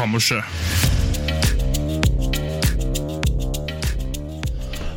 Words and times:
Kammerset. 0.00 0.44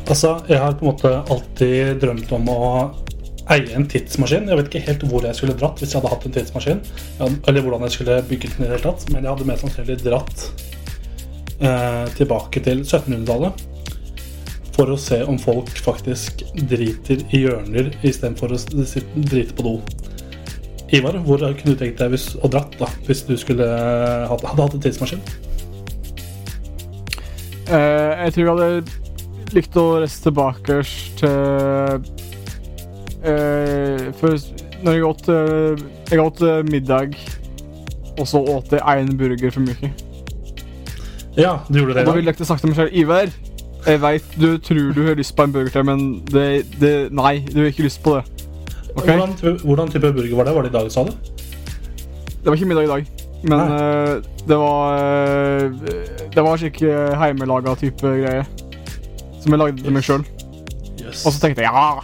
Altså, 0.08 0.38
jeg 0.48 0.60
har 0.60 0.76
på 0.78 0.84
en 0.86 0.90
måte 0.92 1.10
alltid 1.32 1.98
drømt 2.00 2.32
om 2.32 2.48
å 2.48 2.60
eie 3.52 3.74
en 3.76 3.84
tidsmaskin. 3.90 4.48
Jeg 4.48 4.56
vet 4.60 4.70
ikke 4.70 4.84
helt 4.86 5.04
hvor 5.10 5.26
jeg 5.28 5.36
skulle 5.36 5.56
dratt 5.60 5.82
hvis 5.82 5.92
jeg 5.92 6.00
hadde 6.00 6.12
hatt 6.14 6.24
en 6.24 6.36
tidsmaskin. 6.38 6.80
Eller 7.20 7.64
hvordan 7.66 7.84
jeg 7.84 7.96
skulle 7.98 8.16
bygget 8.30 8.56
den 8.56 8.64
i 8.64 8.70
det 8.70 8.78
hele 8.78 8.86
tatt. 8.86 9.04
Men 9.12 9.26
jeg 9.26 9.34
hadde 9.34 9.48
mest 9.50 9.66
sannsynlig 9.66 9.98
dratt 10.06 10.46
eh, 11.60 12.04
tilbake 12.16 12.64
til 12.64 12.80
1700-tallet. 12.86 13.64
For 14.74 14.90
å 14.90 14.98
se 14.98 15.20
om 15.28 15.36
folk 15.38 15.68
faktisk 15.84 16.46
driter 16.72 17.20
i 17.28 17.44
hjørner 17.44 17.92
istedenfor 18.00 18.56
å 18.56 18.62
drite 19.28 19.52
på 19.60 19.68
do. 19.68 19.76
Ivar, 20.94 21.18
hvor 21.26 21.42
kunne 21.42 21.74
du 21.74 21.80
tenkt 21.80 21.98
deg 22.00 22.12
hvis, 22.14 22.28
å 22.38 22.50
dratt 22.52 22.76
da, 22.78 22.88
hvis 23.08 23.24
du 23.26 23.34
skulle 23.40 23.66
hadde, 23.66 24.46
hadde 24.50 24.66
hatt 24.66 24.76
en 24.76 24.84
tidsmaskin? 24.84 25.22
Uh, 27.64 28.26
jeg 28.26 28.34
tror 28.34 28.42
jeg 28.44 28.52
hadde 28.52 29.54
likt 29.56 29.78
å 29.80 29.84
reise 30.02 30.20
tilbake 30.26 30.80
til 31.20 31.30
uh, 33.24 34.10
for 34.18 34.36
Når 34.84 34.98
jeg 34.98 35.06
åt, 35.08 35.28
uh, 35.32 35.84
jeg 36.10 36.20
åt 36.20 36.42
middag, 36.68 37.16
og 38.18 38.28
så 38.28 38.42
åt 38.52 38.74
jeg 38.76 38.84
én 38.84 39.14
burger 39.16 39.54
for 39.54 39.64
mye. 39.64 39.92
Ja, 41.34 41.56
du 41.66 41.80
gjorde 41.80 41.96
det 41.96 42.04
Og 42.04 42.06
da 42.06 42.12
ville 42.18 42.30
jeg 42.30 42.36
ikke 42.36 42.46
sagt 42.46 42.62
til 42.62 42.70
meg 42.70 42.78
selv 42.78 42.94
Ivar, 42.94 43.32
jeg 43.84 44.00
vet 44.00 44.36
du 44.40 44.50
tror 44.58 44.92
du 44.94 45.02
har 45.08 45.16
lyst 45.18 45.34
på 45.36 45.42
en 45.48 45.52
burger 45.52 45.72
til, 45.72 45.84
men 45.88 46.04
det, 46.30 46.46
det, 46.80 46.94
nei, 47.12 47.38
du 47.48 47.58
har 47.62 47.72
ikke 47.72 47.88
lyst 47.88 48.02
på 48.04 48.18
det. 48.18 48.43
Ok? 48.94 49.04
Hvordan, 49.04 49.58
hvordan 49.64 49.90
type 49.90 50.12
burger 50.12 50.36
var 50.36 50.44
det? 50.44 50.54
Var 50.54 50.62
det 50.62 50.70
i 50.70 50.76
dag, 50.78 50.92
sa 50.92 51.04
du? 51.04 51.12
Det 52.44 52.50
var 52.50 52.54
ikke 52.54 52.66
middag 52.66 52.84
i 52.84 52.86
dag, 52.86 53.06
men 53.42 53.60
uh, 53.60 54.22
det 54.48 54.56
var 54.58 54.80
uh, 54.94 55.72
Det 56.34 56.42
var 56.42 56.64
uh, 56.64 57.20
heimelaga 57.22 57.74
type 57.74 58.06
greie. 58.06 58.44
Som 59.40 59.52
jeg 59.52 59.58
lagde 59.58 59.82
til 59.82 59.92
meg 59.92 60.04
sjøl. 60.04 60.24
Yes. 61.00 61.26
Og 61.26 61.32
så 61.32 61.40
tenkte 61.40 61.62
jeg 61.62 61.72
ja, 61.72 62.00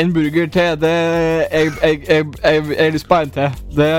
en 0.00 0.12
burger 0.14 0.46
til. 0.46 0.80
Det 0.80 0.90
Jeg, 0.90 1.72
jeg, 1.82 2.02
jeg, 2.08 2.26
jeg, 2.44 2.64
jeg 2.68 2.84
har 2.84 2.90
lyst 2.90 3.08
på 3.08 3.14
en 3.14 3.30
til. 3.30 3.50
Det 3.76 3.90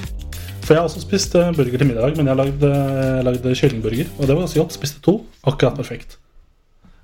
For 0.70 0.74
jeg 0.74 0.80
har 0.80 0.86
også 0.86 1.00
spist 1.02 1.34
eh, 1.34 1.48
burger 1.56 1.78
til 1.78 1.86
middag, 1.86 2.16
men 2.16 2.28
jeg 2.30 2.36
lagde, 2.36 2.68
lagde 3.26 3.54
kyllingburger. 3.58 4.06
Og 4.18 4.26
det 4.26 4.34
var 4.34 4.42
ganske 4.44 4.60
godt. 4.60 4.72
Spiste 4.72 5.00
to. 5.02 5.26
Akkurat 5.42 5.74
perfekt. 5.74 6.18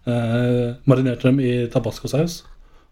Uh, 0.06 0.78
marinerte 0.86 1.26
dem 1.26 1.40
i 1.42 1.66
tabascosaus, 1.66 2.44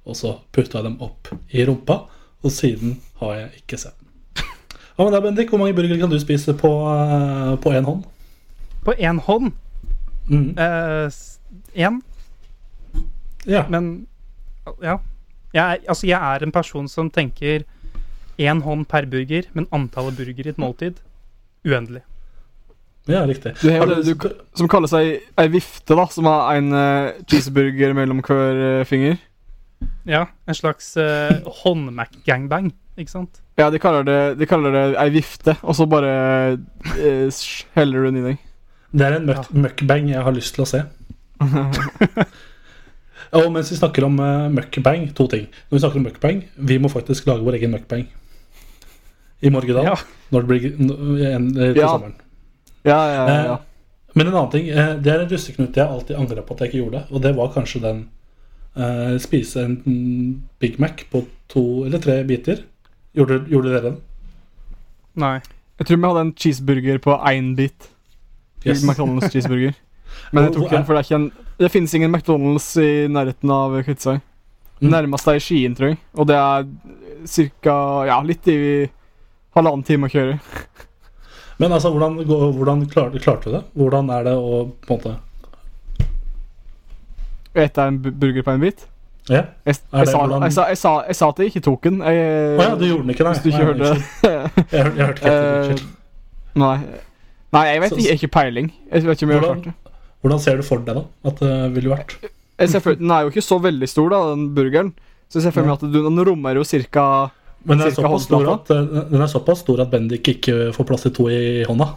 og 0.05 0.17
så 0.19 0.35
putta 0.53 0.81
jeg 0.81 0.89
dem 0.89 0.99
opp 1.05 1.31
i 1.51 1.65
rumpa. 1.67 2.05
Og 2.45 2.53
siden 2.53 2.99
har 3.23 3.39
jeg 3.39 3.63
ikke 3.63 3.81
sett 3.81 3.97
den. 3.99 4.11
Ja, 4.95 5.05
men 5.05 5.13
da, 5.15 5.21
Bendik, 5.21 5.49
Hvor 5.51 5.59
mange 5.59 5.75
burgere 5.75 5.99
kan 5.99 6.11
du 6.11 6.19
spise 6.23 6.55
på 6.55 6.71
eh, 6.87 7.71
én 7.75 7.85
hånd? 7.89 8.05
På 8.85 8.93
én 8.95 9.19
hånd. 9.19 9.53
Én. 11.75 12.03
Ja. 13.47 13.65
Men 13.69 14.07
ja. 14.83 14.99
Jeg 15.55 15.73
er, 15.73 15.79
altså, 15.89 16.07
jeg 16.07 16.35
er 16.35 16.43
en 16.43 16.53
person 16.53 16.89
som 16.89 17.11
tenker 17.11 17.63
én 18.39 18.63
hånd 18.63 18.87
per 18.91 19.07
burger, 19.07 19.47
men 19.53 19.69
antallet 19.73 20.17
burger 20.19 20.47
i 20.47 20.51
et 20.51 20.59
måltid 20.59 20.99
uendelig. 21.65 22.03
ja, 23.09 23.27
riktig. 23.27 23.53
Du 23.63 23.71
har 23.71 23.87
det 23.87 24.05
du, 24.07 24.29
som 24.57 24.69
kaller 24.69 24.91
seg 24.91 25.21
ei 25.39 25.49
vifte, 25.53 25.95
da, 25.95 26.07
som 26.11 26.27
har 26.27 26.57
en 26.57 26.73
uh, 26.73 27.13
cheeseburger 27.31 27.95
mellom 27.95 28.23
hver 28.25 28.81
eh, 28.81 28.87
finger. 28.89 29.17
Ja, 30.05 30.27
en 30.47 30.57
slags 30.59 30.91
uh, 31.01 31.41
håndmac-gangbang, 31.63 32.73
ikke 33.01 33.13
sant? 33.13 33.41
Ja, 33.57 33.71
de 33.73 33.79
kaller 33.81 34.05
det, 34.05 34.19
de 34.41 34.49
kaller 34.51 34.75
det 34.75 34.83
ei 35.01 35.09
vifte, 35.15 35.55
og 35.63 35.77
så 35.79 35.87
bare 35.89 36.11
uh, 36.59 37.45
heller 37.79 38.03
du 38.05 38.09
den 38.11 38.19
i 38.21 38.27
deg. 38.31 38.43
Det 38.95 39.07
er 39.07 39.17
en 39.19 39.31
mukbang 39.65 40.11
jeg 40.13 40.23
har 40.27 40.35
lyst 40.37 40.55
til 40.59 40.67
å 40.67 40.71
se. 40.71 40.85
Og 43.35 43.49
mens 43.51 43.71
vi 43.73 43.77
snakker 43.79 44.05
om 44.07 44.19
uh, 44.23 44.51
mukbang, 44.53 45.09
to 45.17 45.27
ting. 45.31 45.49
Når 45.67 45.75
vi 45.79 45.81
snakker 45.83 45.99
om 45.99 46.05
mukbang, 46.07 46.43
vi 46.55 46.77
må 46.79 46.91
faktisk 46.93 47.27
lage 47.27 47.43
vår 47.47 47.57
egen 47.59 47.73
mukbang. 47.75 48.05
I 49.43 49.51
Morgedal. 49.51 49.89
Ja. 49.89 49.97
Når 50.31 50.45
det 50.45 50.49
blir 50.53 50.67
en, 50.79 51.49
eh, 51.59 51.73
til 51.75 51.81
Ja. 51.83 51.89
sommeren. 51.89 52.15
Ja, 52.87 53.01
ja, 53.11 53.25
ja. 53.29 53.41
ja. 53.49 53.57
Men 54.15 54.29
en 54.29 54.35
annen 54.37 54.51
ting, 54.53 54.69
eh, 54.71 54.95
det 55.03 55.11
er 55.13 55.25
en 55.25 55.29
russeknut 55.29 55.75
jeg 55.77 55.85
alltid 55.85 56.17
angrer 56.17 56.47
på 56.47 56.55
at 56.55 56.61
jeg 56.63 56.71
ikke 56.71 56.83
gjorde. 56.85 57.03
Og 57.11 57.23
det 57.23 57.35
var 57.37 57.51
kanskje 57.53 57.83
den 57.83 58.05
eh, 58.77 59.17
spise 59.23 59.65
en 59.65 59.77
Big 60.63 60.79
Mac 60.83 61.05
på 61.11 61.25
to 61.51 61.85
eller 61.87 62.03
tre 62.03 62.21
biter. 62.29 62.65
Gjorde, 63.15 63.45
gjorde 63.51 63.73
dere 63.73 63.91
den? 63.91 63.99
Nei. 65.23 65.37
Jeg 65.79 65.87
tror 65.87 65.99
vi 65.99 66.11
hadde 66.11 66.23
en 66.27 66.35
cheeseburger 66.39 67.01
på 67.03 67.17
én 67.31 67.55
bit. 67.59 67.91
Yes. 68.65 68.85
McDonald's 68.85 69.31
cheeseburger. 69.35 69.75
Men 70.31 70.47
jeg 70.47 70.55
tok 70.57 70.71
den, 70.71 70.85
for 70.87 70.95
det, 70.95 71.03
er 71.03 71.09
ikke 71.09 71.19
en, 71.21 71.31
det 71.59 71.71
finnes 71.75 71.95
ingen 71.95 72.15
McDonald's 72.15 72.69
i 72.83 73.07
nærheten 73.11 73.51
av 73.51 73.75
Kvitsøy. 73.87 74.19
Mm. 74.81 74.91
Nærmest 74.91 75.29
er 75.31 75.39
i 75.39 75.43
Skien, 75.43 75.75
tror 75.77 75.93
jeg. 75.93 76.01
Og 76.19 76.29
det 76.29 76.39
er 76.39 76.67
ca. 77.65 77.77
Ja, 78.09 78.19
litt 78.27 78.49
i 78.51 78.59
halvannen 79.55 79.85
time 79.87 80.09
å 80.09 80.13
kjøre. 80.13 80.39
Men 81.63 81.75
altså, 81.77 81.93
hvordan, 81.95 82.19
hvordan 82.27 82.83
klarte, 82.91 83.23
klarte 83.23 83.51
du 83.51 83.57
det? 83.59 83.63
Hvordan 83.79 84.11
er 84.11 84.27
det 84.27 84.35
å 84.35 84.65
på 84.85 84.97
en 84.97 84.99
måte 84.99 85.15
Ete 87.55 87.87
en 87.89 87.99
burger 88.03 88.43
på 88.43 88.51
en 88.55 88.61
bit. 88.61 88.87
Ja? 89.31 89.41
Jeg, 89.65 89.77
jeg, 89.93 90.09
sa, 90.11 90.25
jeg, 90.29 90.53
sa, 90.53 90.65
jeg, 90.69 90.79
sa, 90.79 90.93
jeg 91.09 91.17
sa 91.17 91.29
at 91.33 91.39
jeg 91.41 91.53
ikke 91.53 91.63
tok 91.65 91.87
den. 91.87 92.01
Jeg, 92.05 92.25
oh, 92.59 92.65
ja, 92.65 92.75
du 92.77 92.85
gjorde 92.85 93.07
den 93.07 93.15
ikke, 93.15 93.25
nei. 93.25 93.33
Hvis 93.33 93.43
du 93.45 93.49
ikke 93.49 93.69
hørte 93.71 93.93
det. 93.95 94.33
Jeg, 94.75 94.83
hørte 94.85 95.15
ikke 95.15 95.33
etter. 95.33 95.71
Eh, 95.79 95.85
Nei. 96.61 96.75
Nei, 97.55 97.63
jeg 97.71 97.81
vet 97.83 97.93
ikke. 97.95 98.03
Jeg 98.05 98.11
har 98.13 98.21
ikke 98.21 98.33
peiling. 98.35 98.69
Jeg 98.91 99.05
vet 99.07 99.15
ikke 99.17 99.27
om 99.27 99.31
jeg 99.33 99.39
har 99.39 99.47
Hvordan- 99.47 99.63
klart 99.63 99.65
det. 99.65 99.93
Hvordan 100.25 100.41
ser 100.41 100.57
du 100.57 100.63
for 100.65 100.81
deg 100.87 100.97
da 100.97 101.03
at 101.31 101.41
det 101.43 101.55
ville 101.75 101.91
vært? 101.93 102.15
For, 102.81 102.95
den 102.97 103.11
er 103.11 103.25
jo 103.27 103.33
ikke 103.33 103.43
så 103.45 103.59
veldig 103.61 103.89
stor, 103.91 104.09
da, 104.15 104.21
den 104.33 104.45
burgeren. 104.57 104.93
Så 105.29 105.39
jeg 105.41 105.47
ser 105.49 105.55
for 105.57 105.67
meg 105.67 105.75
at 105.75 105.85
den 105.93 106.21
rommer 106.29 106.55
jo 106.61 106.65
cirka 106.65 107.05
Men 107.65 107.81
den 107.81 107.89
er, 107.89 107.95
såpass 107.97 108.27
stor 108.29 108.49
at, 108.55 108.71
eh, 108.71 109.05
den 109.11 109.25
er 109.25 109.31
såpass 109.31 109.63
stor 109.65 109.81
at 109.83 109.91
Bendik 109.91 110.29
ikke 110.35 110.71
får 110.77 110.87
plass 110.89 111.03
til 111.07 111.15
to 111.17 111.27
i 111.33 111.65
hånda. 111.69 111.91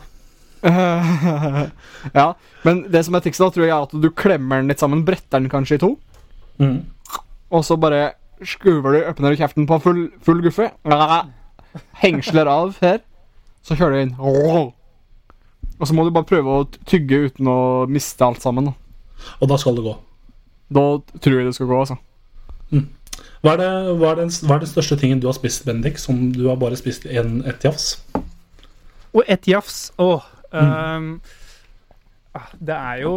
Ja. 2.17 2.27
Men 2.63 2.83
det 2.91 3.03
som 3.05 3.15
er 3.17 3.23
trikset, 3.23 3.43
da, 3.45 3.49
tror 3.53 3.65
jeg 3.65 3.73
er 3.73 3.87
at 3.87 3.93
du 3.93 4.07
klemmer 4.15 4.61
den 4.61 4.71
litt 4.71 4.81
sammen. 4.81 5.03
Bretter 5.07 5.41
den 5.41 5.51
kanskje 5.51 5.77
i 5.77 5.81
to. 5.83 5.91
Mm. 6.61 6.79
Og 7.53 7.65
så 7.65 7.77
bare 7.79 8.15
skuver 8.45 8.93
du 8.93 8.99
åpner 9.09 9.33
du 9.33 9.39
kjeften 9.41 9.67
på 9.69 9.79
full, 9.83 10.01
full 10.25 10.41
guffe. 10.45 10.69
Hengsler 12.03 12.49
av 12.49 12.75
her. 12.81 12.99
Så 13.65 13.77
kjører 13.77 13.97
du 13.97 14.03
inn. 14.05 14.15
Og 15.77 15.85
så 15.85 15.93
må 15.93 16.05
du 16.07 16.13
bare 16.15 16.27
prøve 16.27 16.59
å 16.61 16.67
tygge 16.89 17.27
uten 17.27 17.49
å 17.51 17.59
miste 17.91 18.25
alt 18.25 18.41
sammen. 18.41 18.71
Da, 18.71 18.75
Og 19.41 19.49
da 19.51 19.57
skal 19.61 19.77
det 19.77 19.85
gå. 19.85 19.95
da 20.73 20.85
tror 21.21 21.39
jeg 21.39 21.49
det 21.49 21.55
skal 21.57 21.69
gå, 21.69 21.79
altså. 21.85 21.97
Hva 23.43 23.53
er, 23.53 23.59
det, 23.61 23.67
hva, 23.99 24.09
er 24.11 24.17
den, 24.23 24.31
hva 24.49 24.55
er 24.57 24.63
den 24.63 24.69
største 24.71 24.97
tingen 24.99 25.19
du 25.21 25.27
har 25.29 25.35
spist, 25.37 25.63
Bendik, 25.67 25.99
som 26.01 26.31
du 26.33 26.47
har 26.49 26.57
bare 26.59 26.77
spist 26.79 27.05
en, 27.05 27.43
ett 27.47 27.63
jafs? 27.63 27.99
Og 29.13 29.21
ett 29.29 29.47
jafs. 29.47 29.91
Åh. 30.01 30.25
Ehm, 30.55 31.13
ah, 32.37 32.49
det 32.59 32.75
er 32.75 33.03
jo 33.03 33.13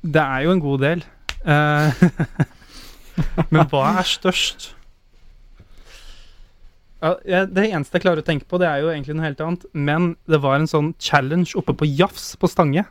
Det 0.00 0.22
er 0.22 0.44
jo 0.46 0.52
en 0.54 0.62
god 0.64 0.84
del. 0.84 1.02
Uh, 1.44 1.92
men 3.52 3.66
hva 3.68 3.82
er 4.00 4.06
størst? 4.08 4.70
Uh, 7.00 7.16
det 7.24 7.66
eneste 7.66 7.98
jeg 7.98 8.04
klarer 8.06 8.22
å 8.22 8.24
tenke 8.24 8.48
på, 8.48 8.60
det 8.60 8.68
er 8.68 8.80
jo 8.80 8.88
egentlig 8.92 9.16
noe 9.18 9.28
helt 9.28 9.42
annet. 9.44 9.66
Men 9.72 10.14
det 10.24 10.40
var 10.40 10.56
en 10.56 10.70
sånn 10.70 10.94
challenge 11.00 11.52
oppe 11.60 11.76
på 11.76 11.88
Jafs 11.88 12.32
på 12.40 12.48
Stange. 12.48 12.86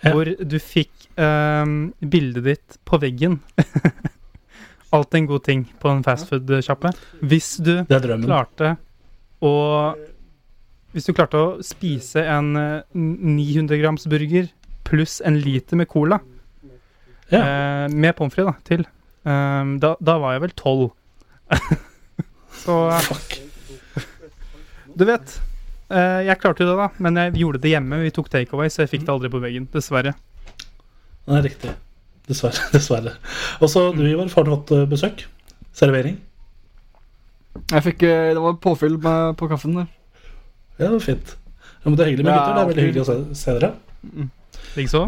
Ja. 0.00 0.14
Hvor 0.14 0.24
du 0.24 0.56
fikk 0.62 1.10
ehm, 1.20 1.90
bildet 2.00 2.46
ditt 2.46 2.78
på 2.88 2.96
veggen. 3.02 3.40
Alltid 4.94 5.18
en 5.18 5.26
god 5.28 5.44
ting 5.46 5.66
på 5.82 5.90
en 5.92 6.00
fastfood-sjappe. 6.06 6.94
Hvis 7.20 7.58
du 7.62 7.74
klarte 7.90 8.76
å 9.44 9.52
Hvis 10.94 11.06
du 11.06 11.12
klarte 11.14 11.38
å 11.38 11.50
spise 11.62 12.22
en 12.26 12.48
eh, 12.58 12.80
900 12.94 13.78
grams 13.78 14.06
burger 14.10 14.48
pluss 14.88 15.20
en 15.24 15.36
liter 15.38 15.78
med 15.78 15.86
cola, 15.90 16.18
Ja. 17.30 17.40
eh, 17.44 17.88
med 17.94 18.16
pommes 18.18 18.34
frites 18.34 18.48
da, 18.50 18.54
til, 18.66 18.80
eh, 19.24 19.68
da, 19.84 19.92
da 20.02 20.16
var 20.18 20.34
jeg 20.34 20.42
vel 20.48 20.54
tolv. 20.58 20.88
Så 22.64 22.74
Fuck. 23.06 23.36
du 24.98 25.04
vet. 25.06 25.36
eh, 25.90 26.24
jeg 26.26 26.40
klarte 26.42 26.64
jo 26.64 26.72
det, 26.72 26.78
da, 26.80 26.88
men 26.98 27.14
jeg 27.22 27.38
gjorde 27.44 27.60
det 27.62 27.70
hjemme. 27.76 28.00
Vi 28.02 28.10
tok 28.16 28.28
takeaway, 28.32 28.68
så 28.70 28.82
jeg 28.82 28.90
fikk 28.96 29.06
det 29.06 29.14
aldri 29.14 29.30
på 29.30 29.40
veggen. 29.42 29.68
Dessverre. 29.72 30.16
Det 31.26 31.38
er 31.38 31.46
riktig. 31.46 31.70
Dessverre. 32.26 32.66
dessverre. 32.74 33.14
Og 33.62 33.70
så 33.70 33.86
du, 33.94 34.02
Ivar, 34.10 34.26
har 34.34 34.44
du 34.48 34.52
fått 34.56 34.74
eh, 34.74 34.84
besøk? 34.90 35.24
Servering? 35.72 36.18
Jeg 37.70 37.82
fikk 37.86 38.02
eh, 38.06 38.32
Det 38.34 38.42
var 38.42 38.58
påfyll 38.62 38.98
på 39.00 39.48
kaffen 39.50 39.78
der. 39.78 39.88
Ja, 40.80 40.86
det 40.88 40.94
var 40.96 41.04
fint. 41.04 41.34
Ja, 41.80 41.84
men 41.90 41.96
det 41.98 42.04
er 42.06 42.10
hyggelig 42.10 42.26
med 42.26 42.32
Ja, 42.32 42.40
gutter. 42.40 42.54
Det 42.56 42.62
er 42.64 42.70
veldig 42.72 42.86
hyggelig 42.88 43.02
å 43.04 43.08
se, 43.10 43.18
se 43.40 43.54
dere. 43.58 43.72
Likeså. 44.76 45.02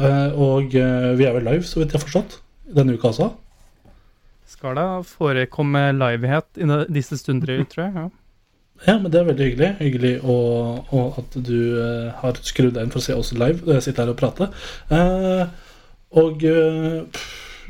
Eh, 0.00 0.40
Og 0.48 0.74
eh, 0.80 1.10
vi 1.18 1.26
er 1.28 1.36
vel 1.36 1.44
live, 1.50 1.64
så 1.68 1.80
vidt 1.82 1.92
jeg 1.92 2.00
har 2.00 2.06
forstått, 2.06 2.38
denne 2.80 2.96
uka 2.96 3.10
også. 3.12 3.30
Skal 4.52 4.76
da 4.76 4.86
forekomme 5.06 5.86
livehet 5.96 6.60
i 6.60 6.68
disse 6.92 7.16
stunder, 7.20 7.62
tror 7.72 7.84
jeg. 7.86 7.94
Ja. 8.00 8.08
Ja, 8.82 8.96
men 8.98 9.12
det 9.14 9.20
er 9.20 9.28
veldig 9.28 9.44
hyggelig. 9.46 9.68
Hyggelig 9.78 10.12
å, 10.26 10.36
å, 10.90 11.02
at 11.20 11.36
du 11.46 11.58
eh, 11.78 12.08
har 12.18 12.40
skrudd 12.42 12.72
deg 12.74 12.88
inn 12.88 12.90
for 12.94 12.98
å 12.98 13.04
se 13.04 13.14
oss 13.14 13.30
live. 13.36 13.62
Jeg 13.76 13.84
sitter 13.84 14.08
her 14.08 14.10
og 14.14 14.18
prater. 14.18 14.50
Eh, 14.90 15.44
og 16.18 16.42
eh, 16.48 16.96
pff, 17.14 17.28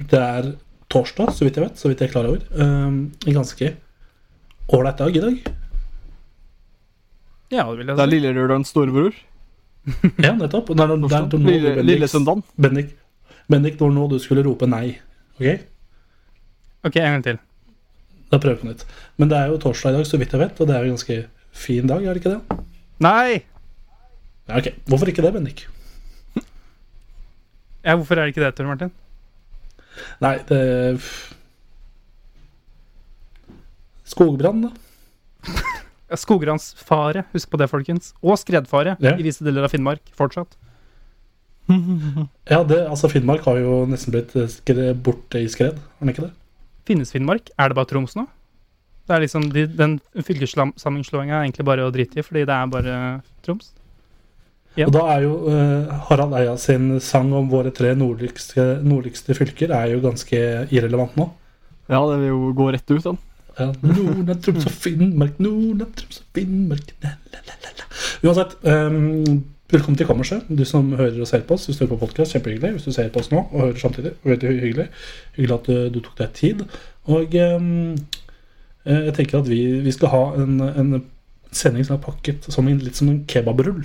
det 0.08 0.22
er 0.22 0.48
torsdag, 0.92 1.34
så 1.36 1.44
vidt 1.44 1.58
jeg 1.60 1.66
vet. 1.66 1.76
Så 1.82 1.90
vidt 1.92 2.00
jeg 2.00 2.08
er 2.08 2.14
klar 2.14 2.30
over. 2.30 2.40
Eh, 2.56 2.86
en 3.28 3.36
ganske 3.36 3.68
ålreit 4.72 5.02
dag 5.02 5.18
i 5.20 5.24
dag. 5.26 5.52
Ja, 7.52 7.66
det 7.68 7.76
vil 7.78 7.86
Det 7.86 7.98
er 8.00 8.12
jeg 8.16 8.64
si. 8.64 8.70
storebror. 8.72 9.12
Ja, 10.22 10.32
nettopp. 10.38 10.70
Og 10.70 10.76
Det 10.78 10.84
er, 10.84 10.92
det 10.92 10.96
er, 10.96 11.08
det 11.08 11.16
er 11.18 11.38
nå 11.38 11.50
Lille, 11.50 11.70
Bendik- 11.76 11.86
Lillesøndagen. 11.90 12.42
Bendik, 12.56 12.92
Bendik, 13.50 13.72
det 13.78 13.80
var 13.86 13.90
nå 13.96 14.08
du 14.10 14.18
skulle 14.22 14.44
rope 14.46 14.66
nei. 14.70 14.98
Ok? 15.38 15.48
OK, 16.88 16.96
en 16.96 17.12
gang 17.16 17.24
til. 17.26 17.38
Da 18.32 18.38
prøver 18.40 18.56
vi 18.56 18.62
på 18.62 18.70
nytt. 18.72 18.84
Men 19.20 19.28
det 19.28 19.38
er 19.38 19.50
jo 19.52 19.58
torsdag 19.60 19.92
i 19.92 19.96
dag, 19.98 20.06
så 20.08 20.18
vidt 20.22 20.32
jeg 20.32 20.40
vet, 20.40 20.60
og 20.62 20.66
det 20.70 20.74
er 20.76 20.86
jo 20.86 20.92
en 20.92 20.96
ganske 20.96 21.18
fin 21.52 21.86
dag, 21.90 22.04
er 22.06 22.14
det 22.16 22.22
ikke 22.22 22.32
det? 22.38 22.62
Nei! 23.04 23.42
Ja, 24.48 24.56
ok. 24.58 24.70
Hvorfor 24.88 25.10
ikke 25.12 25.22
det, 25.26 25.32
Bendik? 25.36 25.66
Ja, 27.84 27.96
hvorfor 27.98 28.14
er 28.16 28.24
det 28.26 28.32
ikke 28.36 28.44
det, 28.46 28.54
Tor 28.56 28.70
Martin? 28.70 28.92
Nei, 30.22 30.36
det 30.48 30.62
Skogbrann, 34.04 34.62
da. 34.62 34.70
Skogransfare, 36.18 37.24
husk 37.32 37.50
på 37.52 37.58
det, 37.60 37.68
folkens. 37.70 38.12
Og 38.22 38.38
skredfare 38.40 38.96
Ja. 39.00 39.16
i 39.16 39.22
visse 39.26 39.44
deler 39.44 39.64
av 39.66 39.72
Finnmark 39.72 40.00
fortsatt. 40.18 40.56
Ja, 42.50 42.62
det, 42.66 42.80
altså 42.90 43.08
Finnmark 43.08 43.44
har 43.46 43.58
jo 43.62 43.82
nesten 43.88 44.12
blitt 44.12 44.32
borte 45.04 45.40
i 45.40 45.48
skred, 45.48 45.78
har 45.78 46.02
den 46.04 46.10
ikke 46.12 46.26
det? 46.26 46.32
Finnes 46.88 47.12
Finnmark? 47.14 47.52
Er 47.58 47.70
det 47.70 47.78
bare 47.78 47.86
Troms 47.92 48.16
nå? 48.18 48.26
Det 49.06 49.14
er 49.16 49.22
liksom, 49.24 49.46
de, 49.54 49.66
Den 49.66 50.00
fylkessammenslåinga 50.14 51.36
er 51.38 51.44
egentlig 51.46 51.66
bare 51.66 51.86
å 51.86 51.92
drite 51.94 52.18
i, 52.20 52.24
fordi 52.26 52.44
det 52.48 52.54
er 52.56 52.66
bare 52.70 52.96
Troms. 53.46 53.72
Ja. 54.78 54.86
Og 54.88 54.94
da 54.94 55.02
er 55.12 55.24
jo 55.26 55.32
uh, 55.52 55.90
Harald 56.08 56.34
Eia 56.38 56.54
sin 56.60 56.94
sang 57.04 57.28
om 57.36 57.50
våre 57.52 57.70
tre 57.76 57.90
nordligste, 57.98 58.80
nordligste 58.82 59.36
fylker 59.36 59.74
er 59.76 59.90
jo 59.92 60.00
ganske 60.04 60.38
irrelevant 60.72 61.16
nå. 61.20 61.26
Ja, 61.92 62.00
det 62.08 62.22
vil 62.22 62.30
jo 62.30 62.52
gå 62.56 62.70
rett 62.72 62.88
ut, 62.88 63.02
den. 63.04 63.18
Ja. 63.18 63.31
Norden 63.58 64.28
er 64.28 64.38
Troms 64.40 64.66
og 64.66 64.72
Finnmark, 64.72 65.40
Norden 65.42 65.82
er 65.84 65.90
Troms 65.96 66.22
og 66.22 66.36
Finnmark 66.36 66.94
la, 67.04 67.16
la, 67.32 67.40
la. 67.46 67.88
Uansett, 68.22 68.54
um, 68.64 69.42
velkommen 69.72 69.98
til 69.98 70.06
Kammerset. 70.08 70.48
Du 70.48 70.64
som 70.68 70.92
hører 70.96 71.20
og 71.20 71.28
ser 71.28 71.44
på 71.46 71.56
oss. 71.56 71.66
Hvis 71.68 71.76
du 71.76 71.84
hører 71.84 71.96
på 71.96 72.06
podkast, 72.06 72.32
kjempehyggelig. 72.32 72.72
Hvis 72.76 72.86
du 72.88 72.92
ser 72.96 73.10
på 73.12 73.20
oss 73.20 73.32
nå 73.32 73.42
og 73.42 73.58
hører 73.60 73.80
samtidig, 73.80 74.14
veldig 74.24 74.52
hyggelig. 74.52 74.86
Hyggelig 75.36 75.56
at 75.58 75.68
du, 75.68 75.80
du 75.96 76.00
tok 76.04 76.20
deg 76.20 76.36
tid. 76.38 76.62
Og 77.12 77.34
eh, 77.34 77.58
jeg 78.84 79.16
tenker 79.18 79.40
at 79.42 79.50
vi, 79.50 79.62
vi 79.84 79.94
skal 79.94 80.12
ha 80.14 80.22
en, 80.42 80.54
en 80.70 81.02
sending 81.52 81.84
som 81.88 81.98
er 81.98 82.04
pakket 82.04 82.48
som 82.52 82.68
en, 82.68 82.80
litt 82.80 83.00
som 83.00 83.10
en 83.12 83.24
kebabrull. 83.28 83.82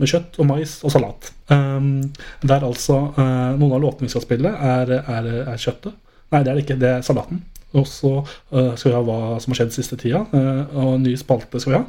Med 0.00 0.10
kjøtt 0.10 0.36
og 0.40 0.48
mais 0.48 0.78
og 0.84 0.92
salat. 0.92 1.32
Um, 1.52 2.10
der 2.42 2.64
altså 2.64 2.98
uh, 3.16 3.56
Noen 3.60 3.76
av 3.76 3.82
låtene 3.84 4.08
vi 4.08 4.12
skal 4.12 4.24
spille, 4.26 4.52
er, 4.52 4.98
er, 5.00 5.32
er 5.46 5.60
kjøttet. 5.60 5.96
Nei, 6.30 6.44
det 6.44 6.50
er 6.50 6.54
det 6.58 6.66
ikke. 6.66 6.78
Det 6.80 6.92
er 6.98 7.06
salaten. 7.06 7.40
Og 7.78 7.86
så 7.86 8.12
eh, 8.20 8.72
skal 8.74 8.90
vi 8.90 8.96
ha 8.96 9.02
hva 9.06 9.18
som 9.42 9.52
har 9.52 9.60
skjedd 9.60 9.74
siste 9.76 9.98
tida, 10.00 10.24
eh, 10.34 10.62
og 10.74 10.96
en 10.96 11.04
ny 11.06 11.14
spalte 11.18 11.60
skal 11.62 11.74
vi 11.74 11.78
ha. 11.78 11.84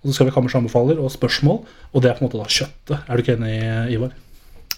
Og 0.00 0.08
så 0.08 0.16
skal 0.16 0.26
vi 0.26 0.32
ha 0.32 0.36
Kammers 0.36 0.56
anbefaler 0.58 1.02
og 1.02 1.12
spørsmål, 1.14 1.60
og 1.92 2.02
det 2.02 2.10
er 2.10 2.18
på 2.18 2.24
en 2.24 2.28
måte 2.28 2.40
da 2.40 2.48
kjøttet. 2.50 2.96
Er 3.06 3.12
du 3.14 3.22
ikke 3.22 3.36
enig, 3.38 3.56
Ivar? 3.94 4.16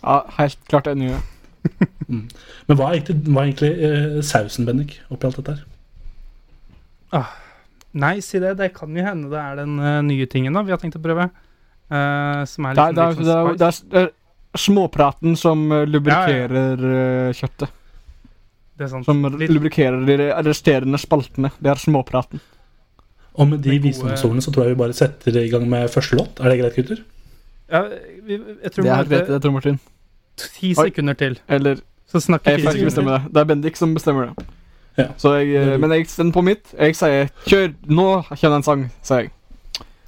Ja, 0.03 0.19
helt 0.39 0.59
klart 0.69 0.91
enig. 0.93 1.15
mm. 2.11 2.27
Men 2.69 2.79
hva 2.79 2.91
er 2.91 2.99
egentlig, 2.99 3.19
hva 3.29 3.45
er 3.45 3.53
egentlig 3.53 3.73
eh, 3.89 4.19
sausen, 4.27 4.69
Bennik, 4.69 4.99
oppi 5.13 5.31
alt 5.31 5.41
dette 5.41 5.57
her? 5.57 5.69
Nei, 7.93 8.17
si 8.25 8.41
det. 8.41 8.57
Det 8.61 8.73
kan 8.77 8.93
jo 8.97 9.05
hende 9.05 9.29
det 9.29 9.41
er 9.41 9.59
den 9.61 9.77
uh, 9.77 10.01
nye 10.05 10.25
tingen 10.31 10.55
da 10.57 10.63
vi 10.65 10.73
har 10.73 10.81
tenkt 10.81 10.97
å 10.97 11.05
prøve. 11.05 11.29
Uh, 11.93 12.41
som 12.49 12.65
er 12.65 12.79
liksom 12.79 12.97
det, 12.97 13.03
er, 13.05 13.11
litt 13.13 13.21
det, 13.21 13.27
sånn 13.29 13.51
er, 13.51 13.59
det, 13.61 13.69
er, 13.69 13.81
det 13.93 14.01
er 14.01 14.13
småpraten 14.59 15.37
som 15.39 15.65
lubrikerer 15.89 16.83
eh, 16.89 17.37
kjøttet. 17.37 17.73
Det 18.83 18.89
er 18.89 18.91
sant. 18.97 19.07
Som 19.07 19.23
lubrikerer 19.23 20.01
de 20.09 20.17
resterende 20.43 20.99
spaltene. 20.99 21.53
Det 21.63 21.71
er 21.71 21.79
småpraten. 21.79 22.41
Og 23.39 23.47
med 23.49 23.63
de 23.65 23.77
visdomsordene 23.81 24.43
så 24.43 24.51
tror 24.53 24.67
jeg 24.67 24.75
vi 24.75 24.81
bare 24.81 24.97
setter 24.97 25.37
i 25.41 25.49
gang 25.53 25.69
med 25.71 25.87
første 25.93 26.19
låt. 26.19 26.41
Er 26.43 26.51
det 26.51 26.59
greit, 26.61 26.75
gutter? 26.81 27.05
Ja, 27.73 27.85
vi, 28.27 28.41
jeg 28.65 28.73
tror 28.75 28.83
Det 28.85 28.93
er 28.93 29.05
greit, 29.13 29.31
det, 29.31 29.39
Tor 29.45 29.55
Martin. 29.55 29.79
ti 30.37 30.75
sekunder 30.75 31.15
til. 31.15 31.39
Eller 31.49 31.79
Så 32.11 32.21
snakker 32.21 32.51
jeg 32.59 32.65
får 32.67 32.75
ikke 32.77 32.91
bestemme 32.91 33.15
det. 33.15 33.23
Det 33.33 33.41
er 33.41 33.45
Bendik 33.45 33.79
som 33.79 33.95
bestemmer 33.95 34.33
det. 34.33 34.47
Ja. 34.99 35.07
Så 35.17 35.33
jeg, 35.39 35.55
eh, 35.57 35.79
men 35.81 35.91
jeg 35.95 36.07
stender 36.11 36.33
på 36.35 36.43
mitt. 36.45 36.75
Jeg 36.79 36.97
sier 36.97 37.31
'kjør, 37.47 37.73
nå 37.89 38.23
kommer 38.29 38.57
en 38.57 38.63
sang', 38.63 38.91
sier 39.03 39.19
jeg. 39.21 39.31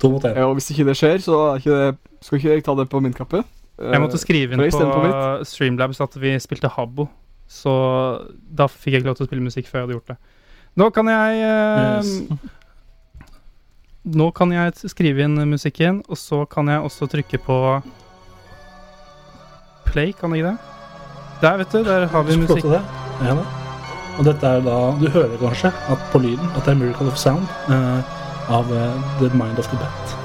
To 0.00 0.10
mot 0.10 0.24
én. 0.24 0.36
Eh, 0.36 0.42
Og 0.44 0.54
hvis 0.58 0.70
ikke 0.70 0.84
det 0.84 0.96
skjer, 0.96 1.18
så 1.24 1.56
ikke 1.56 1.70
det, 1.70 1.96
skal 2.20 2.38
ikke 2.38 2.50
jeg 2.50 2.64
ta 2.64 2.74
det 2.74 2.90
på 2.90 3.00
min 3.00 3.12
kappe. 3.12 3.44
Eh, 3.78 3.92
Jeg 3.92 4.00
måtte 4.00 4.18
skrive 4.18 4.52
inn 4.52 4.58
på 4.58 4.78
på 4.78 5.44
Streamlabs 5.44 6.00
at 6.00 6.20
vi 6.20 6.36
spilte 6.38 6.68
Habbo. 6.68 7.08
Så 7.54 7.72
da 8.34 8.66
fikk 8.70 8.96
jeg 8.96 9.02
ikke 9.02 9.12
lov 9.12 9.18
til 9.20 9.26
å 9.26 9.30
spille 9.30 9.46
musikk 9.46 9.70
før 9.70 9.80
jeg 9.80 9.86
hadde 9.86 9.98
gjort 9.98 10.12
det. 10.14 10.18
Nå 10.80 10.90
kan 10.94 11.10
jeg 11.12 11.40
Yes. 11.40 12.14
Nå 14.04 14.26
kan 14.36 14.50
jeg 14.52 14.90
skrive 14.92 15.24
inn 15.24 15.38
musikken, 15.48 16.02
og 16.12 16.18
så 16.20 16.42
kan 16.44 16.68
jeg 16.68 16.82
også 16.84 17.06
trykke 17.08 17.38
på 17.40 17.58
play, 19.86 20.12
kan 20.12 20.34
jeg 20.34 20.42
ikke 20.42 20.50
det? 20.50 20.58
Der, 21.40 21.56
vet 21.62 21.72
du. 21.72 21.78
Der 21.86 22.06
har 22.12 22.26
vi 22.26 22.36
musikk. 22.36 22.66
det. 22.68 22.82
Ja, 23.24 23.38
da. 23.38 23.44
Og 24.18 24.24
dette 24.28 24.46
er 24.46 24.60
da 24.62 24.76
Du 25.00 25.08
hører 25.10 25.38
kanskje 25.40 25.72
at 25.90 26.04
på 26.12 26.20
lyden 26.22 26.52
at 26.56 26.64
det 26.64 26.74
er 26.74 26.78
'Miracle 26.78 27.08
of 27.08 27.16
Sound' 27.18 27.48
uh, 27.68 28.02
av 28.48 28.70
uh, 28.70 28.92
The 29.20 29.32
Mind 29.36 29.58
of 29.58 29.68
the 29.72 29.78
Bat. 29.80 30.23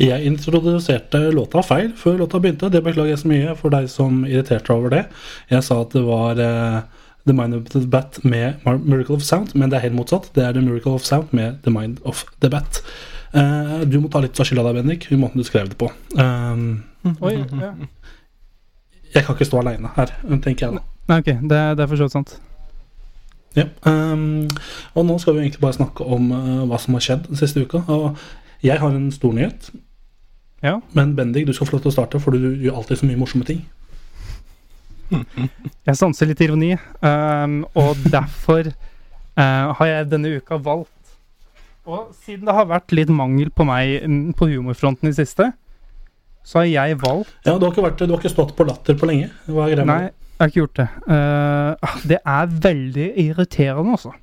Jeg 0.00 0.24
introduserte 0.28 1.18
låta 1.32 1.62
feil 1.64 1.90
før 1.96 2.18
låta 2.22 2.40
begynte. 2.40 2.70
Det 2.72 2.82
beklager 2.84 3.14
jeg 3.14 3.20
så 3.22 3.28
mye 3.30 3.54
for 3.58 3.72
deg 3.74 3.88
som 3.92 4.22
irriterte 4.28 4.68
deg 4.68 4.76
over 4.76 4.92
det. 4.94 5.02
Jeg 5.52 5.64
sa 5.66 5.78
at 5.84 5.92
det 5.96 6.02
var 6.06 6.40
uh, 6.40 6.80
The 7.28 7.36
Mind 7.36 7.56
of 7.58 7.68
the 7.72 7.82
Bat 7.86 8.20
med 8.24 8.60
Mar- 8.64 8.80
Miracle 8.80 9.16
of 9.16 9.24
Sound, 9.24 9.54
men 9.54 9.72
det 9.72 9.78
er 9.80 9.86
helt 9.88 9.96
motsatt. 9.98 10.30
Det 10.36 10.44
er 10.46 10.56
The 10.56 10.64
Miracle 10.64 10.96
of 10.96 11.04
Sound 11.08 11.32
med 11.36 11.60
The 11.64 11.72
Mind 11.74 12.00
of 12.08 12.24
the 12.40 12.52
Bat. 12.52 12.82
Uh, 13.32 13.80
du 13.88 14.00
må 14.00 14.08
ta 14.12 14.20
litt 14.24 14.40
av 14.40 14.48
skylda 14.48 14.64
der, 14.70 14.80
Bendik, 14.80 15.08
i 15.12 15.20
måten 15.20 15.40
du 15.40 15.46
skrev 15.46 15.68
det 15.72 15.78
på. 15.80 15.88
Um, 16.16 16.82
Oi, 17.20 17.36
ja. 17.60 17.74
jeg 19.14 19.24
kan 19.24 19.36
ikke 19.36 19.48
stå 19.48 19.60
aleine 19.62 19.92
her, 19.96 20.12
tenker 20.44 20.66
jeg 20.66 20.80
da. 20.80 20.86
Nei, 21.12 21.20
ok. 21.22 21.30
Det, 21.44 21.60
det 21.78 21.84
er 21.84 21.92
for 21.92 22.00
så 22.00 22.08
vidt 22.08 22.16
sant. 22.20 22.38
Ja, 23.56 23.64
Um, 23.86 24.48
og 24.94 25.06
nå 25.06 25.16
skal 25.18 25.34
vi 25.34 25.40
egentlig 25.44 25.60
bare 25.60 25.74
snakke 25.74 26.04
om 26.06 26.30
uh, 26.30 26.66
hva 26.70 26.78
som 26.78 26.94
har 26.94 27.02
skjedd 27.02 27.26
den 27.28 27.38
siste 27.40 27.64
uka. 27.64 27.82
Og 27.90 28.18
jeg 28.62 28.78
har 28.78 28.92
en 28.94 29.10
stor 29.12 29.34
nyhet. 29.34 29.70
Ja. 30.62 30.76
Men 30.92 31.16
Bendik, 31.16 31.46
du 31.48 31.52
skal 31.56 31.66
få 31.66 31.76
lov 31.76 31.84
til 31.84 31.90
å 31.90 31.96
starte, 31.96 32.20
for 32.22 32.36
du 32.36 32.52
gjør 32.60 32.80
alltid 32.80 33.00
så 33.00 33.08
mye 33.08 33.18
morsomme 33.20 33.48
ting. 33.48 33.64
Jeg 35.88 35.98
sanser 35.98 36.28
litt 36.30 36.42
ironi, 36.44 36.76
um, 37.02 37.64
og 37.74 37.98
derfor 38.16 38.68
uh, 38.70 39.72
har 39.80 39.88
jeg 39.88 40.10
denne 40.12 40.36
uka 40.38 40.54
valgt 40.62 41.16
Og 41.82 42.12
siden 42.14 42.46
det 42.46 42.54
har 42.54 42.68
vært 42.70 42.94
litt 42.94 43.10
mangel 43.10 43.50
på 43.50 43.66
meg 43.66 44.04
mm, 44.06 44.20
på 44.38 44.46
humorfronten 44.52 45.10
i 45.10 45.16
siste, 45.16 45.48
så 46.46 46.62
har 46.62 46.68
jeg 46.70 47.00
valgt 47.02 47.32
Ja, 47.42 47.56
Du 47.56 47.66
har 47.66 47.72
ikke, 47.72 47.88
vært, 47.88 48.04
du 48.04 48.14
har 48.14 48.22
ikke 48.22 48.30
stått 48.30 48.54
på 48.54 48.68
latter 48.68 48.94
på 49.00 49.10
lenge. 49.10 49.32
Hva 49.48 49.66
er 49.66 49.74
greia 49.74 49.88
med 49.88 50.06
det? 50.06 50.19
Jeg 50.40 50.46
har 50.46 50.50
ikke 50.50 50.60
gjort 50.62 50.78
det. 50.80 50.88
Uh, 51.04 51.98
det 52.08 52.18
er 52.24 52.54
veldig 52.64 53.08
irriterende, 53.20 53.92
altså. 53.98 54.14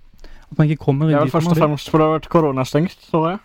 At 0.47 0.57
man 0.57 0.69
ikke 0.71 0.85
kommer 0.87 1.05
Det 1.05 1.13
inn 1.13 1.19
er 1.19 1.27
dit 1.27 1.33
vel 1.33 1.41
først 1.41 1.51
og 1.53 1.59
fremst 1.59 1.91
fordi 1.91 2.01
det 2.01 2.07
har 2.07 2.15
vært 2.17 2.29
koronastengt, 2.33 2.97
så 3.11 3.23
jeg. 3.27 3.43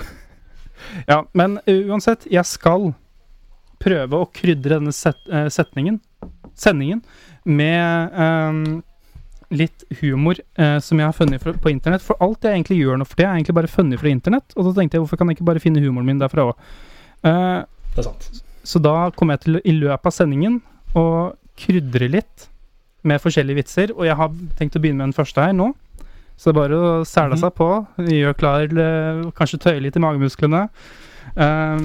Ja, 1.12 1.20
men 1.38 1.60
uh, 1.68 1.90
uansett, 1.92 2.26
jeg 2.32 2.44
skal 2.48 2.90
prøve 3.80 4.20
å 4.20 4.28
krydre 4.34 4.76
denne 4.78 4.92
set, 4.92 5.20
eh, 5.32 5.48
setningen, 5.52 6.00
sendingen 6.58 7.00
med 7.48 8.12
um, 8.12 8.82
litt 9.50 9.84
humor 10.02 10.36
eh, 10.36 10.76
som 10.84 11.00
jeg 11.00 11.08
har 11.08 11.16
funnet 11.16 11.62
på 11.62 11.72
internett. 11.72 12.04
For 12.04 12.20
alt 12.22 12.44
jeg 12.44 12.58
egentlig 12.58 12.80
gjør 12.82 13.00
nå 13.00 13.06
for 13.08 13.16
det, 13.18 13.26
er 13.26 13.38
egentlig 13.38 13.56
bare 13.56 13.72
funnet 13.72 14.02
fra 14.02 14.12
internett. 14.12 14.52
Og 14.56 14.68
da 14.68 14.74
tenkte 14.76 14.98
jeg, 14.98 15.04
hvorfor 15.04 15.20
kan 15.20 15.30
jeg 15.32 15.38
ikke 15.38 15.48
bare 15.48 15.62
finne 15.64 15.82
humoren 15.82 16.10
min 16.10 16.20
derfra 16.20 16.50
òg? 16.50 16.60
Eh, 17.24 17.62
Det 17.96 18.04
er 18.04 18.08
sant. 18.10 18.42
så 18.62 18.82
da 18.84 19.10
kom 19.16 19.32
jeg 19.32 19.40
til 19.46 19.60
i 19.64 19.72
løpet 19.80 20.06
av 20.12 20.14
sendingen 20.14 20.60
å 20.94 21.06
krydre 21.60 22.08
litt 22.10 22.48
med 23.06 23.20
forskjellige 23.22 23.60
vitser. 23.60 23.92
Og 23.96 24.06
jeg 24.08 24.16
har 24.18 24.34
tenkt 24.58 24.76
å 24.76 24.82
begynne 24.82 25.02
med 25.02 25.10
den 25.10 25.18
første 25.18 25.44
her 25.44 25.54
nå. 25.56 25.72
Så 26.40 26.48
det 26.48 26.54
er 26.54 26.60
bare 26.60 26.76
å 26.80 27.04
sele 27.08 27.36
seg 27.40 27.52
på. 27.56 27.68
Gjør 28.00 28.36
klar, 28.38 28.64
eh, 28.64 29.24
kanskje 29.36 29.60
tøye 29.60 29.82
litt 29.84 29.96
i 29.96 30.00
magemusklene. 30.00 30.62
Um, 31.36 31.84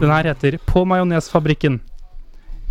den 0.00 0.10
her 0.10 0.24
heter 0.32 0.56
På 0.66 0.84
majonesfabrikken. 0.88 1.80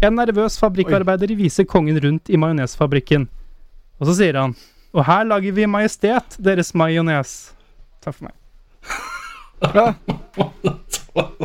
En 0.01 0.15
nervøs 0.15 0.57
fabrikkarbeider 0.59 1.35
viser 1.37 1.67
kongen 1.67 1.99
rundt 2.01 2.29
i 2.31 2.39
majonesfabrikken. 2.39 3.27
Og 3.99 4.07
så 4.07 4.15
sier 4.15 4.39
han 4.39 4.55
Og 4.93 5.05
her 5.05 5.23
lager 5.27 5.51
vi 5.53 5.67
Majestet, 5.67 6.37
deres 6.39 6.73
majones. 6.73 7.53
Takk 8.01 8.15
for 8.15 8.29
meg. 8.29 8.35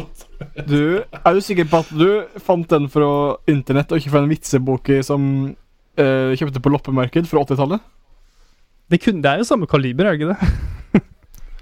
Du, 0.55 1.03
er 1.03 1.35
du 1.35 1.41
sikker 1.43 1.67
på 1.67 1.81
at 1.83 1.91
du 1.91 2.39
fant 2.39 2.69
den 2.71 2.87
fra 2.93 3.09
internett 3.51 3.91
og 3.91 3.99
ikke 3.99 4.13
fra 4.13 4.23
en 4.23 4.31
vitsebok 4.31 4.91
som 5.03 5.27
uh, 5.51 6.31
kjøpte 6.39 6.63
på 6.63 6.71
loppemarked 6.71 7.27
fra 7.27 7.43
80-tallet? 7.43 7.83
Det, 8.93 9.01
det 9.19 9.31
er 9.31 9.43
jo 9.43 9.49
samme 9.49 9.67
kaliber, 9.67 10.07
er 10.07 10.15
det 10.15 10.23
ikke 10.23 10.35
det? 10.35 11.05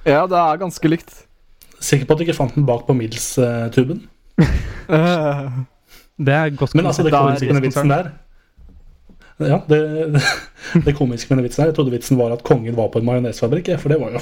Ja, 0.02 0.24
det 0.26 0.34
er 0.34 0.58
ganske 0.58 0.88
likt. 0.90 1.12
Sikker 1.82 2.08
på 2.08 2.14
at 2.14 2.20
du 2.20 2.24
ikke 2.26 2.34
fant 2.36 2.56
den 2.58 2.66
bak 2.66 2.84
på 2.88 2.96
Mills-tuben? 2.98 4.02
Eh, 4.42 5.60
Det 6.22 6.34
er 6.34 6.50
godt 6.54 6.74
Men 6.74 6.86
altså, 6.86 7.02
det 7.06 7.12
komiske 7.14 7.46
med 7.48 7.54
den 7.56 7.64
vitsen 7.64 7.90
der 7.90 8.10
Ja, 9.42 9.58
det, 9.68 9.78
det 10.86 10.94
komiske 10.94 11.30
med 11.30 11.40
den 11.40 11.46
vitsen 11.46 11.62
der 11.62 11.70
Jeg 11.70 11.76
trodde 11.78 11.94
vitsen 11.94 12.18
var 12.18 12.34
at 12.34 12.44
kongen 12.46 12.76
var 12.76 12.90
på 12.92 13.00
en 13.00 13.06
majonesfabrikk, 13.08 13.72
for 13.80 13.94
det 13.94 14.00
var 14.02 14.12
jo 14.12 14.20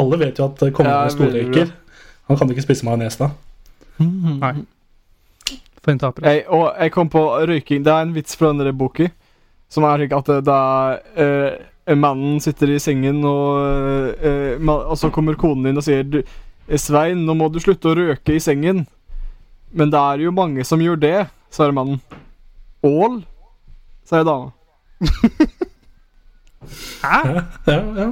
Alle 0.00 0.18
vet 0.24 0.40
jo 0.40 0.48
at 0.48 0.64
kongen 0.72 0.90
Ja, 0.90 1.04
er 1.04 1.14
storrøyker. 1.14 1.70
Han 2.28 2.36
kan 2.36 2.50
ikke 2.52 2.66
spise 2.66 2.86
majones 2.86 3.16
da. 3.20 3.30
Nei. 4.44 4.54
For 5.78 5.94
en 5.94 6.02
taper. 6.02 6.26
jeg, 6.28 6.44
og 6.52 6.68
jeg 6.76 6.92
kom 6.92 7.08
på 7.08 7.22
røyking. 7.48 7.84
Det 7.86 7.92
er 7.92 8.04
en 8.04 8.14
vits 8.16 8.36
fra 8.36 8.52
denne 8.52 8.74
boka 8.76 9.08
som 9.72 9.84
er 9.84 10.00
slik 10.00 10.14
at 10.16 10.30
det 10.46 10.54
er 10.54 11.58
uh, 11.88 11.96
Mannen 11.96 12.36
sitter 12.44 12.74
i 12.74 12.78
sengen, 12.80 13.22
og, 13.24 14.12
uh, 14.20 14.60
man, 14.60 14.84
og 14.92 14.98
så 15.00 15.08
kommer 15.12 15.38
konen 15.40 15.70
din 15.70 15.80
og 15.80 15.84
sier 15.84 16.04
du, 16.04 16.22
'Svein, 16.68 17.24
nå 17.24 17.32
må 17.32 17.48
du 17.48 17.60
slutte 17.64 17.88
å 17.88 17.96
røke 17.96 18.36
i 18.36 18.42
sengen.' 18.44 18.86
Men 19.72 19.92
det 19.92 20.00
er 20.00 20.24
jo 20.24 20.32
mange 20.32 20.64
som 20.64 20.80
gjør 20.80 20.96
det, 21.00 21.16
svarer 21.52 21.76
mannen. 21.76 22.00
Ål, 22.84 23.22
sier 24.08 24.24
dama. 24.24 24.52
Hæ? 27.04 27.18
Ja, 27.68 27.82
ja. 27.96 28.08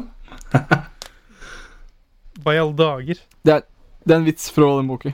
Hva 2.45 2.53
i 2.55 2.61
alle 2.61 2.77
dager? 2.79 3.21
Det 3.45 3.55
er, 3.57 3.65
det 4.07 4.15
er 4.15 4.21
en 4.21 4.27
vits 4.27 4.51
fra 4.55 4.69
den 4.79 4.89
boka. 4.91 5.13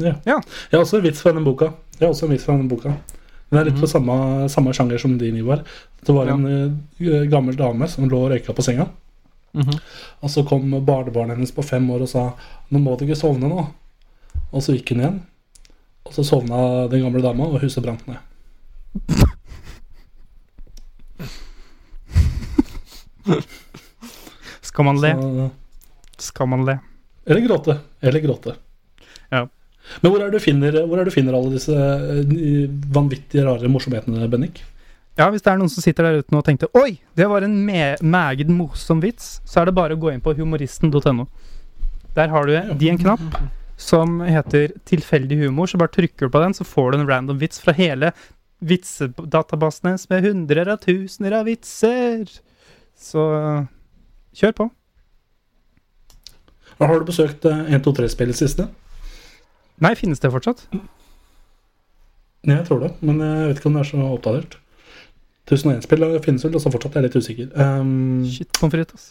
ja. 0.00 0.14
Ja. 0.24 0.40
Jeg 0.70 0.78
har 0.78 0.84
også 0.84 1.00
en 1.00 1.04
vits 1.04 1.20
fra 1.22 1.32
den 1.36 1.44
boka. 1.44 1.72
Jeg 1.98 2.06
har 2.06 2.14
også 2.14 2.26
en 2.26 2.32
vits 2.32 2.46
fra 2.48 2.56
den 2.56 2.68
boka. 2.68 2.94
Den 3.50 3.58
er 3.58 3.66
litt 3.66 3.80
på 3.82 3.88
samme, 3.90 4.14
samme 4.48 4.72
sjanger 4.72 4.98
som 5.02 5.18
din, 5.18 5.36
Ivar. 5.36 5.64
Det 6.06 6.14
var 6.14 6.30
en 6.32 6.46
eh, 6.46 7.24
gammel 7.28 7.56
dame 7.58 7.88
som 7.90 8.06
lå 8.08 8.20
og 8.24 8.30
røyka 8.32 8.54
på 8.56 8.62
senga. 8.64 8.86
Og 10.22 10.30
så 10.30 10.44
kom 10.46 10.70
barnebarnet 10.86 11.34
hennes 11.36 11.52
på 11.52 11.64
fem 11.66 11.88
år 11.90 12.06
og 12.06 12.08
sa 12.08 12.22
'Nå 12.70 12.78
må 12.78 12.96
du 12.96 13.04
ikke 13.04 13.18
sovne 13.18 13.50
nå'. 13.50 13.66
Og 14.52 14.62
så 14.62 14.72
gikk 14.72 14.94
hun 14.94 15.00
igjen. 15.00 15.20
Og 16.06 16.14
så 16.14 16.24
sovna 16.24 16.86
den 16.88 17.02
gamle 17.02 17.22
dama, 17.22 17.44
og 17.44 17.60
huset 17.60 17.82
brant 17.82 18.06
ned. 18.06 18.16
Skal 24.62 24.84
man 24.84 25.00
le? 25.00 25.12
Så, 25.12 25.50
Skal 26.18 26.48
man 26.48 26.64
le? 26.64 26.78
Eller 27.30 27.46
gråte. 27.46 27.78
Eller 28.02 28.24
gråte. 28.24 28.56
Ja. 29.30 29.46
Men 30.02 30.12
hvor 30.12 30.22
er 30.22 30.42
finner, 30.42 30.82
hvor 30.86 30.98
er 30.98 31.06
det 31.06 31.12
du 31.12 31.16
finner 31.16 31.36
alle 31.38 31.54
disse 31.54 31.74
eh, 31.74 32.66
vanvittige, 32.94 33.46
rare 33.46 33.70
morsomhetene, 33.70 34.28
Bennik? 34.30 34.62
Ja, 35.18 35.28
hvis 35.32 35.42
det 35.44 35.52
er 35.52 35.58
noen 35.60 35.70
som 35.72 35.84
sitter 35.84 36.06
der 36.06 36.20
ute 36.22 36.32
nå 36.32 36.40
og 36.40 36.46
tenkte 36.46 36.70
Oi, 36.78 36.94
det 37.18 37.26
var 37.28 37.44
en 37.44 37.56
me 37.66 37.94
meget 38.00 38.50
morsom 38.52 39.02
vits, 39.02 39.40
så 39.44 39.60
er 39.60 39.68
det 39.68 39.76
bare 39.76 39.96
å 39.96 40.00
gå 40.00 40.12
inn 40.12 40.22
på 40.24 40.34
humoristen.no. 40.38 41.26
Der 42.16 42.30
har 42.32 42.46
du 42.46 42.54
de 42.78 42.90
en 42.90 43.00
knapp 43.00 43.40
som 43.80 44.20
heter 44.24 44.74
tilfeldig 44.88 45.40
humor, 45.40 45.68
så 45.68 45.80
bare 45.80 45.92
trykker 45.94 46.28
du 46.28 46.32
på 46.32 46.42
den, 46.42 46.54
så 46.56 46.66
får 46.68 46.92
du 46.92 47.00
en 47.00 47.08
random 47.08 47.40
vits 47.40 47.60
fra 47.62 47.74
hele 47.76 48.12
vitsedatabasen 48.60 49.88
hennes 49.88 50.08
med 50.10 50.26
hundrer 50.26 50.68
av 50.68 50.82
tusener 50.84 51.38
av 51.38 51.48
vitser. 51.48 52.26
Så 53.00 53.24
kjør 54.36 54.56
på. 54.56 54.68
Har 56.80 56.98
du 57.02 57.04
besøkt 57.08 57.44
eh, 57.44 57.66
1, 57.76 57.82
2, 57.84 57.92
3-spill 58.00 58.32
siste? 58.36 58.68
Nei, 59.80 59.94
finnes 59.96 60.20
det 60.20 60.30
fortsatt? 60.32 60.66
Ja, 62.48 62.54
jeg 62.56 62.66
tror 62.68 62.80
det, 62.86 62.90
men 63.04 63.20
jeg 63.20 63.48
vet 63.50 63.58
ikke 63.60 63.68
om 63.70 63.76
det 63.76 63.82
er 63.84 63.88
så 63.90 64.02
oppdatert. 64.14 64.56
1001-spill 65.50 66.04
finnes 66.24 66.44
vel 66.46 66.56
også 66.56 66.70
fortsatt, 66.72 66.94
jeg 66.96 67.02
er 67.02 67.06
litt 67.08 67.18
usikker. 67.20 67.48
Um, 67.58 68.22
Shit, 68.30 68.48
pommes 68.56 68.72
frites, 68.76 68.94
ass. 68.94 69.08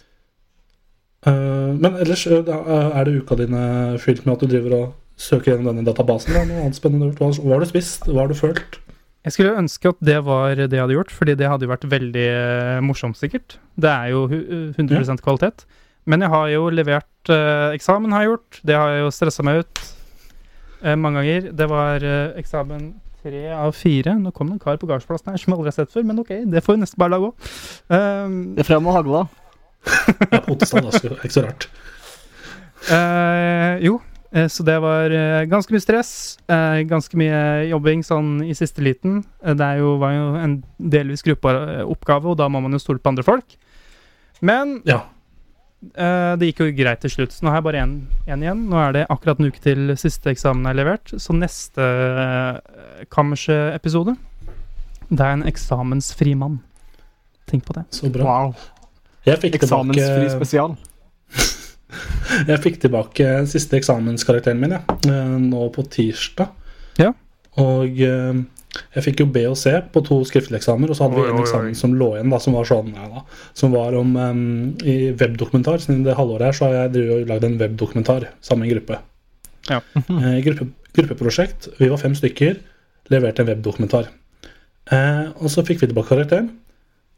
uh, 1.28 1.74
men 1.78 1.98
ellers 2.02 2.24
er 2.30 3.04
det 3.06 3.16
uka 3.20 3.38
dine 3.42 3.64
fylt 4.02 4.26
med 4.26 4.38
at 4.38 4.46
du 4.46 4.54
driver 4.54 4.76
og 4.80 4.94
søker 5.20 5.52
gjennom 5.54 5.74
denne 5.74 5.86
databasen? 5.90 6.34
Da? 6.34 6.46
noe 6.48 6.64
annet 6.64 6.80
spennende? 6.80 7.12
Hva, 7.20 7.30
har 7.54 7.66
du 7.66 7.70
spist? 7.70 8.08
Hva 8.08 8.24
har 8.24 8.32
du 8.32 8.38
følt? 8.40 8.80
Jeg 9.28 9.36
skulle 9.36 9.58
ønske 9.60 9.92
at 9.92 10.00
det 10.08 10.16
var 10.26 10.56
det 10.56 10.70
jeg 10.72 10.80
hadde 10.86 10.96
gjort, 10.96 11.12
fordi 11.12 11.36
det 11.38 11.50
hadde 11.52 11.68
jo 11.68 11.74
vært 11.74 11.86
veldig 11.92 12.26
eh, 12.32 12.78
morsomt, 12.88 13.18
sikkert. 13.20 13.58
Det 13.76 13.92
er 13.92 14.14
jo 14.14 14.22
hu- 14.32 14.72
100 14.80 15.20
kvalitet. 15.26 15.66
Men 16.10 16.24
jeg 16.26 16.32
har 16.34 16.48
jo 16.56 16.70
levert 16.74 17.30
eh, 17.34 17.76
eksamen, 17.78 18.12
har 18.16 18.24
jeg 18.26 18.32
gjort. 18.34 18.60
Det 18.66 18.76
har 18.80 18.96
jeg 18.96 19.04
jo 19.04 19.12
stressa 19.14 19.44
meg 19.46 19.62
ut 19.62 19.82
eh, 20.82 20.96
mange 20.98 21.22
ganger. 21.22 21.52
Det 21.60 21.68
var 21.70 22.06
eh, 22.06 22.32
eksamen 22.42 22.88
tre 23.22 23.44
av 23.54 23.74
fire. 23.78 24.16
Nå 24.18 24.32
kom 24.34 24.50
det 24.50 24.58
en 24.58 24.64
kar 24.64 24.80
på 24.82 24.88
gardsplassen 24.90 25.30
her 25.34 25.38
som 25.42 25.52
jeg 25.54 25.60
aldri 25.60 25.70
har 25.74 25.78
sett 25.82 25.94
før, 25.94 26.06
men 26.08 26.22
ok, 26.24 26.32
det 26.50 26.64
får 26.66 26.78
vi 26.78 26.82
nesten 26.86 27.02
bare 27.04 27.14
la 27.14 27.20
gå. 27.26 27.30
Um, 27.92 28.38
Det 28.56 28.64
er 28.64 28.70
frem 28.72 28.88
og 28.90 28.96
hagla. 28.96 29.26
Er 30.32 30.42
på 30.46 30.56
Ottestad, 30.56 30.88
det 30.88 31.12
er 31.12 31.20
ikke 31.28 31.36
så 31.36 31.44
rart. 31.46 31.68
Eh, 32.96 33.84
jo, 33.86 33.98
eh, 34.32 34.48
så 34.52 34.64
det 34.68 34.78
var 34.82 35.12
eh, 35.12 35.44
ganske 35.52 35.74
mye 35.76 35.84
stress. 35.84 36.12
eh, 36.48 36.82
ganske 36.90 37.20
mye 37.20 37.68
jobbing 37.70 38.02
sånn 38.08 38.32
i 38.48 38.56
siste 38.58 38.82
liten. 38.86 39.22
Det 39.44 39.66
er 39.68 39.84
jo, 39.84 39.98
var 40.02 40.16
jo 40.16 40.26
en 40.40 40.58
delvis 40.80 41.24
gruppeoppgave, 41.28 42.32
og 42.34 42.40
da 42.40 42.48
må 42.50 42.62
man 42.64 42.72
jo 42.76 42.82
stole 42.82 43.04
på 43.04 43.12
andre 43.14 43.24
folk. 43.28 43.58
Men 44.42 44.80
Ja. 44.88 45.04
Eh, 45.96 46.34
det 46.40 46.50
gikk 46.50 46.64
jo 46.64 46.70
greit 46.78 47.02
til 47.04 47.14
slutt. 47.14 47.36
Så 47.36 47.46
nå 47.46 47.52
har 47.54 47.60
jeg 47.62 47.68
bare 47.70 47.84
én 47.86 47.94
igjen. 48.28 48.66
Nå 48.70 48.80
er 48.82 48.96
det 48.98 49.06
akkurat 49.10 49.40
en 49.40 49.50
uke 49.50 49.62
til 49.64 49.94
siste 50.00 50.32
eksamen 50.34 50.68
er 50.70 50.78
levert. 50.78 51.14
Så 51.16 51.36
neste 51.36 51.84
uh, 51.84 52.60
kammersepisode 53.14 54.16
Det 55.10 55.24
er 55.26 55.38
en 55.38 55.48
eksamensfri 55.50 56.36
mann. 56.38 56.60
Tenk 57.50 57.66
på 57.66 57.74
det. 57.80 57.88
Så 57.96 58.12
bra. 58.14 58.26
Wow. 58.28 58.54
Jeg 59.26 59.42
fikk 59.42 59.58
Eksamensfri 59.60 60.06
tilbake, 60.06 60.36
spesial. 60.38 60.76
jeg 62.52 62.62
fikk 62.64 62.78
tilbake 62.84 63.32
siste 63.50 63.80
eksamenskarakteren 63.80 64.62
min, 64.62 64.76
jeg. 64.78 65.00
eh, 65.10 65.34
Nå 65.50 65.66
på 65.76 65.84
tirsdag. 65.92 66.54
Ja. 67.02 67.12
Og 67.60 68.00
eh, 68.06 68.40
jeg 68.70 69.06
fikk 69.06 69.24
jo 69.24 69.28
B 69.34 69.44
og 69.50 69.58
C 69.58 69.72
på 69.94 70.02
to 70.06 70.20
skriftlige 70.30 70.60
eksamener, 70.62 70.92
og 70.94 70.98
så 70.98 71.08
hadde 71.08 71.18
Oi, 71.18 71.24
vi 71.24 71.26
oi, 71.26 71.34
en 71.34 71.40
oi. 71.40 71.46
eksamen 71.48 71.78
som 71.78 71.96
lå 71.98 72.10
igjen, 72.16 72.34
da, 72.34 72.40
som 72.44 72.58
var 72.58 72.68
sånn 72.70 72.92
ja, 72.94 73.08
da, 73.10 73.24
Som 73.58 73.74
var 73.74 73.98
om 73.98 74.14
um, 74.16 74.44
I 74.86 74.98
webdokumentar. 75.18 75.82
Siden 75.82 76.04
det 76.06 76.18
halvåret 76.20 76.50
her 76.50 76.58
så 76.58 76.70
har 76.70 76.94
jeg 76.94 77.26
lagd 77.30 77.48
en 77.48 77.58
webdokumentar 77.62 78.30
sammen 78.46 78.68
med 78.68 78.70
en 78.70 78.78
gruppe. 78.78 79.02
Ja. 79.70 79.82
Eh, 80.20 80.40
gruppe, 80.46 80.70
gruppeprosjekt. 80.98 81.72
Vi 81.82 81.90
var 81.90 82.02
fem 82.02 82.16
stykker. 82.18 82.62
Leverte 83.10 83.44
en 83.44 83.50
webdokumentar. 83.50 84.10
Eh, 84.94 85.26
og 85.42 85.50
så 85.54 85.66
fikk 85.66 85.82
vi 85.82 85.90
tilbake 85.90 86.14
karakteren. 86.14 86.54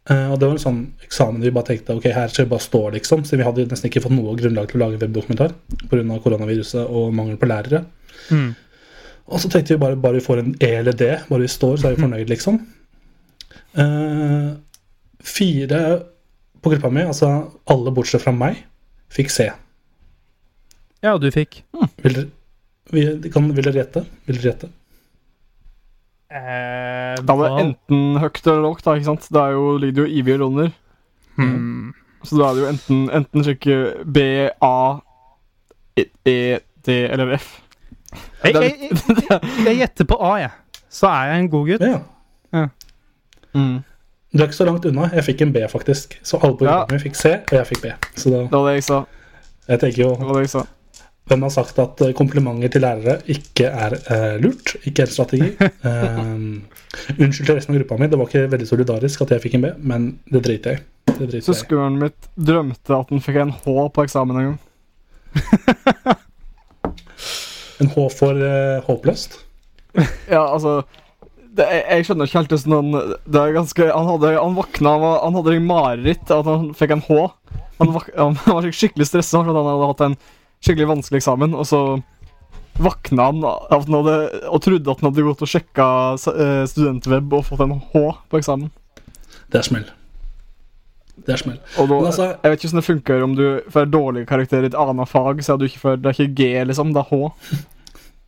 Eh, 0.09 0.31
og 0.31 0.39
det 0.39 0.47
var 0.47 0.55
en 0.55 0.63
sånn 0.63 0.81
eksamen 1.05 1.43
vi 1.43 1.51
bare 1.53 1.67
tenkte 1.67 1.93
ok, 1.99 2.07
her 2.15 2.31
skal 2.31 2.47
vi 2.47 2.53
bare 2.55 2.65
stå, 2.65 2.81
liksom. 2.95 3.27
Så 3.27 3.37
vi 3.37 3.45
hadde 3.45 3.67
nesten 3.69 3.91
ikke 3.91 4.03
fått 4.07 4.15
noe 4.15 4.39
grunnlag 4.39 4.71
til 4.71 4.79
å 4.79 4.85
lage 4.85 5.03
webdokumentar 5.03 5.53
pga. 5.91 6.19
koronaviruset 6.23 6.83
og 6.87 7.11
mangel 7.15 7.37
på 7.41 7.51
lærere. 7.51 7.85
Mm. 8.31 8.51
Og 9.27 9.41
så 9.41 9.49
tenkte 9.51 9.75
vi 9.75 9.81
bare 9.81 9.99
bare 9.99 10.19
vi 10.19 10.25
får 10.25 10.41
en 10.41 10.55
E 10.59 10.71
eller 10.79 10.95
D, 10.97 11.11
bare 11.29 11.45
vi 11.45 11.51
står, 11.51 11.77
så 11.77 11.87
er 11.89 11.95
vi 11.95 12.03
fornøyd, 12.03 12.31
liksom. 12.31 12.59
Uh, 13.77 14.57
fire 15.23 15.81
på 16.61 16.69
gruppa 16.73 16.89
mi, 16.93 17.05
altså 17.07 17.29
alle 17.71 17.93
bortsett 17.95 18.23
fra 18.23 18.33
meg, 18.35 18.59
fikk 19.13 19.31
C. 19.33 19.47
Ja, 21.01 21.15
og 21.15 21.23
du 21.23 21.31
fikk? 21.33 21.63
Vil 22.03 22.17
dere, 22.17 22.27
vil, 22.93 23.31
kan, 23.33 23.47
vil 23.55 23.65
dere 23.65 23.81
gjette? 23.81 24.03
Vil 24.27 24.37
dere 24.37 24.51
gjette? 24.51 24.69
Eh, 26.31 27.15
Da 27.25 27.35
var 27.35 27.55
det 27.55 27.65
enten 27.65 28.19
høyt 28.21 28.43
eller 28.45 28.61
lågt, 28.67 28.85
da, 28.85 28.95
ikke 28.95 29.09
sant? 29.09 29.25
Det 29.33 29.41
er 29.41 29.55
jo, 29.57 29.77
ligger 29.81 29.97
det 29.97 30.05
jo 30.05 30.19
ivig 30.19 30.37
under. 30.41 30.71
hmm. 31.39 31.93
Så 32.21 32.37
da 32.37 32.51
er 32.51 32.53
det 32.53 32.61
jo 32.61 32.69
enten, 32.69 32.99
enten 33.17 34.05
B, 34.13 34.19
A, 34.61 34.99
E, 35.97 36.05
E, 36.29 36.59
D 36.85 36.99
eller 37.09 37.33
F. 37.39 37.60
Jeg, 38.43 38.55
jeg, 38.55 38.91
jeg, 39.29 39.39
jeg 39.65 39.77
gjetter 39.83 40.07
på 40.09 40.17
A, 40.25 40.33
jeg. 40.41 40.51
Så 40.91 41.07
er 41.07 41.31
jeg 41.31 41.45
en 41.45 41.49
god 41.53 41.71
gutt. 41.71 41.87
Ja. 41.87 42.01
Ja. 42.51 42.67
Mm. 43.55 43.79
Du 44.31 44.39
er 44.39 44.47
ikke 44.47 44.55
så 44.55 44.67
langt 44.67 44.85
unna. 44.87 45.09
Jeg 45.11 45.25
fikk 45.27 45.41
en 45.45 45.53
B, 45.55 45.63
faktisk. 45.71 46.19
Så 46.23 46.39
alle 46.39 46.57
på 46.59 46.67
Ja. 46.67 46.85
fikk 46.99 47.15
C, 47.19 47.33
og 47.51 47.57
jeg 47.57 47.67
fikk 47.67 47.81
B. 47.83 47.95
Så 48.15 48.31
da, 48.31 48.43
Det 48.43 48.51
var 48.51 48.69
det 48.69 48.75
jeg 48.75 48.83
sa. 48.83 49.03
jeg 49.67 49.79
tenker 49.79 50.15
Det 50.15 50.27
var 50.27 50.33
det 50.33 50.45
jeg 50.47 50.53
sa. 50.55 50.63
Hvem 51.29 51.41
har 51.41 51.49
sagt 51.53 51.79
at 51.79 52.01
eh, 52.01 52.13
komplimenter 52.13 52.67
til 52.67 52.81
lærere 52.81 53.21
ikke 53.29 53.65
er 53.65 53.93
uh, 54.09 54.41
lurt? 54.41 54.75
Ikke 54.83 55.05
en 55.05 55.07
strategi? 55.07 55.51
Um, 55.83 56.63
unnskyld 57.21 57.45
til 57.45 57.55
resten 57.55 57.75
av 57.75 57.79
gruppa 57.79 57.99
mi, 57.99 58.07
det 58.07 58.19
var 58.19 58.27
ikke 58.27 58.51
veldig 58.51 58.67
solidarisk 58.67 59.21
at 59.21 59.31
jeg 59.35 59.43
fikk 59.45 59.53
en 59.59 59.61
B, 59.61 59.71
men 59.77 60.09
det 60.31 60.43
driter 60.43 60.75
jeg 60.75 60.81
i. 60.81 61.41
Søskenen 61.45 61.99
mitt 62.01 62.27
drømte 62.35 62.97
at 62.97 63.13
han 63.13 63.21
fikk 63.21 63.37
en 63.43 63.53
H 63.53 63.87
på 63.93 64.03
eksamen 64.03 64.41
en 64.41 64.49
gang. 64.49 64.59
En 67.81 67.89
H 67.91 68.07
for 68.13 68.37
uh, 68.37 68.81
håpløst? 68.87 69.39
Ja, 70.31 70.45
altså 70.53 70.81
det, 71.51 71.65
jeg, 71.67 71.81
jeg 71.89 72.05
skjønner 72.07 72.29
ikke 72.29 72.37
helt 72.39 72.53
hvordan 72.53 72.75
han 72.77 73.15
Det 73.27 73.39
er 73.41 73.55
ganske 73.57 73.87
Han 73.91 74.05
hadde 74.07 74.29
Han 74.39 74.53
våkna 74.55 74.93
Han, 74.93 75.01
var- 75.03 75.17
han 75.25 75.35
hadde 75.35 75.55
mareritt 75.65 76.31
at 76.31 76.47
han 76.47 76.69
fikk 76.79 76.93
en 76.95 77.03
H. 77.09 77.17
Han, 77.81 77.91
vak, 77.97 78.07
han 78.21 78.37
var 78.45 78.69
skikkelig 78.71 79.09
stressa 79.09 79.41
for 79.43 79.51
at 79.51 79.59
han 79.59 79.71
hadde 79.73 79.89
hatt 79.91 80.05
en 80.07 80.15
skikkelig 80.61 80.87
vanskelig 80.93 81.17
eksamen, 81.23 81.55
og 81.57 81.65
så 81.65 81.79
våkna 82.81 83.23
han 83.31 83.39
at 83.49 83.71
han 83.87 83.95
hadde, 83.97 84.17
og 84.53 84.59
trodde 84.63 84.91
at 84.93 84.99
han 85.01 85.09
hadde 85.09 85.23
gått 85.25 85.41
og 85.41 85.49
sjekka 85.49 85.87
eh, 86.31 86.61
studentweb 86.69 87.33
og 87.33 87.47
fått 87.49 87.63
en 87.65 87.73
H 87.81 88.03
på 88.29 88.37
eksamen. 88.39 88.69
Det 89.51 89.57
er 89.59 89.65
smell. 89.65 89.87
Det 91.25 91.33
er 91.35 91.41
smell. 91.41 91.57
Og 91.81 91.89
da, 91.89 91.97
altså- 92.11 92.29
Jeg 92.29 92.53
vet 92.53 92.59
ikke 92.61 92.69
hvordan 92.69 92.81
det 92.81 92.87
funker 92.91 93.23
om 93.25 93.33
du 93.41 93.43
får 93.73 93.89
dårlig 93.93 94.23
karakter 94.29 94.63
i 94.63 94.69
et 94.71 94.77
annet 94.85 95.09
fag, 95.09 95.41
så 95.43 95.53
er 95.53 95.57
du 95.57 95.65
ikke 95.67 95.81
får, 95.83 95.97
det 96.01 96.09
er 96.13 96.19
ikke 96.21 96.35
G, 96.39 96.51
liksom, 96.69 96.93
det 96.93 97.01
er 97.03 97.09
H. 97.09 97.33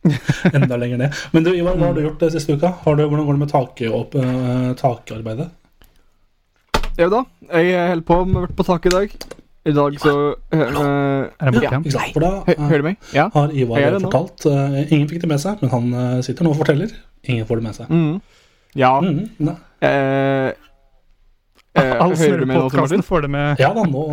Enda 0.56 0.76
lenger 0.80 1.00
ned. 1.04 1.20
Men 1.32 1.46
du, 1.46 1.52
Ivar, 1.56 1.76
hva 1.80 1.90
har 1.90 1.94
du 1.96 2.02
gjort 2.04 2.20
det 2.24 2.32
siste 2.34 2.56
uka? 2.56 2.72
Har 2.84 2.98
du, 2.98 3.04
hvordan 3.06 3.26
går 3.28 3.38
det 3.38 3.42
med 3.44 3.52
take 3.52 3.92
opp, 3.94 4.16
eh, 4.20 4.68
takarbeidet? 4.80 5.48
Jo 6.98 7.08
da, 7.10 7.24
jeg 7.50 7.88
holder 7.90 8.04
på 8.06 8.20
med 8.28 8.36
å 8.38 8.44
vært 8.44 8.58
på 8.58 8.66
taket 8.68 8.92
i 8.92 8.94
dag. 8.94 9.16
I 9.64 9.72
dag 9.72 9.94
så 9.96 10.12
uh, 10.36 10.58
Er 10.60 11.48
det 11.48 11.52
borte 11.54 11.64
Ja, 11.64 11.70
igjen? 11.70 11.84
ikke? 11.88 12.00
For 12.12 12.20
da 12.20 12.32
eh, 12.52 12.58
Hører 12.68 12.82
du 12.82 12.86
meg? 12.90 12.98
Ja. 13.16 13.30
har 13.32 13.54
Ivar 13.56 13.94
fortalt 14.04 14.44
Uh, 14.44 14.76
Ingen 14.92 15.08
fikk 15.08 15.22
det 15.22 15.30
med 15.30 15.40
seg, 15.40 15.62
men 15.64 15.72
han 15.72 15.86
eh, 15.96 16.18
sitter 16.26 16.44
nå 16.44 16.52
og 16.52 16.58
forteller. 16.60 16.92
Ingen 17.24 17.46
får 17.48 17.62
det 17.62 17.64
med 17.64 17.78
seg. 17.78 17.88
Mm. 17.88 18.18
Ja. 18.76 18.90
Mm. 19.00 19.22
Eh, 19.80 20.50
eh, 21.80 21.94
hører 21.96 22.42
du 22.42 22.46
med 22.50 22.58
nå, 22.58 22.68
Martin? 22.68 23.02
får 23.08 23.24
det 23.24 23.30
med 23.32 23.62
Ja 23.62 23.72
da, 23.72 23.86
nå, 23.88 24.04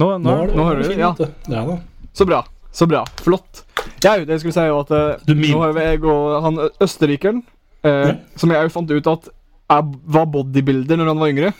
Nå, 0.00 0.08
nå, 0.16 0.16
nå, 0.22 0.34
nå 0.54 0.64
hører 0.70 0.86
du, 0.86 0.94
ja. 0.96 1.12
Ja 1.50 1.66
da. 1.66 1.76
Så 2.16 2.24
bra. 2.26 2.40
Så 2.72 2.86
bra. 2.90 3.02
Flott. 3.24 3.64
Ja, 4.04 4.16
det 4.18 4.28
jeg 4.28 4.42
skulle 4.42 4.56
si 4.56 4.66
jo 4.68 4.78
at 4.82 4.92
eh, 4.94 5.34
nå 5.34 5.60
har 5.62 5.76
jeg 5.80 6.04
og 6.04 6.42
han 6.44 6.62
østerrikeren, 6.80 7.42
eh, 7.84 8.06
Ja. 8.10 8.14
som 8.36 8.50
jeg 8.52 8.68
jo 8.68 8.72
fant 8.74 8.90
ut 8.90 9.06
at 9.06 9.28
jeg 9.70 10.00
var 10.16 10.26
bodybuilder 10.26 10.98
når 10.98 11.12
han 11.12 11.20
var 11.20 11.32
yngre. 11.32 11.52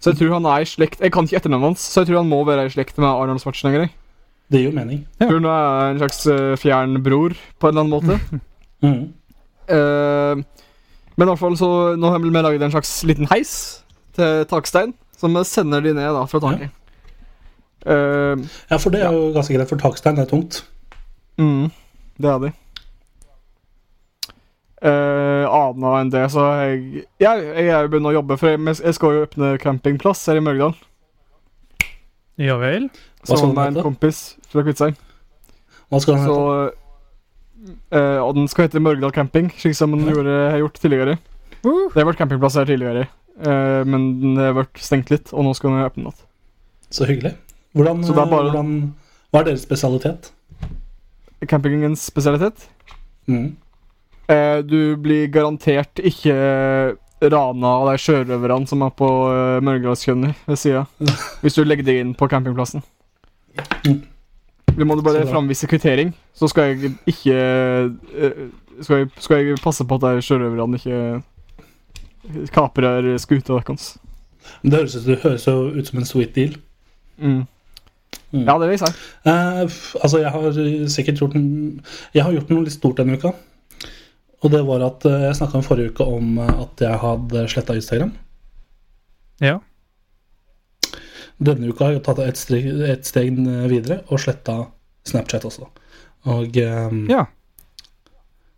Så 0.00 0.12
jeg 0.12 0.20
tror 0.20 0.34
han 0.36 0.46
er 0.46 0.60
i 0.60 0.68
slekt 0.68 1.00
Jeg 1.00 1.12
kan 1.12 1.24
ikke 1.24 1.38
etternavnet 1.40 1.72
hans, 1.72 1.80
så 1.80 2.02
jeg 2.02 2.10
tror 2.10 2.20
han 2.20 2.28
må 2.28 2.42
være 2.44 2.66
i 2.66 2.72
slekt 2.74 2.98
med 2.98 3.08
Arnold 3.08 3.40
Schwarzenegger. 3.40 3.86
jeg. 3.86 3.94
Det 4.52 4.60
gir 4.60 4.68
jo 4.68 4.76
mening. 4.76 5.06
Ja. 5.18 5.26
Tror 5.26 5.40
han 5.40 5.48
er 5.50 5.90
en 5.90 5.98
slags 6.02 6.20
uh, 6.26 6.56
fjern 6.60 7.00
bror, 7.02 7.34
på 7.58 7.68
en 7.68 7.72
eller 7.72 7.82
annen 7.82 7.94
måte. 7.96 8.42
mm. 8.86 9.02
uh, 9.72 10.44
men 11.16 11.24
i 11.24 11.30
hvert 11.30 11.40
fall 11.40 11.56
så 11.56 11.70
Nå 11.96 12.10
har 12.12 12.20
vi 12.20 12.30
laget 12.30 12.62
en 12.62 12.74
slags 12.74 12.92
liten 13.08 13.26
heis 13.32 13.82
til 14.16 14.44
takstein, 14.48 14.92
som 15.16 15.36
sender 15.48 15.80
de 15.80 15.96
ned 15.96 16.12
da 16.12 16.26
fra 16.28 16.40
taket. 16.44 16.75
Eh, 17.84 18.36
Ja, 18.70 18.78
for 18.78 18.90
det 18.90 19.02
er 19.04 19.12
jo 19.12 19.32
ganske 19.34 19.54
greit, 19.54 19.68
for 19.68 19.76
takstein 19.78 20.18
er 20.18 20.26
tungt. 20.30 20.62
mm, 21.38 21.70
det 22.18 22.30
er 22.30 22.38
de. 22.46 22.52
Uh, 24.86 25.46
Annet 25.48 25.94
enn 26.02 26.10
det, 26.12 26.24
så 26.34 26.42
jeg 26.60 27.04
Jeg, 27.18 27.44
jeg 27.56 27.68
er 27.72 27.86
jo 27.86 27.88
begynt 27.94 28.10
å 28.10 28.12
jobbe, 28.18 28.36
for 28.36 28.52
jeg, 28.52 28.60
jeg 28.84 28.94
skal 28.94 29.14
jo 29.16 29.22
åpne 29.24 29.54
campingplass 29.62 30.20
her 30.28 30.36
i 30.36 30.42
Mørgedal 30.44 30.74
Ja 32.36 32.58
vel. 32.60 32.90
Hva 33.24 33.30
skal 33.30 33.38
Så 33.40 33.46
den 33.46 33.54
med 33.56 33.70
en 33.70 33.78
hete? 33.78 33.84
kompis 33.86 34.18
fra 34.52 34.62
Kviteseid. 34.66 34.98
Hva 35.88 36.00
skal 36.04 36.18
den 36.18 36.26
Så 36.28 36.36
hete? 36.36 36.82
Uh, 37.88 38.20
Og 38.26 38.34
den 38.36 38.50
skal 38.52 38.68
hete 38.68 38.82
Mørgedal 38.84 39.14
camping, 39.16 39.48
slik 39.56 39.74
som 39.74 39.96
den 39.96 40.04
gjorde, 40.12 40.34
har 40.52 40.60
gjort 40.60 40.76
tidligere. 40.82 41.16
Uh. 41.64 41.88
Det 41.94 41.96
har 42.02 42.10
vært 42.12 42.20
campingplass 42.20 42.58
her 42.60 42.68
tidligere, 42.68 43.06
uh, 43.40 43.80
men 43.88 44.04
den 44.20 44.36
har 44.36 44.52
vært 44.60 44.76
stengt 44.84 45.08
litt, 45.10 45.32
og 45.32 45.48
nå 45.48 45.54
skal 45.56 45.72
den 45.72 45.86
åpne 45.88 46.04
igjen. 46.04 46.20
Så 46.92 47.08
hyggelig. 47.08 47.32
Hvordan, 47.76 48.02
Så 48.04 48.14
det 48.16 48.22
er 48.22 48.30
bare- 48.30 48.50
hvordan, 48.50 48.94
hva 49.32 49.40
er 49.40 49.44
deres 49.50 49.62
spesialitet? 49.66 50.30
Campingens 51.46 52.06
spesialitet? 52.08 52.68
Mhm. 53.28 53.56
Eh, 54.28 54.62
du 54.62 54.96
blir 54.96 55.28
garantert 55.30 56.00
ikke 56.02 56.34
rana 57.22 57.66
av 57.66 57.90
de 57.92 57.98
sjørøverne 58.02 58.66
som 58.68 58.82
er 58.82 58.90
på 58.90 59.06
uh, 59.06 59.60
Mørgdalskjønnet 59.64 60.34
ved 60.48 60.58
sida, 60.60 60.82
hvis 61.42 61.54
du 61.54 61.64
legger 61.64 61.86
deg 61.86 62.00
inn 62.02 62.14
på 62.14 62.28
campingplassen. 62.28 62.82
Mm. 63.86 64.02
Du 64.76 64.84
må 64.84 64.96
du 64.98 65.02
bare 65.02 65.22
Så 65.24 65.30
framvise 65.32 65.68
kvittering, 65.70 66.12
så 66.36 66.48
skal 66.48 66.74
jeg 66.74 66.92
ikke 67.06 67.38
uh, 67.38 68.50
skal, 68.82 69.04
jeg, 69.04 69.10
skal 69.18 69.44
jeg 69.44 69.62
passe 69.62 69.86
på 69.88 69.94
at 69.94 70.04
de 70.04 70.26
sjørøverne 70.26 70.80
ikke 70.80 72.48
kaprer 72.52 73.14
skuta 73.22 73.60
deres. 73.62 73.96
Det 74.62 74.72
høres, 74.74 74.94
det 75.06 75.20
høres 75.22 75.46
jo 75.46 75.70
ut 75.78 75.86
som 75.86 75.98
en 75.98 76.08
sweet 76.08 76.34
deal. 76.34 76.56
Mm. 77.18 77.46
Mm. 78.36 78.46
Ja, 78.46 78.56
det 78.60 78.68
vil 78.68 78.76
jeg 78.76 78.82
si. 78.84 79.04
Eh, 79.32 79.60
altså, 80.02 80.22
jeg 80.22 80.32
har 80.34 80.62
sikkert 80.92 81.22
gjort 81.22 81.36
Jeg 81.36 82.24
har 82.26 82.34
gjort 82.34 82.52
noe 82.52 82.66
litt 82.66 82.76
stort 82.76 83.00
denne 83.00 83.16
uka. 83.16 83.32
Og 84.44 84.52
det 84.52 84.62
var 84.66 84.84
at 84.86 85.06
eh, 85.08 85.24
jeg 85.26 85.38
snakka 85.40 85.62
forrige 85.64 85.94
uke 85.94 86.06
om 86.16 86.36
eh, 86.42 86.52
at 86.66 86.84
jeg 86.84 87.00
hadde 87.02 87.46
sletta 87.52 87.76
Instagram. 87.78 88.12
Ja. 89.44 89.58
Denne 91.36 91.72
uka 91.72 91.88
har 91.88 91.96
jeg 91.96 92.04
tatt 92.06 92.20
et 92.24 92.40
steg, 92.40 92.68
et 92.88 93.08
steg 93.08 93.40
videre 93.70 94.02
og 94.06 94.20
sletta 94.22 94.66
Snapchat 95.06 95.44
også. 95.46 95.68
Og 96.32 96.56
eh, 96.60 97.00
ja. 97.12 97.26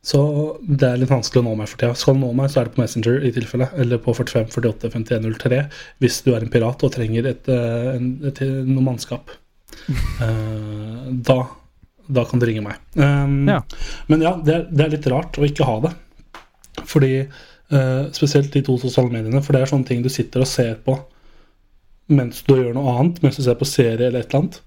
Så 0.09 0.21
det 0.63 0.87
er 0.87 1.01
litt 1.01 1.11
vanskelig 1.11 1.43
å 1.43 1.47
nå 1.49 1.57
meg 1.59 1.69
for 1.69 1.81
tida. 1.81 1.97
Skal 1.99 2.17
du 2.17 2.23
nå 2.23 2.31
meg, 2.37 2.49
så 2.49 2.63
er 2.63 2.69
det 2.69 2.77
på 2.77 2.81
Messenger 2.81 3.27
i 3.29 3.33
tilfelle. 3.35 3.69
Eller 3.83 4.01
på 4.01 4.15
45 4.17 4.47
48 4.55 4.93
51 4.95 5.35
03 5.37 5.59
hvis 6.01 6.23
du 6.25 6.31
er 6.33 6.45
en 6.45 6.53
pirat 6.53 6.85
og 6.87 6.95
trenger 6.95 7.29
et, 7.29 7.51
et, 7.51 7.99
en, 7.99 8.09
et, 8.31 8.41
noe 8.71 8.87
mannskap. 8.87 9.35
Eh, 10.21 11.05
da, 11.25 11.37
da 12.09 12.25
kan 12.29 12.41
du 12.41 12.47
ringe 12.49 12.63
meg. 12.65 12.81
Um, 12.99 13.47
Ja. 13.49 13.61
Men 14.11 14.21
ja, 14.25 14.33
det 14.45 14.55
er, 14.55 14.65
det 14.71 14.85
er 14.85 14.91
litt 14.97 15.07
rart 15.13 15.39
å 15.41 15.47
ikke 15.47 15.65
ha 15.69 15.77
det. 15.87 15.93
Fordi 16.89 17.13
uh, 17.25 18.09
Spesielt 18.17 18.53
de 18.53 18.63
to 18.67 18.77
sosiale 18.81 19.13
mediene. 19.13 19.41
For 19.45 19.55
det 19.57 19.63
er 19.63 19.71
sånne 19.71 19.89
ting 19.89 20.03
du 20.05 20.11
sitter 20.13 20.45
og 20.45 20.51
ser 20.51 20.75
på 20.85 20.97
mens 22.09 22.41
du 22.49 22.55
gjør 22.57 22.73
noe 22.77 22.95
annet. 22.99 23.23
Mens 23.25 23.37
du 23.37 23.43
ser 23.45 23.57
på 23.61 23.69
serie 23.69 24.09
eller 24.09 24.23
et 24.23 24.29
eller 24.33 24.43
annet. 24.43 24.61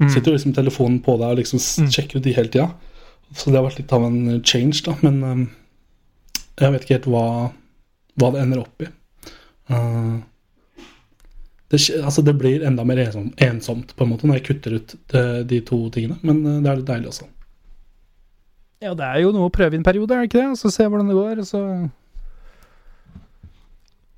Mm. 0.00 0.08
Sitter 0.10 0.30
jo 0.30 0.36
liksom 0.38 0.54
telefonen 0.56 1.00
på 1.02 1.16
deg 1.20 1.34
og 1.34 1.40
liksom 1.42 1.58
Mm. 1.84 1.90
sjekker 1.94 2.18
ut 2.18 2.26
de 2.26 2.34
hele 2.36 2.50
tida. 2.54 2.68
Så 3.34 3.50
det 3.50 3.58
har 3.58 3.66
vært 3.68 3.78
litt 3.82 3.92
av 3.94 4.04
en 4.06 4.42
change, 4.46 4.82
da. 4.86 4.94
Men 5.02 5.22
um, 5.24 5.44
jeg 6.60 6.72
vet 6.74 6.84
ikke 6.86 6.96
helt 6.98 7.10
hva, 7.10 7.24
hva 8.20 8.30
det 8.34 8.42
ender 8.44 8.62
opp 8.62 8.82
i. 8.86 8.90
Uh, 9.70 10.22
det, 11.72 11.80
altså 12.04 12.22
det 12.22 12.36
blir 12.38 12.64
enda 12.66 12.84
mer 12.84 13.00
ensomt 13.42 13.94
på 13.96 14.04
en 14.04 14.10
måte 14.12 14.28
når 14.28 14.40
jeg 14.40 14.46
kutter 14.50 14.76
ut 14.78 14.94
de, 15.12 15.22
de 15.48 15.60
to 15.64 15.78
tingene. 15.94 16.18
Men 16.22 16.42
uh, 16.44 16.60
det 16.62 16.70
er 16.70 16.80
litt 16.80 16.90
deilig 16.90 17.10
også. 17.12 17.30
ja, 18.84 18.92
det 18.94 19.06
er 19.06 19.22
jo 19.24 19.32
noe 19.32 19.48
å 19.48 19.54
prøve 19.54 19.76
i 19.76 19.80
en 19.80 19.86
periode, 19.86 20.12
er 20.14 20.24
det 20.24 20.30
ikke 20.30 20.42
det? 20.42 20.50
Og 20.52 20.60
så 20.60 20.72
se 20.74 20.86
hvordan 20.86 21.08
det 21.08 21.16
går, 21.16 21.40
og 21.40 21.48
så 21.48 21.62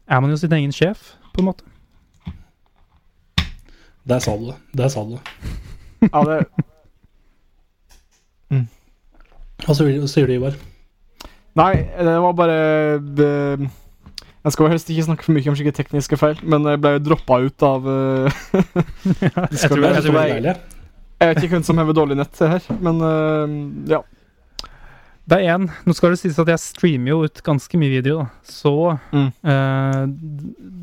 er 0.06 0.20
man 0.22 0.30
jo 0.30 0.38
sin 0.42 0.54
egen 0.58 0.74
sjef, 0.74 1.12
på 1.34 1.42
en 1.42 1.50
måte. 1.50 1.64
Der 4.06 4.22
sa 4.22 4.36
du 4.38 4.50
det. 4.50 4.56
Der 4.78 4.88
sa 4.88 5.02
du 5.06 5.16
det. 5.16 5.22
Ja, 6.12 6.22
det 6.22 6.46
Hva 9.66 9.74
sier 9.74 9.96
hva 9.98 10.08
sier 10.10 10.28
du, 10.28 10.36
Ivar? 10.36 10.54
Nei, 11.56 11.72
det 11.96 12.14
var 12.22 12.34
bare 12.36 12.56
eh, 13.00 13.62
Jeg 14.46 14.54
skal 14.54 14.68
helst 14.70 14.90
ikke 14.92 15.04
snakke 15.08 15.26
for 15.26 15.34
mye 15.34 15.50
om 15.50 15.56
slike 15.58 15.72
tekniske 15.74 16.16
feil, 16.20 16.38
men 16.46 16.66
jeg 16.70 16.78
ble 16.84 16.92
droppa 17.02 17.40
ut 17.42 17.64
av 17.66 17.86
uh, 17.90 18.42
Jeg 19.50 19.70
tror 19.70 19.80
det 19.82 19.90
jeg 19.96 20.04
tror 20.06 20.20
jeg-. 20.22 20.60
Jeg 21.16 21.30
vet 21.32 21.40
ikke 21.42 21.54
hvem 21.56 21.64
som 21.66 21.80
hever 21.80 21.96
dårlig 21.96 22.18
nett 22.20 22.38
her, 22.44 22.62
men 22.84 23.00
uh, 23.02 23.56
ja. 23.90 24.02
Det 25.26 25.40
er 25.40 25.56
én. 25.56 25.64
Nå 25.82 25.94
skal 25.98 26.12
det 26.14 26.20
sies 26.20 26.36
at 26.38 26.46
jeg 26.52 26.62
streamer 26.62 27.10
jo 27.10 27.16
ut 27.26 27.40
ganske 27.42 27.80
mye 27.80 27.90
video, 27.96 28.20
da. 28.22 28.26
Så 28.46 28.74
Mm. 29.10 29.30
uh, 29.42 30.04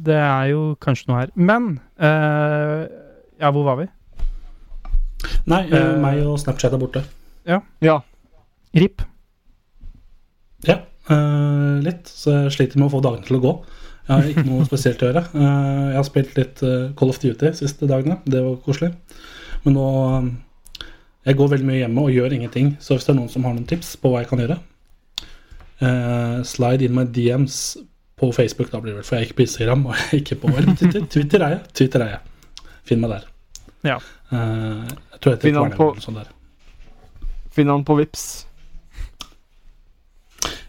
det 0.04 0.18
er 0.20 0.50
jo 0.52 0.64
kanskje 0.84 1.08
noe 1.14 1.22
her. 1.22 1.32
Men 1.40 1.78
uh, 2.02 2.84
Ja, 3.40 3.52
hvor 3.56 3.64
var 3.70 3.80
vi? 3.80 3.88
Nei, 5.48 5.62
uh, 5.72 5.94
meg 6.04 6.20
og 6.28 6.36
Snapchat 6.42 6.76
er 6.76 6.82
borte. 6.82 7.06
ja. 7.48 7.62
RIP. 8.76 9.06
Ja, 10.68 10.82
eh, 11.10 11.80
litt. 11.84 12.08
Så 12.08 12.36
jeg 12.36 12.54
sliter 12.58 12.80
med 12.80 12.88
å 12.88 12.94
få 12.96 13.02
dagene 13.04 13.28
til 13.28 13.40
å 13.40 13.44
gå. 13.44 13.54
Jeg 14.04 14.12
har 14.12 14.26
ikke 14.34 14.44
noe 14.50 14.66
spesielt 14.68 15.04
å 15.04 15.08
gjøre. 15.10 15.22
Uh, 15.32 15.92
jeg 15.94 15.96
har 15.96 16.08
spilt 16.10 16.34
litt 16.36 16.64
eh, 16.68 16.90
Call 17.00 17.14
of 17.14 17.22
Duty 17.22 17.46
de 17.46 17.54
siste 17.56 17.88
dagene. 17.88 18.18
Det 18.28 18.42
var 18.44 18.58
koselig. 18.66 18.92
Men 19.64 19.78
nå 19.78 19.86
Jeg 21.24 21.38
går 21.40 21.54
veldig 21.54 21.68
mye 21.70 21.80
hjemme 21.80 22.04
og 22.04 22.12
gjør 22.12 22.34
ingenting. 22.36 22.74
Så 22.84 22.98
hvis 22.98 23.06
det 23.08 23.14
er 23.14 23.20
noen 23.22 23.32
som 23.32 23.46
har 23.48 23.54
noen 23.56 23.68
tips 23.70 23.94
på 23.96 24.12
hva 24.12 24.20
jeg 24.20 24.28
kan 24.28 24.42
gjøre, 24.44 24.58
eh, 25.80 26.42
slide 26.44 26.84
in 26.84 26.96
my 26.98 27.06
DMs 27.08 27.78
på 28.20 28.28
Facebook, 28.36 28.70
da 28.74 28.82
blir 28.84 28.92
det 28.92 28.98
vel, 28.98 29.06
for 29.08 29.16
jeg 29.16 29.24
er 29.24 29.30
ikke 29.30 29.38
på 29.40 29.46
Instagram. 29.48 29.86
Og 29.88 29.96
jeg 29.96 30.10
er 30.10 30.20
ikke 30.20 30.40
på 30.42 30.52
eller 30.52 30.76
Twitter. 30.82 31.06
Twitter 31.16 31.46
er 31.48 31.56
jeg. 31.56 31.62
Twitter 31.80 32.04
er 32.04 32.12
jeg. 32.18 32.68
Finn 32.84 33.00
meg 33.00 33.16
der. 33.16 33.30
Ja. 33.88 33.98
Uh, 34.34 34.84
jeg 34.84 35.24
tror 35.24 35.32
jeg 35.32 35.38
heter 35.38 35.48
Finn 35.48 35.62
han 35.62 35.78
på- 35.80 35.94
sånn. 36.04 36.20
Finn 37.56 37.72
han 37.72 37.88
på 37.88 37.96
Vips. 38.02 38.28